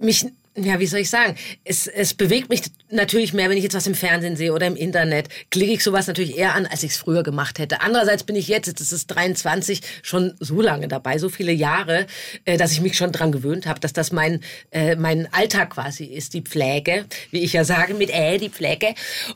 mich 0.00 0.26
ja, 0.64 0.78
wie 0.80 0.86
soll 0.86 1.00
ich 1.00 1.10
sagen? 1.10 1.36
Es, 1.64 1.86
es 1.86 2.14
bewegt 2.14 2.48
mich 2.48 2.62
natürlich 2.90 3.32
mehr, 3.32 3.50
wenn 3.50 3.56
ich 3.56 3.64
jetzt 3.64 3.74
was 3.74 3.86
im 3.86 3.94
Fernsehen 3.94 4.36
sehe 4.36 4.52
oder 4.52 4.66
im 4.66 4.76
Internet. 4.76 5.28
Klicke 5.50 5.72
ich 5.72 5.82
sowas 5.82 6.06
natürlich 6.06 6.36
eher 6.36 6.54
an, 6.54 6.66
als 6.66 6.82
ich 6.82 6.92
es 6.92 6.96
früher 6.96 7.22
gemacht 7.22 7.58
hätte. 7.58 7.80
Andererseits 7.80 8.24
bin 8.24 8.36
ich 8.36 8.48
jetzt, 8.48 8.66
jetzt 8.66 8.80
ist 8.80 8.92
es 8.92 9.06
23, 9.06 9.80
schon 10.02 10.34
so 10.40 10.60
lange 10.60 10.88
dabei, 10.88 11.18
so 11.18 11.28
viele 11.28 11.52
Jahre, 11.52 12.06
äh, 12.44 12.56
dass 12.56 12.72
ich 12.72 12.80
mich 12.80 12.96
schon 12.96 13.12
dran 13.12 13.32
gewöhnt 13.32 13.66
habe, 13.66 13.80
dass 13.80 13.92
das 13.92 14.12
mein, 14.12 14.40
äh, 14.70 14.96
mein 14.96 15.32
Alltag 15.32 15.70
quasi 15.70 16.04
ist, 16.04 16.34
die 16.34 16.42
Pflege, 16.42 17.04
wie 17.30 17.40
ich 17.40 17.52
ja 17.52 17.64
sage, 17.64 17.94
mit 17.94 18.10
äh, 18.10 18.38
die 18.38 18.50
Pflege. 18.50 18.94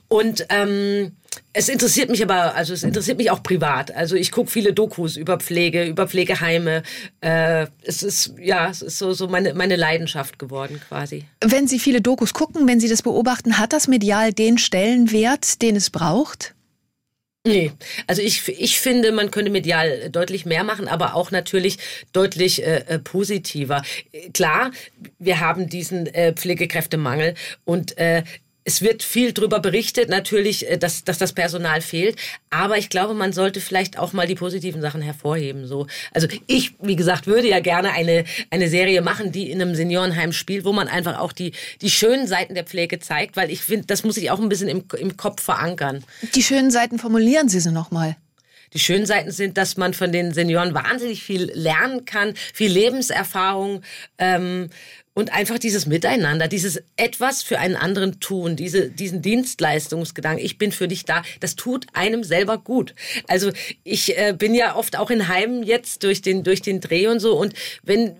Und 0.08 0.46
ähm, 0.48 1.12
es 1.52 1.68
interessiert 1.68 2.10
mich 2.10 2.22
aber, 2.22 2.54
also 2.54 2.72
es 2.72 2.82
interessiert 2.82 3.18
mich 3.18 3.30
auch 3.30 3.42
privat. 3.42 3.94
Also 3.94 4.16
ich 4.16 4.32
gucke 4.32 4.50
viele 4.50 4.72
Dokus 4.72 5.16
über 5.16 5.38
Pflege, 5.38 5.84
über 5.84 6.08
Pflegeheime. 6.08 6.82
Äh, 7.20 7.66
es 7.82 8.02
ist 8.02 8.34
ja, 8.38 8.70
es 8.70 8.82
ist 8.82 8.98
so, 8.98 9.12
so 9.12 9.28
meine, 9.28 9.54
meine 9.54 9.76
Leidenschaft 9.76 10.38
geworden 10.38 10.80
quasi. 10.88 11.24
Wenn 11.44 11.68
Sie 11.68 11.78
viele 11.78 12.00
Dokus 12.00 12.32
gucken, 12.32 12.66
wenn 12.66 12.80
Sie 12.80 12.88
das 12.88 13.02
beobachten, 13.02 13.58
hat 13.58 13.72
das 13.72 13.86
medial 13.88 14.32
den 14.32 14.58
Stellenwert, 14.58 15.60
den 15.60 15.76
es 15.76 15.90
braucht? 15.90 16.54
Nee, 17.44 17.72
also 18.06 18.22
ich, 18.22 18.48
ich 18.48 18.78
finde, 18.78 19.10
man 19.10 19.32
könnte 19.32 19.50
medial 19.50 20.10
deutlich 20.10 20.46
mehr 20.46 20.62
machen, 20.62 20.86
aber 20.86 21.16
auch 21.16 21.32
natürlich 21.32 21.78
deutlich 22.12 22.64
äh, 22.64 22.84
äh 22.86 22.98
positiver. 23.00 23.82
Klar, 24.32 24.70
wir 25.18 25.40
haben 25.40 25.68
diesen 25.68 26.06
äh, 26.06 26.32
Pflegekräftemangel 26.32 27.34
und 27.64 27.98
äh, 27.98 28.22
es 28.64 28.82
wird 28.82 29.02
viel 29.02 29.32
darüber 29.32 29.60
berichtet, 29.60 30.08
natürlich, 30.08 30.68
äh, 30.68 30.78
dass, 30.78 31.04
dass 31.04 31.18
das 31.18 31.32
Personal 31.32 31.80
fehlt. 31.80 32.16
Aber 32.50 32.78
ich 32.78 32.88
glaube, 32.88 33.14
man 33.14 33.32
sollte 33.32 33.60
vielleicht 33.60 33.98
auch 33.98 34.12
mal 34.12 34.26
die 34.26 34.34
positiven 34.34 34.80
Sachen 34.80 35.02
hervorheben. 35.02 35.66
So, 35.66 35.86
also 36.12 36.28
ich, 36.46 36.74
wie 36.80 36.96
gesagt, 36.96 37.26
würde 37.26 37.48
ja 37.48 37.60
gerne 37.60 37.92
eine 37.92 38.24
eine 38.50 38.68
Serie 38.68 39.02
machen, 39.02 39.32
die 39.32 39.50
in 39.50 39.60
einem 39.60 39.74
Seniorenheim 39.74 40.32
spielt, 40.32 40.64
wo 40.64 40.72
man 40.72 40.88
einfach 40.88 41.18
auch 41.18 41.32
die 41.32 41.52
die 41.80 41.90
schönen 41.90 42.26
Seiten 42.26 42.54
der 42.54 42.64
Pflege 42.64 42.98
zeigt, 42.98 43.36
weil 43.36 43.50
ich 43.50 43.62
finde, 43.62 43.86
das 43.86 44.04
muss 44.04 44.16
ich 44.16 44.30
auch 44.30 44.40
ein 44.40 44.48
bisschen 44.48 44.68
im, 44.68 44.84
im 44.98 45.16
Kopf 45.16 45.42
verankern. 45.42 46.04
Die 46.34 46.42
schönen 46.42 46.70
Seiten 46.70 46.98
formulieren 46.98 47.48
Sie 47.48 47.60
sie 47.60 47.72
noch 47.72 47.90
mal. 47.90 48.16
Die 48.72 48.78
schönen 48.78 49.06
Seiten 49.06 49.30
sind, 49.30 49.58
dass 49.58 49.76
man 49.76 49.92
von 49.94 50.12
den 50.12 50.32
Senioren 50.32 50.74
wahnsinnig 50.74 51.22
viel 51.22 51.50
lernen 51.52 52.04
kann, 52.04 52.34
viel 52.54 52.70
Lebenserfahrung. 52.72 53.82
Ähm, 54.18 54.70
und 55.14 55.32
einfach 55.32 55.58
dieses 55.58 55.86
Miteinander, 55.86 56.48
dieses 56.48 56.82
etwas 56.96 57.42
für 57.42 57.58
einen 57.58 57.76
anderen 57.76 58.20
tun, 58.20 58.56
diese, 58.56 58.88
diesen 58.88 59.20
Dienstleistungsgedanken, 59.20 60.44
ich 60.44 60.58
bin 60.58 60.72
für 60.72 60.88
dich 60.88 61.04
da, 61.04 61.22
das 61.40 61.54
tut 61.54 61.86
einem 61.92 62.24
selber 62.24 62.58
gut. 62.58 62.94
Also 63.28 63.52
ich 63.84 64.16
äh, 64.16 64.34
bin 64.36 64.54
ja 64.54 64.76
oft 64.76 64.96
auch 64.96 65.10
in 65.10 65.28
Heimen 65.28 65.62
jetzt 65.62 66.02
durch 66.04 66.22
den, 66.22 66.44
durch 66.44 66.62
den 66.62 66.80
Dreh 66.80 67.08
und 67.08 67.20
so 67.20 67.38
und 67.38 67.54
wenn, 67.82 68.16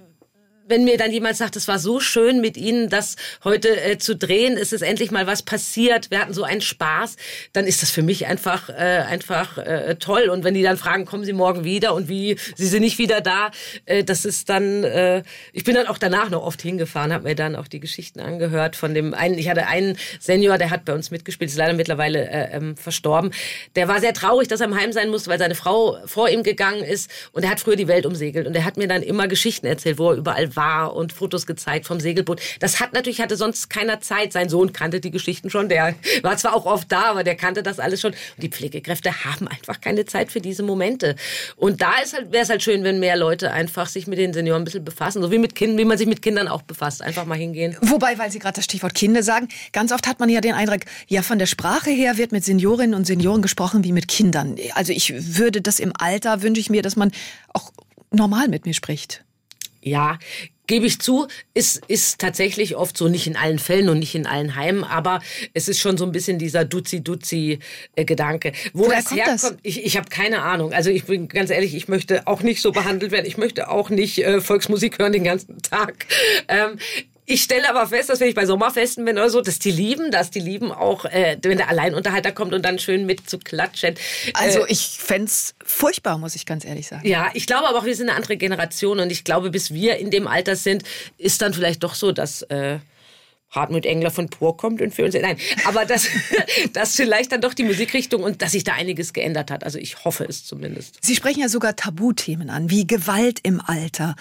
wenn 0.68 0.85
mir 0.85 0.96
dann 0.96 1.12
jemand 1.12 1.37
sagt, 1.37 1.57
es 1.57 1.68
war 1.68 1.79
so 1.79 2.01
schön 2.01 2.40
mit 2.40 2.57
Ihnen, 2.57 2.88
das 2.88 3.16
heute 3.44 3.68
äh, 3.68 3.98
zu 3.98 4.16
drehen, 4.16 4.57
es 4.57 4.72
ist 4.72 4.83
endlich 4.83 5.11
mal 5.11 5.27
was 5.27 5.42
passiert, 5.42 6.11
wir 6.11 6.20
hatten 6.20 6.35
so 6.35 6.44
einen 6.44 6.61
Spaß, 6.61 7.16
dann 7.53 7.66
ist 7.66 7.83
das 7.83 7.90
für 7.90 8.03
mich 8.03 8.27
einfach 8.27 8.68
äh, 8.68 8.72
einfach 8.72 9.59
äh, 9.59 9.96
toll. 9.96 10.29
Und 10.31 10.44
wenn 10.44 10.55
die 10.55 10.62
dann 10.62 10.77
fragen, 10.77 11.05
kommen 11.05 11.25
Sie 11.25 11.33
morgen 11.33 11.64
wieder 11.64 11.94
und 11.94 12.09
wie, 12.09 12.37
Sie 12.57 12.66
sind 12.66 12.83
nicht 12.83 12.98
wieder 12.98 13.20
da, 13.20 13.51
äh, 13.87 14.05
das 14.05 14.25
ist 14.25 14.48
dann, 14.48 14.85
äh, 14.85 15.22
ich 15.53 15.64
bin 15.64 15.75
dann 15.75 15.87
auch 15.87 15.98
danach 15.98 16.31
noch 16.31 16.42
oft 16.42 16.62
hingefahren, 16.62 17.12
habe 17.12 17.25
mir 17.25 17.35
dann 17.35 17.57
auch 17.57 17.68
die 17.68 17.81
Geschichten 17.81 18.20
angehört 18.20 18.77
von 18.77 18.94
dem 18.94 19.14
einen, 19.14 19.38
ich 19.38 19.48
hatte 19.48 19.66
einen 19.66 19.98
Senior, 20.20 20.59
der 20.59 20.70
hat 20.70 20.85
bei 20.85 20.94
uns 20.94 21.11
mitgespielt, 21.11 21.51
ist 21.51 21.57
leider 21.57 21.75
mittlerweile 21.75 22.29
äh, 22.29 22.57
ähm, 22.57 22.77
verstorben. 22.77 23.33
Der 23.77 23.88
war 23.88 24.01
sehr 24.01 24.14
traurig, 24.14 24.48
dass 24.48 24.61
er 24.61 24.68
im 24.68 24.77
Heim 24.77 24.92
sein 24.92 25.11
musste, 25.11 25.31
weil 25.31 25.38
seine 25.38 25.55
Frau 25.55 25.98
vor 26.07 26.29
ihm 26.29 26.42
gegangen 26.42 26.85
ist 26.85 27.11
und 27.33 27.42
er 27.42 27.51
hat 27.51 27.61
früher 27.61 27.77
die 27.77 27.88
Welt 27.88 28.07
umsegelt 28.07 28.46
und 28.46 28.55
er 28.55 28.64
hat 28.64 28.77
mir 28.77 28.88
dann 28.88 29.03
immer 29.03 29.29
Geschichten 29.29 29.66
erzählt, 29.66 29.98
wo 29.98 30.11
er 30.11 30.16
überall 30.16 30.55
war 30.57 30.62
war 30.62 30.94
und 30.94 31.12
Fotos 31.12 31.46
gezeigt 31.46 31.87
vom 31.87 32.01
Segelboot. 32.01 32.40
Das 32.61 32.81
hat 32.81 32.92
natürlich, 32.92 33.20
hatte 33.20 33.37
sonst 33.37 33.68
keiner 33.68 34.01
Zeit. 34.01 34.33
Sein 34.33 34.48
Sohn 34.48 34.72
kannte 34.72 35.01
die 35.01 35.11
Geschichten 35.11 35.51
schon. 35.51 35.68
Der 35.68 35.94
war 36.22 36.37
zwar 36.37 36.55
auch 36.55 36.66
oft 36.66 36.90
da, 36.90 37.05
aber 37.11 37.25
der 37.25 37.35
kannte 37.35 37.62
das 37.62 37.79
alles 37.81 38.01
schon. 38.01 38.12
Und 38.12 38.42
die 38.42 38.48
Pflegekräfte 38.48 39.25
haben 39.25 39.48
einfach 39.48 39.81
keine 39.81 40.05
Zeit 40.05 40.31
für 40.31 40.40
diese 40.40 40.62
Momente. 40.62 41.16
Und 41.57 41.81
da 41.81 41.92
halt, 41.92 42.33
wäre 42.33 42.44
es 42.44 42.51
halt 42.51 42.62
schön, 42.62 42.85
wenn 42.85 43.01
mehr 43.01 43.16
Leute 43.16 43.53
einfach 43.53 43.88
sich 43.88 44.07
mit 44.07 44.18
den 44.18 44.33
Senioren 44.33 44.62
ein 44.62 44.64
bisschen 44.64 44.85
befassen. 44.85 45.22
So 45.22 45.31
wie 45.31 45.38
mit 45.38 45.55
Kindern, 45.55 45.79
wie 45.79 45.85
man 45.85 45.98
sich 45.98 46.07
mit 46.07 46.22
Kindern 46.22 46.48
auch 46.48 46.62
befasst. 46.62 47.03
Einfach 47.03 47.25
mal 47.25 47.38
hingehen. 47.38 47.77
Wobei, 47.81 48.18
weil 48.18 48.31
Sie 48.31 48.38
gerade 48.38 48.57
das 48.57 48.64
Stichwort 48.64 48.94
Kinder 48.94 49.22
sagen, 49.22 49.48
ganz 49.72 49.92
oft 49.92 50.07
hat 50.07 50.20
man 50.20 50.29
ja 50.29 50.40
den 50.40 50.55
Eindruck, 50.55 50.83
ja, 51.09 51.22
von 51.22 51.38
der 51.38 51.46
Sprache 51.46 51.90
her 51.90 52.16
wird 52.16 52.33
mit 52.33 52.44
Seniorinnen 52.44 52.94
und 52.94 53.07
Senioren 53.07 53.42
gesprochen 53.42 53.85
wie 53.85 53.92
mit 53.92 54.09
Kindern. 54.09 54.57
Also 54.75 54.92
ich 54.92 55.37
würde 55.37 55.61
das 55.61 55.81
im 55.81 55.92
Alter, 55.98 56.42
wünsche 56.42 56.61
ich 56.61 56.70
mir, 56.70 56.83
dass 56.83 56.96
man 56.96 57.11
auch 57.53 57.72
normal 58.11 58.48
mit 58.48 58.66
mir 58.66 58.75
spricht. 58.75 59.25
Ja, 59.83 60.18
gebe 60.66 60.87
ich 60.87 61.01
zu, 61.01 61.27
ist, 61.55 61.85
ist 61.88 62.18
tatsächlich 62.18 62.77
oft 62.77 62.97
so, 62.97 63.09
nicht 63.09 63.27
in 63.27 63.37
allen 63.37 63.59
Fällen 63.59 63.88
und 63.88 63.99
nicht 63.99 64.14
in 64.14 64.27
allen 64.27 64.55
Heimen, 64.55 64.85
aber 64.85 65.21
es 65.55 65.68
ist 65.68 65.81
schon 65.81 65.99
so 65.99 66.05
ein 66.05 66.12
bisschen 66.12 66.38
dieser 66.38 66.64
Duzi-Duzi-Gedanke. 66.64 68.53
Wo 68.73 68.87
Woher 68.87 69.03
das 69.03 69.11
herkommt, 69.11 69.42
das? 69.42 69.57
ich, 69.62 69.85
ich 69.85 69.97
habe 69.97 70.09
keine 70.09 70.42
Ahnung. 70.42 70.73
Also 70.73 70.90
ich 70.90 71.05
bin 71.05 71.29
ganz 71.29 71.51
ehrlich, 71.51 71.75
ich 71.75 71.88
möchte 71.88 72.27
auch 72.27 72.42
nicht 72.42 72.62
so 72.62 72.73
behandelt 72.73 73.12
werden. 73.12 73.27
Ich 73.27 73.37
möchte 73.37 73.68
auch 73.68 73.90
nicht 73.90 74.25
äh, 74.25 74.40
Volksmusik 74.40 74.99
hören 74.99 75.12
den 75.12 75.25
ganzen 75.25 75.61
Tag. 75.62 76.07
Ähm, 76.49 76.79
ich 77.33 77.42
stelle 77.42 77.68
aber 77.68 77.87
fest, 77.87 78.11
dass 78.11 78.21
wenn 78.21 78.29
ich 78.29 78.35
bei 78.35 78.45
Sommerfesten 78.45 79.05
bin 79.05 79.16
oder 79.16 79.31
so, 79.31 79.40
dass 79.40 79.59
die 79.59 79.71
lieben, 79.71 80.11
dass 80.11 80.31
die 80.31 80.40
lieben 80.40 80.71
auch, 80.71 81.07
äh, 81.07 81.38
wenn 81.42 81.57
der 81.57 81.68
Alleinunterhalter 81.68 82.31
kommt 82.33 82.53
und 82.53 82.62
dann 82.62 82.79
schön 82.79 83.07
mit 83.07 83.29
zu 83.29 83.38
klatschen. 83.38 83.95
Also 84.35 84.66
äh, 84.66 84.73
ich 84.73 84.99
fände 84.99 85.31
furchtbar, 85.64 86.18
muss 86.18 86.35
ich 86.35 86.45
ganz 86.45 86.64
ehrlich 86.64 86.88
sagen. 86.88 87.07
Ja, 87.09 87.31
ich 87.33 87.47
glaube 87.47 87.68
aber 87.68 87.79
auch, 87.79 87.85
wir 87.85 87.97
sind 87.97 88.11
eine 88.11 88.16
andere 88.16 88.37
Generation 88.37 89.01
und 89.01 89.11
ich 89.11 89.25
glaube, 89.25 89.51
bis 89.51 89.73
wir 89.73 89.97
in 89.97 90.11
dem 90.11 90.27
Alter 90.27 90.57
sind, 90.57 90.83
ist 91.16 91.40
dann 91.42 91.55
vielleicht 91.55 91.83
doch 91.83 91.95
so, 91.95 92.12
dass... 92.12 92.42
Äh, 92.42 92.79
Hartmut 93.53 93.85
Engler 93.85 94.11
von 94.11 94.31
Pur 94.31 94.57
kommt 94.57 94.81
und 94.81 94.95
für 94.95 95.05
uns. 95.05 95.14
Nein, 95.14 95.37
aber 95.66 95.85
dass, 95.85 96.09
dass 96.73 96.97
vielleicht 96.97 97.33
dann 97.33 97.42
doch 97.42 97.53
die 97.53 97.64
Musikrichtung 97.64 98.23
und 98.23 98.40
dass 98.40 98.53
sich 98.53 98.64
da 98.64 98.73
einiges 98.73 99.12
geändert 99.12 99.51
hat. 99.51 99.62
Also 99.62 99.79
ich 99.79 100.07
hoffe 100.07 100.25
es 100.25 100.47
zumindest. 100.47 100.99
Sie 101.03 101.14
sprechen 101.14 101.40
ja 101.40 101.51
sogar 101.51 101.77
Tabuthemen 101.77 102.49
an, 102.49 102.71
wie 102.71 102.87
Gewalt 102.87 103.40
im 103.42 103.61
Alter. 103.61 104.16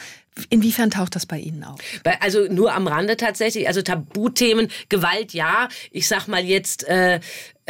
Inwiefern 0.50 0.92
taucht 0.92 1.16
das 1.16 1.26
bei 1.26 1.38
Ihnen 1.38 1.64
auf? 1.64 1.80
Also 2.22 2.46
nur 2.50 2.74
am 2.74 2.88
Rande 2.88 3.18
tatsächlich. 3.18 3.68
Also 3.68 3.82
Tabuthemen, 3.82 4.70
Gewalt 4.88 5.34
ja. 5.34 5.68
Ich 5.92 6.08
sag 6.08 6.28
mal 6.28 6.44
jetzt 6.44 6.88
äh, 6.88 7.20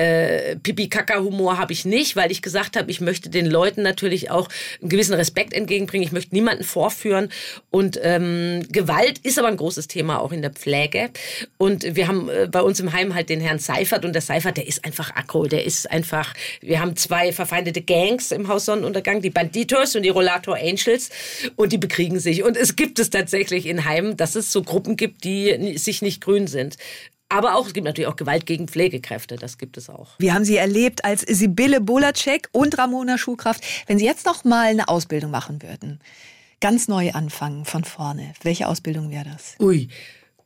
äh, 0.02 0.56
Pipi-Kaka-Humor 0.56 1.58
habe 1.58 1.74
ich 1.74 1.86
nicht, 1.86 2.16
weil 2.16 2.32
ich 2.32 2.42
gesagt 2.42 2.78
habe, 2.78 2.90
ich 2.90 3.02
möchte 3.02 3.30
den 3.30 3.46
Leuten 3.46 3.84
natürlich 3.84 4.32
auch 4.32 4.48
einen 4.82 4.90
gewissen 4.90 5.14
Respekt 5.14 5.54
entgegenbringen. 5.54 6.06
Ich 6.06 6.14
möchte 6.14 6.34
niemanden 6.34 6.64
vorführen. 6.64 7.30
Und 7.70 8.00
ähm, 8.02 8.66
Gewalt 8.72 9.20
ist 9.20 9.38
aber 9.38 9.50
ein 9.50 9.58
großes 9.58 9.88
Thema 9.88 10.20
auch 10.20 10.32
in 10.32 10.42
der 10.42 10.52
Pflege. 10.52 11.10
Und 11.58 11.96
wir 11.96 12.08
haben 12.08 12.30
äh, 12.30 12.48
bei 12.50 12.62
uns 12.62 12.80
im 12.80 12.94
Heim 12.94 13.14
halt 13.14 13.30
den 13.30 13.42
Herrn 13.42 13.60
Seifert. 13.60 14.06
Und 14.06 14.14
der 14.14 14.22
Seifert, 14.22 14.58
der 14.58 14.68
ist 14.68 14.86
einfach 14.86 15.16
aggro. 15.16 15.46
Der 15.46 15.66
ist 15.66 15.92
einfach, 15.92 16.34
wir 16.62 16.80
haben 16.80 16.96
zwei 16.96 17.34
verfeindete 17.34 17.82
Gangs 17.82 18.32
im 18.32 18.48
Haus 18.48 18.66
Sonnenuntergang, 18.66 19.22
die 19.22 19.30
Banditos 19.30 19.96
und 19.96 20.04
die 20.04 20.10
Rollator 20.10 20.56
Angels. 20.56 21.10
Und 21.58 21.74
die 21.74 21.78
bekriegen 21.78 22.20
sich. 22.20 22.44
Und 22.44 22.51
es 22.58 22.76
gibt 22.76 23.00
es 23.00 23.10
tatsächlich 23.10 23.66
in 23.66 23.86
Heimen, 23.86 24.18
dass 24.18 24.36
es 24.36 24.52
so 24.52 24.64
Gruppen 24.64 24.96
gibt, 24.98 25.24
die 25.24 25.78
sich 25.78 26.02
nicht 26.02 26.22
grün 26.22 26.48
sind. 26.48 26.78
Aber 27.30 27.56
auch, 27.56 27.66
es 27.66 27.74
gibt 27.74 27.86
natürlich 27.86 28.10
auch 28.10 28.18
Gewalt 28.18 28.46
gegen 28.46 28.68
Pflegekräfte, 28.68 29.38
das 29.38 29.58
gibt 29.58 29.78
es 29.78 29.90
auch. 29.90 30.16
Wir 30.20 30.34
haben 30.34 30.44
Sie 30.44 30.58
erlebt 30.58 31.06
als 31.06 31.22
Sibylle 31.22 31.80
Bolacek 31.80 32.50
und 32.52 32.78
Ramona 32.78 33.18
Schuhkraft. 33.18 33.64
Wenn 33.88 33.98
Sie 33.98 34.06
jetzt 34.06 34.26
noch 34.26 34.44
mal 34.44 34.68
eine 34.68 34.90
Ausbildung 34.90 35.32
machen 35.32 35.62
würden, 35.62 36.02
ganz 36.60 36.90
neu 36.90 37.12
anfangen 37.12 37.64
von 37.64 37.86
vorne, 37.86 38.34
welche 38.44 38.68
Ausbildung 38.68 39.12
wäre 39.12 39.24
das? 39.24 39.56
Ui, 39.62 39.88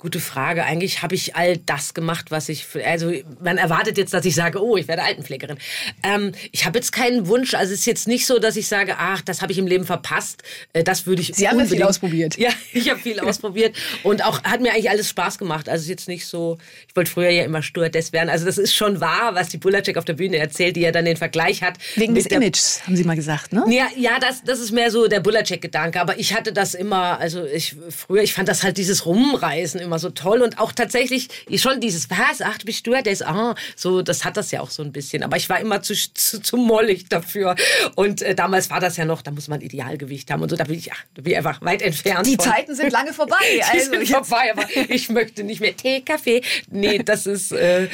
Gute 0.05 0.19
Frage. 0.19 0.65
Eigentlich 0.65 1.01
habe 1.01 1.15
ich 1.15 1.35
all 1.35 1.57
das 1.57 1.95
gemacht, 1.95 2.29
was 2.29 2.47
ich. 2.47 2.67
Also 2.85 3.11
man 3.41 3.57
erwartet 3.57 3.97
jetzt, 3.97 4.13
dass 4.13 4.23
ich 4.23 4.35
sage, 4.35 4.63
oh, 4.63 4.77
ich 4.77 4.87
werde 4.87 5.01
Altenpflegerin. 5.01 5.57
Ähm, 6.03 6.31
ich 6.51 6.67
habe 6.67 6.77
jetzt 6.77 6.91
keinen 6.91 7.25
Wunsch. 7.25 7.55
Also 7.55 7.73
es 7.73 7.79
ist 7.79 7.85
jetzt 7.87 8.07
nicht 8.07 8.27
so, 8.27 8.37
dass 8.37 8.55
ich 8.55 8.67
sage, 8.67 8.97
ach, 8.99 9.21
das 9.21 9.41
habe 9.41 9.51
ich 9.51 9.57
im 9.57 9.65
Leben 9.65 9.83
verpasst. 9.83 10.43
Äh, 10.73 10.83
das 10.83 11.07
würde 11.07 11.23
ich. 11.23 11.31
Sie 11.33 11.49
haben 11.49 11.57
ja 11.57 11.65
viel 11.65 11.81
ausprobiert. 11.81 12.37
Ja, 12.45 12.51
ich 12.71 12.87
habe 12.91 12.99
viel 12.99 13.19
ausprobiert 13.21 13.75
und 14.03 14.23
auch 14.23 14.43
hat 14.43 14.61
mir 14.61 14.73
eigentlich 14.73 14.91
alles 14.91 15.09
Spaß 15.09 15.39
gemacht. 15.39 15.67
Also 15.67 15.77
es 15.77 15.85
ist 15.85 15.89
jetzt 15.89 16.07
nicht 16.07 16.27
so. 16.27 16.59
Ich 16.87 16.95
wollte 16.95 17.09
früher 17.09 17.31
ja 17.31 17.43
immer 17.43 17.63
Stewardess 17.63 18.13
werden. 18.13 18.29
Also 18.29 18.45
das 18.45 18.59
ist 18.59 18.75
schon 18.75 19.01
wahr, 19.01 19.33
was 19.33 19.49
die 19.49 19.57
Bulacek 19.57 19.97
auf 19.97 20.05
der 20.05 20.13
Bühne 20.13 20.37
erzählt, 20.37 20.75
die 20.75 20.81
ja 20.81 20.91
dann 20.91 21.05
den 21.05 21.17
Vergleich 21.17 21.63
hat. 21.63 21.79
Wegen 21.95 22.13
des 22.13 22.27
Images, 22.27 22.81
haben 22.85 22.95
Sie 22.95 23.05
mal 23.05 23.15
gesagt, 23.15 23.53
ne? 23.53 23.65
Ja, 23.69 23.87
ja, 23.97 24.19
das, 24.19 24.43
das 24.43 24.59
ist 24.59 24.71
mehr 24.71 24.91
so 24.91 25.07
der 25.07 25.21
Bulacek-Gedanke. 25.21 25.99
Aber 25.99 26.19
ich 26.19 26.35
hatte 26.35 26.53
das 26.53 26.75
immer. 26.75 27.19
Also 27.19 27.43
ich 27.43 27.75
früher, 27.89 28.21
ich 28.21 28.33
fand 28.33 28.49
das 28.49 28.63
halt 28.63 28.77
dieses 28.77 29.07
Rumreisen 29.07 29.79
immer 29.79 29.94
so 29.99 30.10
toll 30.10 30.41
und 30.41 30.60
auch 30.60 30.71
tatsächlich 30.71 31.29
schon 31.55 31.79
dieses, 31.79 32.10
was, 32.10 32.41
ach, 32.41 32.58
du 32.58 32.65
bist 32.65 32.79
Stewardess, 32.79 33.21
ah, 33.21 33.55
so, 33.75 34.01
das 34.01 34.25
hat 34.25 34.38
das 34.38 34.51
ja 34.51 34.62
auch 34.62 34.69
so 34.69 34.84
ein 34.84 34.91
bisschen. 34.91 35.23
Aber 35.23 35.38
ich 35.38 35.49
war 35.49 35.60
immer 35.60 35.81
zu, 35.81 35.93
zu, 35.93 36.41
zu 36.41 36.58
mollig 36.58 37.08
dafür. 37.10 37.55
Und 37.95 38.21
äh, 38.21 38.36
damals 38.36 38.69
war 38.69 38.79
das 38.79 38.97
ja 38.97 39.05
noch, 39.05 39.21
da 39.21 39.31
muss 39.31 39.47
man 39.47 39.62
Idealgewicht 39.62 40.29
haben 40.31 40.41
und 40.41 40.49
so, 40.49 40.55
da 40.55 40.65
bin 40.65 40.77
ich, 40.77 40.91
ach, 40.91 41.03
bin 41.13 41.25
ich 41.27 41.38
einfach 41.38 41.62
weit 41.62 41.81
entfernt. 41.81 42.27
Die 42.27 42.36
von. 42.36 42.45
Zeiten 42.45 42.75
sind 42.75 42.91
lange 42.91 43.13
vorbei. 43.13 43.36
Also, 43.62 43.91
Die 43.99 44.05
sind 44.05 44.10
vorbei, 44.10 44.51
aber 44.51 44.65
ich 44.89 45.10
möchte 45.10 45.43
nicht 45.43 45.62
mehr 45.62 45.75
Tee, 45.75 46.01
Kaffee. 46.01 46.41
Nee, 46.69 46.99
das 46.99 47.25
ist, 47.25 47.51
äh, 47.51 47.88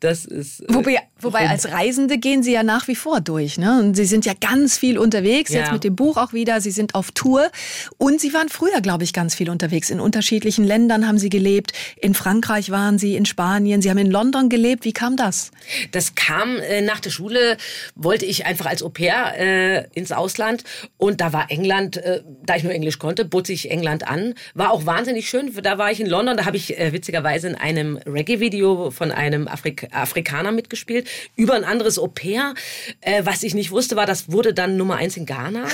das 0.00 0.24
ist. 0.24 0.60
Äh, 0.60 0.74
wobei, 0.74 0.98
wobei 1.20 1.48
als 1.48 1.70
Reisende 1.70 2.18
gehen 2.18 2.42
Sie 2.42 2.52
ja 2.52 2.62
nach 2.62 2.88
wie 2.88 2.94
vor 2.94 3.20
durch. 3.20 3.58
Ne? 3.58 3.80
Und 3.80 3.94
Sie 3.94 4.04
sind 4.04 4.24
ja 4.26 4.32
ganz 4.38 4.78
viel 4.78 4.98
unterwegs, 4.98 5.52
ja. 5.52 5.60
jetzt 5.60 5.72
mit 5.72 5.84
dem 5.84 5.96
Buch 5.96 6.16
auch 6.16 6.32
wieder. 6.32 6.60
Sie 6.60 6.70
sind 6.70 6.94
auf 6.94 7.10
Tour. 7.10 7.50
Und 7.96 8.20
Sie 8.20 8.32
waren 8.32 8.48
früher, 8.48 8.80
glaube 8.80 9.04
ich, 9.04 9.12
ganz 9.12 9.34
viel 9.34 9.50
unterwegs. 9.50 9.90
In 9.90 10.00
unterschiedlichen 10.00 10.64
Ländern 10.64 11.06
haben 11.06 11.18
Sie 11.18 11.30
gelebt. 11.30 11.72
In 11.96 12.14
Frankreich 12.14 12.70
waren 12.70 12.98
Sie, 12.98 13.16
in 13.16 13.26
Spanien. 13.26 13.82
Sie 13.82 13.90
haben 13.90 13.98
in 13.98 14.10
London 14.10 14.48
gelebt. 14.48 14.84
Wie 14.84 14.92
kam 14.92 15.16
das? 15.16 15.50
Das 15.92 16.14
kam 16.14 16.56
äh, 16.58 16.80
nach 16.80 17.00
der 17.00 17.10
Schule, 17.10 17.56
wollte 17.94 18.24
ich 18.24 18.46
einfach 18.46 18.66
als 18.66 18.82
Au 18.82 18.88
pair 18.88 19.34
äh, 19.36 19.88
ins 19.94 20.12
Ausland. 20.12 20.64
Und 20.96 21.20
da 21.20 21.32
war 21.32 21.50
England, 21.50 21.96
äh, 21.96 22.22
da 22.44 22.56
ich 22.56 22.62
nur 22.62 22.72
Englisch 22.72 22.98
konnte, 22.98 23.24
bot 23.24 23.46
sich 23.46 23.70
England 23.70 24.06
an. 24.06 24.34
War 24.54 24.70
auch 24.70 24.86
wahnsinnig 24.86 25.28
schön. 25.28 25.52
Da 25.62 25.78
war 25.78 25.90
ich 25.90 26.00
in 26.00 26.06
London. 26.06 26.36
Da 26.36 26.44
habe 26.44 26.56
ich 26.56 26.78
äh, 26.78 26.92
witzigerweise 26.92 27.48
in 27.48 27.54
einem 27.56 27.96
Reggae-Video 27.96 28.90
von 28.90 29.10
einem 29.10 29.48
Afrikaner 29.48 29.87
Afrikaner 29.92 30.52
mitgespielt, 30.52 31.08
über 31.36 31.54
ein 31.54 31.64
anderes 31.64 31.98
Au 31.98 32.08
pair. 32.08 32.54
Äh, 33.00 33.24
was 33.24 33.42
ich 33.42 33.54
nicht 33.54 33.70
wusste, 33.70 33.96
war, 33.96 34.06
das 34.06 34.30
wurde 34.30 34.54
dann 34.54 34.76
Nummer 34.76 34.96
eins 34.96 35.16
in 35.16 35.26
Ghana. 35.26 35.64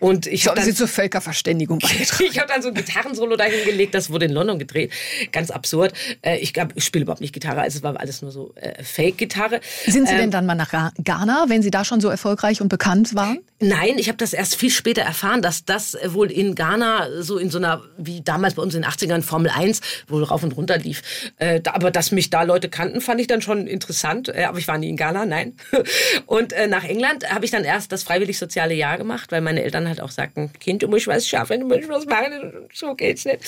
Und 0.00 0.26
ich 0.26 0.48
habe 0.48 0.60
sie 0.62 0.74
zur 0.74 0.88
Völkerverständigung 0.88 1.78
beigetragen. 1.80 2.24
ich 2.30 2.38
habe 2.38 2.48
dann 2.48 2.62
so 2.62 2.68
ein 2.68 2.74
Gitarrensolo 2.74 3.36
dahin 3.36 3.64
gelegt, 3.64 3.94
das 3.94 4.10
wurde 4.10 4.26
in 4.26 4.32
London 4.32 4.58
gedreht. 4.58 4.92
Ganz 5.32 5.50
absurd. 5.50 5.92
Äh, 6.22 6.38
ich, 6.38 6.52
ich 6.74 6.84
spiele 6.84 7.02
überhaupt 7.02 7.20
nicht 7.20 7.32
Gitarre, 7.32 7.60
also 7.62 7.78
es 7.78 7.82
war 7.82 7.98
alles 7.98 8.22
nur 8.22 8.30
so 8.30 8.52
äh, 8.56 8.82
Fake-Gitarre. 8.82 9.60
Sind 9.86 10.08
Sie 10.08 10.14
ähm, 10.14 10.20
denn 10.20 10.30
dann 10.30 10.46
mal 10.46 10.54
nach 10.54 10.92
Ghana, 11.02 11.46
wenn 11.48 11.62
Sie 11.62 11.70
da 11.70 11.84
schon 11.84 12.00
so 12.00 12.08
erfolgreich 12.08 12.60
und 12.60 12.68
bekannt 12.68 13.14
waren? 13.14 13.38
Nein, 13.64 13.96
ich 13.96 14.08
habe 14.08 14.18
das 14.18 14.32
erst 14.32 14.56
viel 14.56 14.70
später 14.70 15.02
erfahren, 15.02 15.40
dass 15.40 15.64
das 15.64 15.96
wohl 16.06 16.32
in 16.32 16.56
Ghana 16.56 17.22
so 17.22 17.38
in 17.38 17.48
so 17.48 17.58
einer, 17.58 17.80
wie 17.96 18.20
damals 18.20 18.54
bei 18.54 18.62
uns 18.62 18.74
in 18.74 18.82
den 18.82 18.90
80ern 18.90 19.22
Formel 19.22 19.52
1, 19.54 19.80
wohl 20.08 20.24
rauf 20.24 20.42
und 20.42 20.56
runter 20.56 20.78
lief. 20.78 21.32
Äh, 21.36 21.60
da, 21.60 21.74
aber 21.74 21.92
dass 21.92 22.10
mich 22.10 22.28
da 22.28 22.42
Leute 22.42 22.68
kannten, 22.68 23.00
fand 23.00 23.20
ich 23.20 23.28
dann 23.28 23.40
schon 23.40 23.68
interessant. 23.68 24.28
Äh, 24.28 24.46
aber 24.48 24.58
ich 24.58 24.66
war 24.66 24.78
nie 24.78 24.88
in 24.88 24.96
Ghana, 24.96 25.26
nein. 25.26 25.56
Und 26.26 26.52
äh, 26.52 26.66
nach 26.66 26.82
England 26.82 27.32
habe 27.32 27.44
ich 27.44 27.52
dann 27.52 27.62
erst 27.62 27.92
das 27.92 28.02
freiwillig-soziale 28.02 28.74
Jahr 28.74 28.98
gemacht, 28.98 29.30
weil 29.30 29.40
meine 29.40 29.62
Eltern 29.62 29.86
halt 29.86 30.00
auch 30.00 30.10
sagten, 30.10 30.52
Kind, 30.58 30.82
du 30.82 30.88
musst 30.88 31.06
was 31.06 31.28
schaffen, 31.28 31.60
du 31.60 31.66
musst 31.66 31.88
was 31.88 32.04
machen, 32.06 32.52
so 32.74 32.96
geht's 32.96 33.24
nicht. 33.24 33.38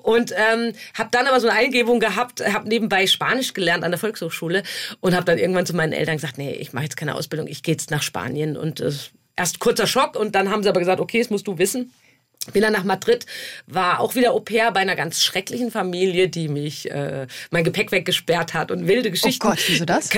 Und 0.00 0.32
ähm, 0.32 0.74
habe 0.92 1.08
dann 1.12 1.26
aber 1.26 1.40
so 1.40 1.48
eine 1.48 1.58
Eingebung 1.58 1.98
gehabt, 1.98 2.46
habe 2.46 2.68
nebenbei 2.68 3.06
Spanisch 3.06 3.54
gelernt 3.54 3.84
an 3.84 3.90
der 3.90 3.98
Volkshochschule 3.98 4.64
und 5.00 5.14
habe 5.14 5.24
dann 5.24 5.38
irgendwann 5.38 5.64
zu 5.64 5.74
meinen 5.74 5.94
Eltern 5.94 6.16
gesagt, 6.16 6.36
nee, 6.36 6.52
ich 6.52 6.74
mache 6.74 6.84
jetzt 6.84 6.98
keine 6.98 7.14
Ausbildung, 7.14 7.46
ich 7.46 7.62
gehe 7.62 7.72
jetzt 7.72 7.90
nach 7.90 8.02
Spanien 8.02 8.58
und 8.58 8.80
äh, 8.80 8.90
erst 9.36 9.60
kurzer 9.60 9.86
Schock 9.86 10.16
und 10.16 10.34
dann 10.34 10.50
haben 10.50 10.62
sie 10.62 10.68
aber 10.68 10.80
gesagt, 10.80 11.00
okay, 11.00 11.18
das 11.18 11.30
musst 11.30 11.46
du 11.46 11.58
wissen. 11.58 11.92
Bin 12.52 12.62
dann 12.62 12.72
nach 12.72 12.82
Madrid, 12.82 13.24
war 13.66 14.00
auch 14.00 14.16
wieder 14.16 14.32
Au 14.32 14.40
pair 14.40 14.72
bei 14.72 14.80
einer 14.80 14.96
ganz 14.96 15.22
schrecklichen 15.22 15.70
Familie, 15.70 16.28
die 16.28 16.48
mich 16.48 16.90
äh, 16.90 17.28
mein 17.50 17.62
Gepäck 17.62 17.92
weggesperrt 17.92 18.52
hat 18.52 18.72
und 18.72 18.88
wilde 18.88 19.12
Geschichten. 19.12 19.46
Oh 19.46 19.50
Gott, 19.50 19.60
wieso 19.68 19.84
das? 19.84 20.10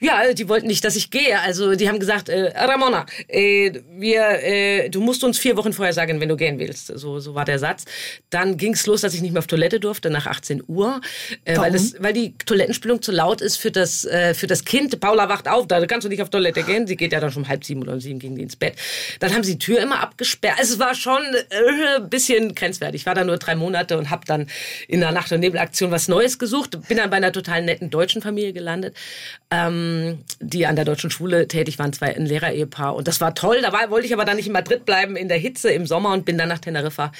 Ja, 0.00 0.32
die 0.32 0.48
wollten 0.48 0.66
nicht, 0.66 0.82
dass 0.84 0.96
ich 0.96 1.10
gehe. 1.10 1.38
Also 1.40 1.74
die 1.74 1.88
haben 1.88 2.00
gesagt, 2.00 2.30
äh, 2.30 2.52
Ramona, 2.56 3.04
äh, 3.28 3.72
wir, 3.90 4.42
äh, 4.42 4.88
du 4.88 5.02
musst 5.02 5.24
uns 5.24 5.38
vier 5.38 5.56
Wochen 5.58 5.74
vorher 5.74 5.92
sagen, 5.92 6.20
wenn 6.20 6.30
du 6.30 6.36
gehen 6.36 6.58
willst. 6.58 6.86
So, 6.86 7.20
so 7.20 7.34
war 7.34 7.44
der 7.44 7.58
Satz. 7.58 7.84
Dann 8.30 8.56
ging's 8.56 8.86
los, 8.86 9.02
dass 9.02 9.12
ich 9.12 9.20
nicht 9.20 9.32
mehr 9.32 9.40
auf 9.40 9.46
Toilette 9.46 9.78
durfte 9.78 10.08
nach 10.08 10.26
18 10.26 10.62
Uhr, 10.66 11.02
äh, 11.44 11.58
weil, 11.58 11.72
das, 11.72 11.96
weil 11.98 12.14
die 12.14 12.34
Toilettenspülung 12.38 13.02
zu 13.02 13.12
laut 13.12 13.42
ist 13.42 13.56
für 13.56 13.70
das, 13.70 14.06
äh, 14.06 14.32
für 14.32 14.46
das 14.46 14.64
Kind. 14.64 14.98
Paula 15.00 15.28
wacht 15.28 15.48
auf, 15.48 15.66
da 15.66 15.84
kannst 15.86 16.06
du 16.06 16.08
nicht 16.08 16.22
auf 16.22 16.30
Toilette 16.30 16.62
gehen. 16.62 16.86
Sie 16.86 16.96
geht 16.96 17.12
ja 17.12 17.20
dann 17.20 17.30
schon 17.30 17.42
um 17.42 17.48
halb 17.48 17.64
sieben 17.64 17.82
oder 17.82 17.92
um 17.92 18.00
sieben 18.00 18.18
ging 18.18 18.36
die 18.36 18.42
ins 18.42 18.56
Bett. 18.56 18.76
Dann 19.20 19.34
haben 19.34 19.44
sie 19.44 19.52
die 19.52 19.58
Tür 19.58 19.80
immer 19.80 20.00
abgesperrt. 20.00 20.58
Es 20.60 20.78
war 20.78 20.94
schon 20.94 21.20
äh, 21.50 22.00
bisschen 22.00 22.54
grenzwertig. 22.54 23.02
Ich 23.02 23.06
war 23.06 23.14
da 23.14 23.24
nur 23.24 23.38
drei 23.38 23.54
Monate 23.54 23.98
und 23.98 24.10
habe 24.10 24.24
dann 24.26 24.46
in 24.88 25.00
der 25.00 25.12
Nacht- 25.12 25.32
und 25.32 25.40
Nebelaktion 25.40 25.90
was 25.90 26.08
Neues 26.08 26.38
gesucht. 26.38 26.88
Bin 26.88 26.96
dann 26.96 27.10
bei 27.10 27.16
einer 27.16 27.32
total 27.32 27.62
netten 27.62 27.90
deutschen 27.90 28.22
Familie 28.22 28.52
gelandet, 28.52 28.96
ähm, 29.50 30.24
die 30.40 30.66
an 30.66 30.76
der 30.76 30.84
deutschen 30.84 31.10
Schule 31.10 31.48
tätig 31.48 31.78
waren, 31.78 31.92
zwei 31.92 32.16
ein 32.16 32.26
Lehrer-Ehepaar. 32.26 32.94
Und 32.94 33.08
das 33.08 33.20
war 33.20 33.34
toll. 33.34 33.60
Da 33.62 33.72
war, 33.72 33.90
wollte 33.90 34.06
ich 34.06 34.12
aber 34.12 34.24
dann 34.24 34.36
nicht 34.36 34.46
in 34.46 34.52
Madrid 34.52 34.84
bleiben 34.84 35.16
in 35.16 35.28
der 35.28 35.38
Hitze 35.38 35.70
im 35.70 35.86
Sommer 35.86 36.12
und 36.12 36.24
bin 36.24 36.38
dann 36.38 36.48
nach 36.48 36.58
Teneriffa 36.58 37.12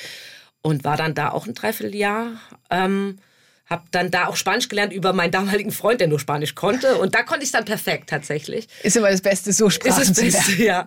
und 0.63 0.85
war 0.85 0.97
dann 0.97 1.15
da 1.15 1.31
auch 1.31 1.47
ein 1.47 1.55
Dreivierteljahr. 1.55 2.33
Ähm, 2.71 3.19
habe 3.67 3.85
dann 3.91 4.11
da 4.11 4.27
auch 4.27 4.37
Spanisch 4.37 4.69
gelernt 4.69 4.93
über 4.93 5.13
meinen 5.13 5.31
damaligen 5.31 5.71
Freund, 5.71 6.01
der 6.01 6.09
nur 6.09 6.21
Spanisch 6.21 6.55
konnte. 6.55 6.97
Und 6.97 7.15
da 7.15 7.23
konnte 7.23 7.43
ich 7.43 7.49
es 7.49 7.53
dann 7.53 7.65
perfekt 7.65 8.11
tatsächlich. 8.11 8.69
Ist 8.83 8.97
immer 8.97 9.11
das 9.11 9.23
Beste, 9.23 9.53
so 9.53 9.71
Sprachen 9.71 10.03
Ist 10.03 10.11
das 10.11 10.21
Beste, 10.21 10.63
ja. 10.63 10.87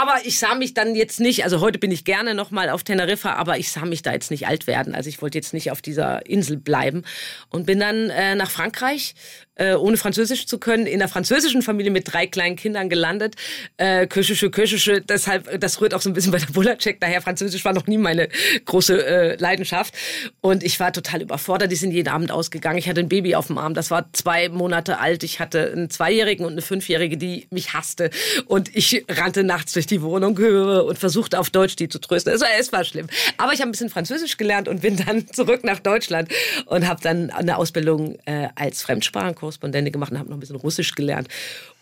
Aber 0.00 0.24
ich 0.24 0.38
sah 0.38 0.54
mich 0.54 0.74
dann 0.74 0.94
jetzt 0.94 1.20
nicht, 1.20 1.44
also 1.44 1.60
heute 1.60 1.78
bin 1.78 1.90
ich 1.90 2.04
gerne 2.04 2.34
nochmal 2.34 2.70
auf 2.70 2.82
Teneriffa, 2.82 3.34
aber 3.34 3.58
ich 3.58 3.70
sah 3.70 3.84
mich 3.84 4.02
da 4.02 4.12
jetzt 4.12 4.30
nicht 4.30 4.46
alt 4.46 4.66
werden. 4.66 4.94
Also 4.94 5.08
ich 5.08 5.20
wollte 5.20 5.38
jetzt 5.38 5.52
nicht 5.52 5.70
auf 5.70 5.82
dieser 5.82 6.24
Insel 6.26 6.56
bleiben. 6.56 7.02
Und 7.50 7.66
bin 7.66 7.80
dann 7.80 8.10
äh, 8.10 8.34
nach 8.36 8.50
Frankreich 8.50 9.14
äh, 9.56 9.74
ohne 9.74 9.96
Französisch 9.96 10.46
zu 10.46 10.58
können, 10.58 10.86
in 10.86 11.00
einer 11.00 11.08
französischen 11.08 11.62
Familie 11.62 11.92
mit 11.92 12.12
drei 12.12 12.26
kleinen 12.26 12.56
Kindern 12.56 12.88
gelandet. 12.88 13.36
Äh, 13.76 14.06
Köschische, 14.06 14.50
Köschische, 14.50 15.00
deshalb, 15.00 15.60
das 15.60 15.80
rührt 15.80 15.94
auch 15.94 16.00
so 16.00 16.10
ein 16.10 16.12
bisschen 16.12 16.32
bei 16.32 16.38
der 16.38 16.46
Bullercheck 16.46 17.00
daher. 17.00 17.22
Französisch 17.22 17.64
war 17.64 17.72
noch 17.72 17.86
nie 17.86 17.98
meine 17.98 18.28
große 18.64 19.06
äh, 19.06 19.36
Leidenschaft. 19.36 19.94
Und 20.40 20.62
ich 20.62 20.80
war 20.80 20.92
total 20.92 21.22
überfordert. 21.22 21.70
Die 21.70 21.76
sind 21.76 21.92
jeden 21.92 22.08
Abend 22.08 22.30
ausgegangen. 22.30 22.78
Ich 22.78 22.88
hatte 22.88 23.00
ein 23.00 23.08
Baby 23.08 23.34
auf 23.34 23.46
dem 23.46 23.58
Arm, 23.58 23.74
das 23.74 23.90
war 23.90 24.08
zwei 24.12 24.48
Monate 24.48 24.98
alt. 24.98 25.22
Ich 25.22 25.40
hatte 25.40 25.70
einen 25.72 25.90
Zweijährigen 25.90 26.44
und 26.44 26.52
eine 26.52 26.62
Fünfjährige, 26.62 27.16
die 27.16 27.46
mich 27.50 27.74
hasste. 27.74 28.10
Und 28.46 28.74
ich 28.74 29.04
rannte 29.08 29.44
nachts 29.44 29.72
durch 29.72 29.86
die 29.86 30.02
Wohnung 30.02 30.36
und 30.36 30.98
versuchte 30.98 31.38
auf 31.38 31.50
Deutsch 31.50 31.76
die 31.76 31.88
zu 31.88 31.98
trösten. 31.98 32.32
War, 32.40 32.48
es 32.58 32.72
war 32.72 32.84
schlimm. 32.84 33.06
Aber 33.36 33.52
ich 33.52 33.60
habe 33.60 33.68
ein 33.68 33.72
bisschen 33.72 33.90
Französisch 33.90 34.36
gelernt 34.36 34.68
und 34.68 34.82
bin 34.82 34.96
dann 34.96 35.28
zurück 35.32 35.64
nach 35.64 35.80
Deutschland 35.80 36.28
und 36.66 36.86
habe 36.86 37.00
dann 37.02 37.30
eine 37.30 37.56
Ausbildung 37.56 38.18
äh, 38.26 38.48
als 38.54 38.82
Fremdsprachen 38.82 39.34
Korrespondente 39.44 39.90
gemacht 39.90 40.10
und 40.10 40.18
habe 40.18 40.30
noch 40.30 40.38
ein 40.38 40.40
bisschen 40.40 40.56
Russisch 40.56 40.94
gelernt. 40.94 41.28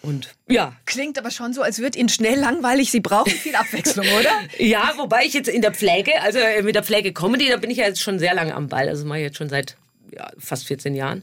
Und 0.02 0.34
ja. 0.48 0.74
Klingt 0.84 1.16
aber 1.16 1.30
schon 1.30 1.52
so, 1.52 1.62
als 1.62 1.78
wird 1.78 1.94
Ihnen 1.94 2.08
schnell 2.08 2.38
langweilig. 2.38 2.90
Sie 2.90 2.98
brauchen 2.98 3.30
viel 3.30 3.54
Abwechslung, 3.54 4.04
oder? 4.18 4.30
ja, 4.58 4.92
wobei 4.96 5.24
ich 5.24 5.32
jetzt 5.32 5.48
in 5.48 5.62
der 5.62 5.72
Pflege, 5.72 6.20
also 6.22 6.38
äh, 6.38 6.62
mit 6.62 6.74
der 6.74 6.82
Pflege 6.82 7.12
Comedy, 7.12 7.48
da 7.48 7.56
bin 7.56 7.70
ich 7.70 7.78
ja 7.78 7.86
jetzt 7.86 8.00
schon 8.00 8.18
sehr 8.18 8.34
lange 8.34 8.54
am 8.54 8.68
Ball. 8.68 8.88
Also 8.88 9.06
mache 9.06 9.18
ich 9.18 9.24
jetzt 9.24 9.36
schon 9.36 9.48
seit 9.48 9.76
ja, 10.10 10.28
fast 10.38 10.66
14 10.66 10.96
Jahren. 10.96 11.22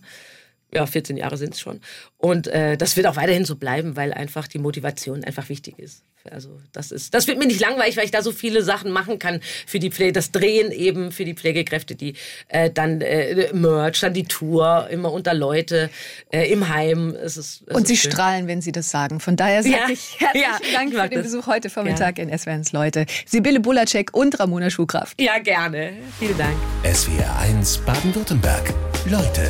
Ja, 0.74 0.86
14 0.86 1.18
Jahre 1.18 1.38
sind 1.38 1.54
es 1.56 1.60
schon. 1.60 1.82
Und 2.18 2.48
äh, 2.48 2.78
das 2.78 2.96
wird 2.96 3.08
auch 3.08 3.16
weiterhin 3.16 3.46
so 3.46 3.56
bleiben, 3.56 3.96
weil 3.96 4.14
einfach 4.14 4.48
die 4.48 4.60
Motivation 4.60 5.24
einfach 5.24 5.50
wichtig 5.50 5.80
ist. 5.80 6.04
Also 6.30 6.60
das 6.74 6.92
ist, 6.92 7.14
das 7.14 7.28
wird 7.28 7.40
mir 7.40 7.48
nicht 7.48 7.62
langweilig, 7.62 7.96
weil 7.96 8.04
ich 8.04 8.12
da 8.12 8.22
so 8.22 8.32
viele 8.34 8.62
Sachen 8.62 8.92
machen 8.92 9.20
kann 9.20 9.40
für 9.66 9.80
die 9.80 9.90
Pflege, 9.90 10.12
das 10.12 10.32
Drehen 10.32 10.72
eben 10.72 11.12
für 11.14 11.24
die 11.24 11.34
Pflegekräfte, 11.34 11.96
die 11.96 12.14
äh, 12.50 12.70
dann 12.70 13.00
äh, 13.02 13.52
Merch, 13.54 14.02
dann 14.02 14.14
die 14.14 14.26
Tour, 14.26 14.88
immer 14.92 15.12
unter 15.14 15.34
Leute 15.34 15.90
äh, 16.32 16.52
im 16.52 16.68
Heim. 16.68 17.16
Es 17.16 17.38
ist, 17.38 17.64
es 17.66 17.76
Und 17.76 17.88
Sie 17.88 17.96
schön. 17.96 18.12
strahlen, 18.12 18.48
wenn 18.48 18.62
Sie 18.62 18.74
das 18.74 18.92
sagen. 18.92 19.20
Von 19.22 19.38
daher 19.38 19.64
sage 19.64 19.76
Ja, 19.76 19.90
ich 19.90 20.20
herzlichen 20.20 20.42
ja, 20.44 20.60
Dank 20.78 20.92
ich 20.94 21.00
für 21.00 21.08
den 21.10 21.24
das. 21.24 21.32
Besuch 21.32 21.48
heute 21.48 21.70
Vormittag 21.70 22.20
in 22.20 22.38
SWRs 22.38 22.74
Leute. 22.74 23.06
Sibylle 23.26 23.62
Bulacek 23.62 24.14
und 24.14 24.38
Ramona 24.40 24.70
Schuhkraft. 24.70 25.20
Ja, 25.22 25.40
gerne. 25.40 25.94
Vielen 26.20 26.38
Dank. 26.38 26.54
SWR 26.94 27.40
1 27.40 27.78
Baden-Württemberg. 27.80 28.74
Leute, 29.10 29.50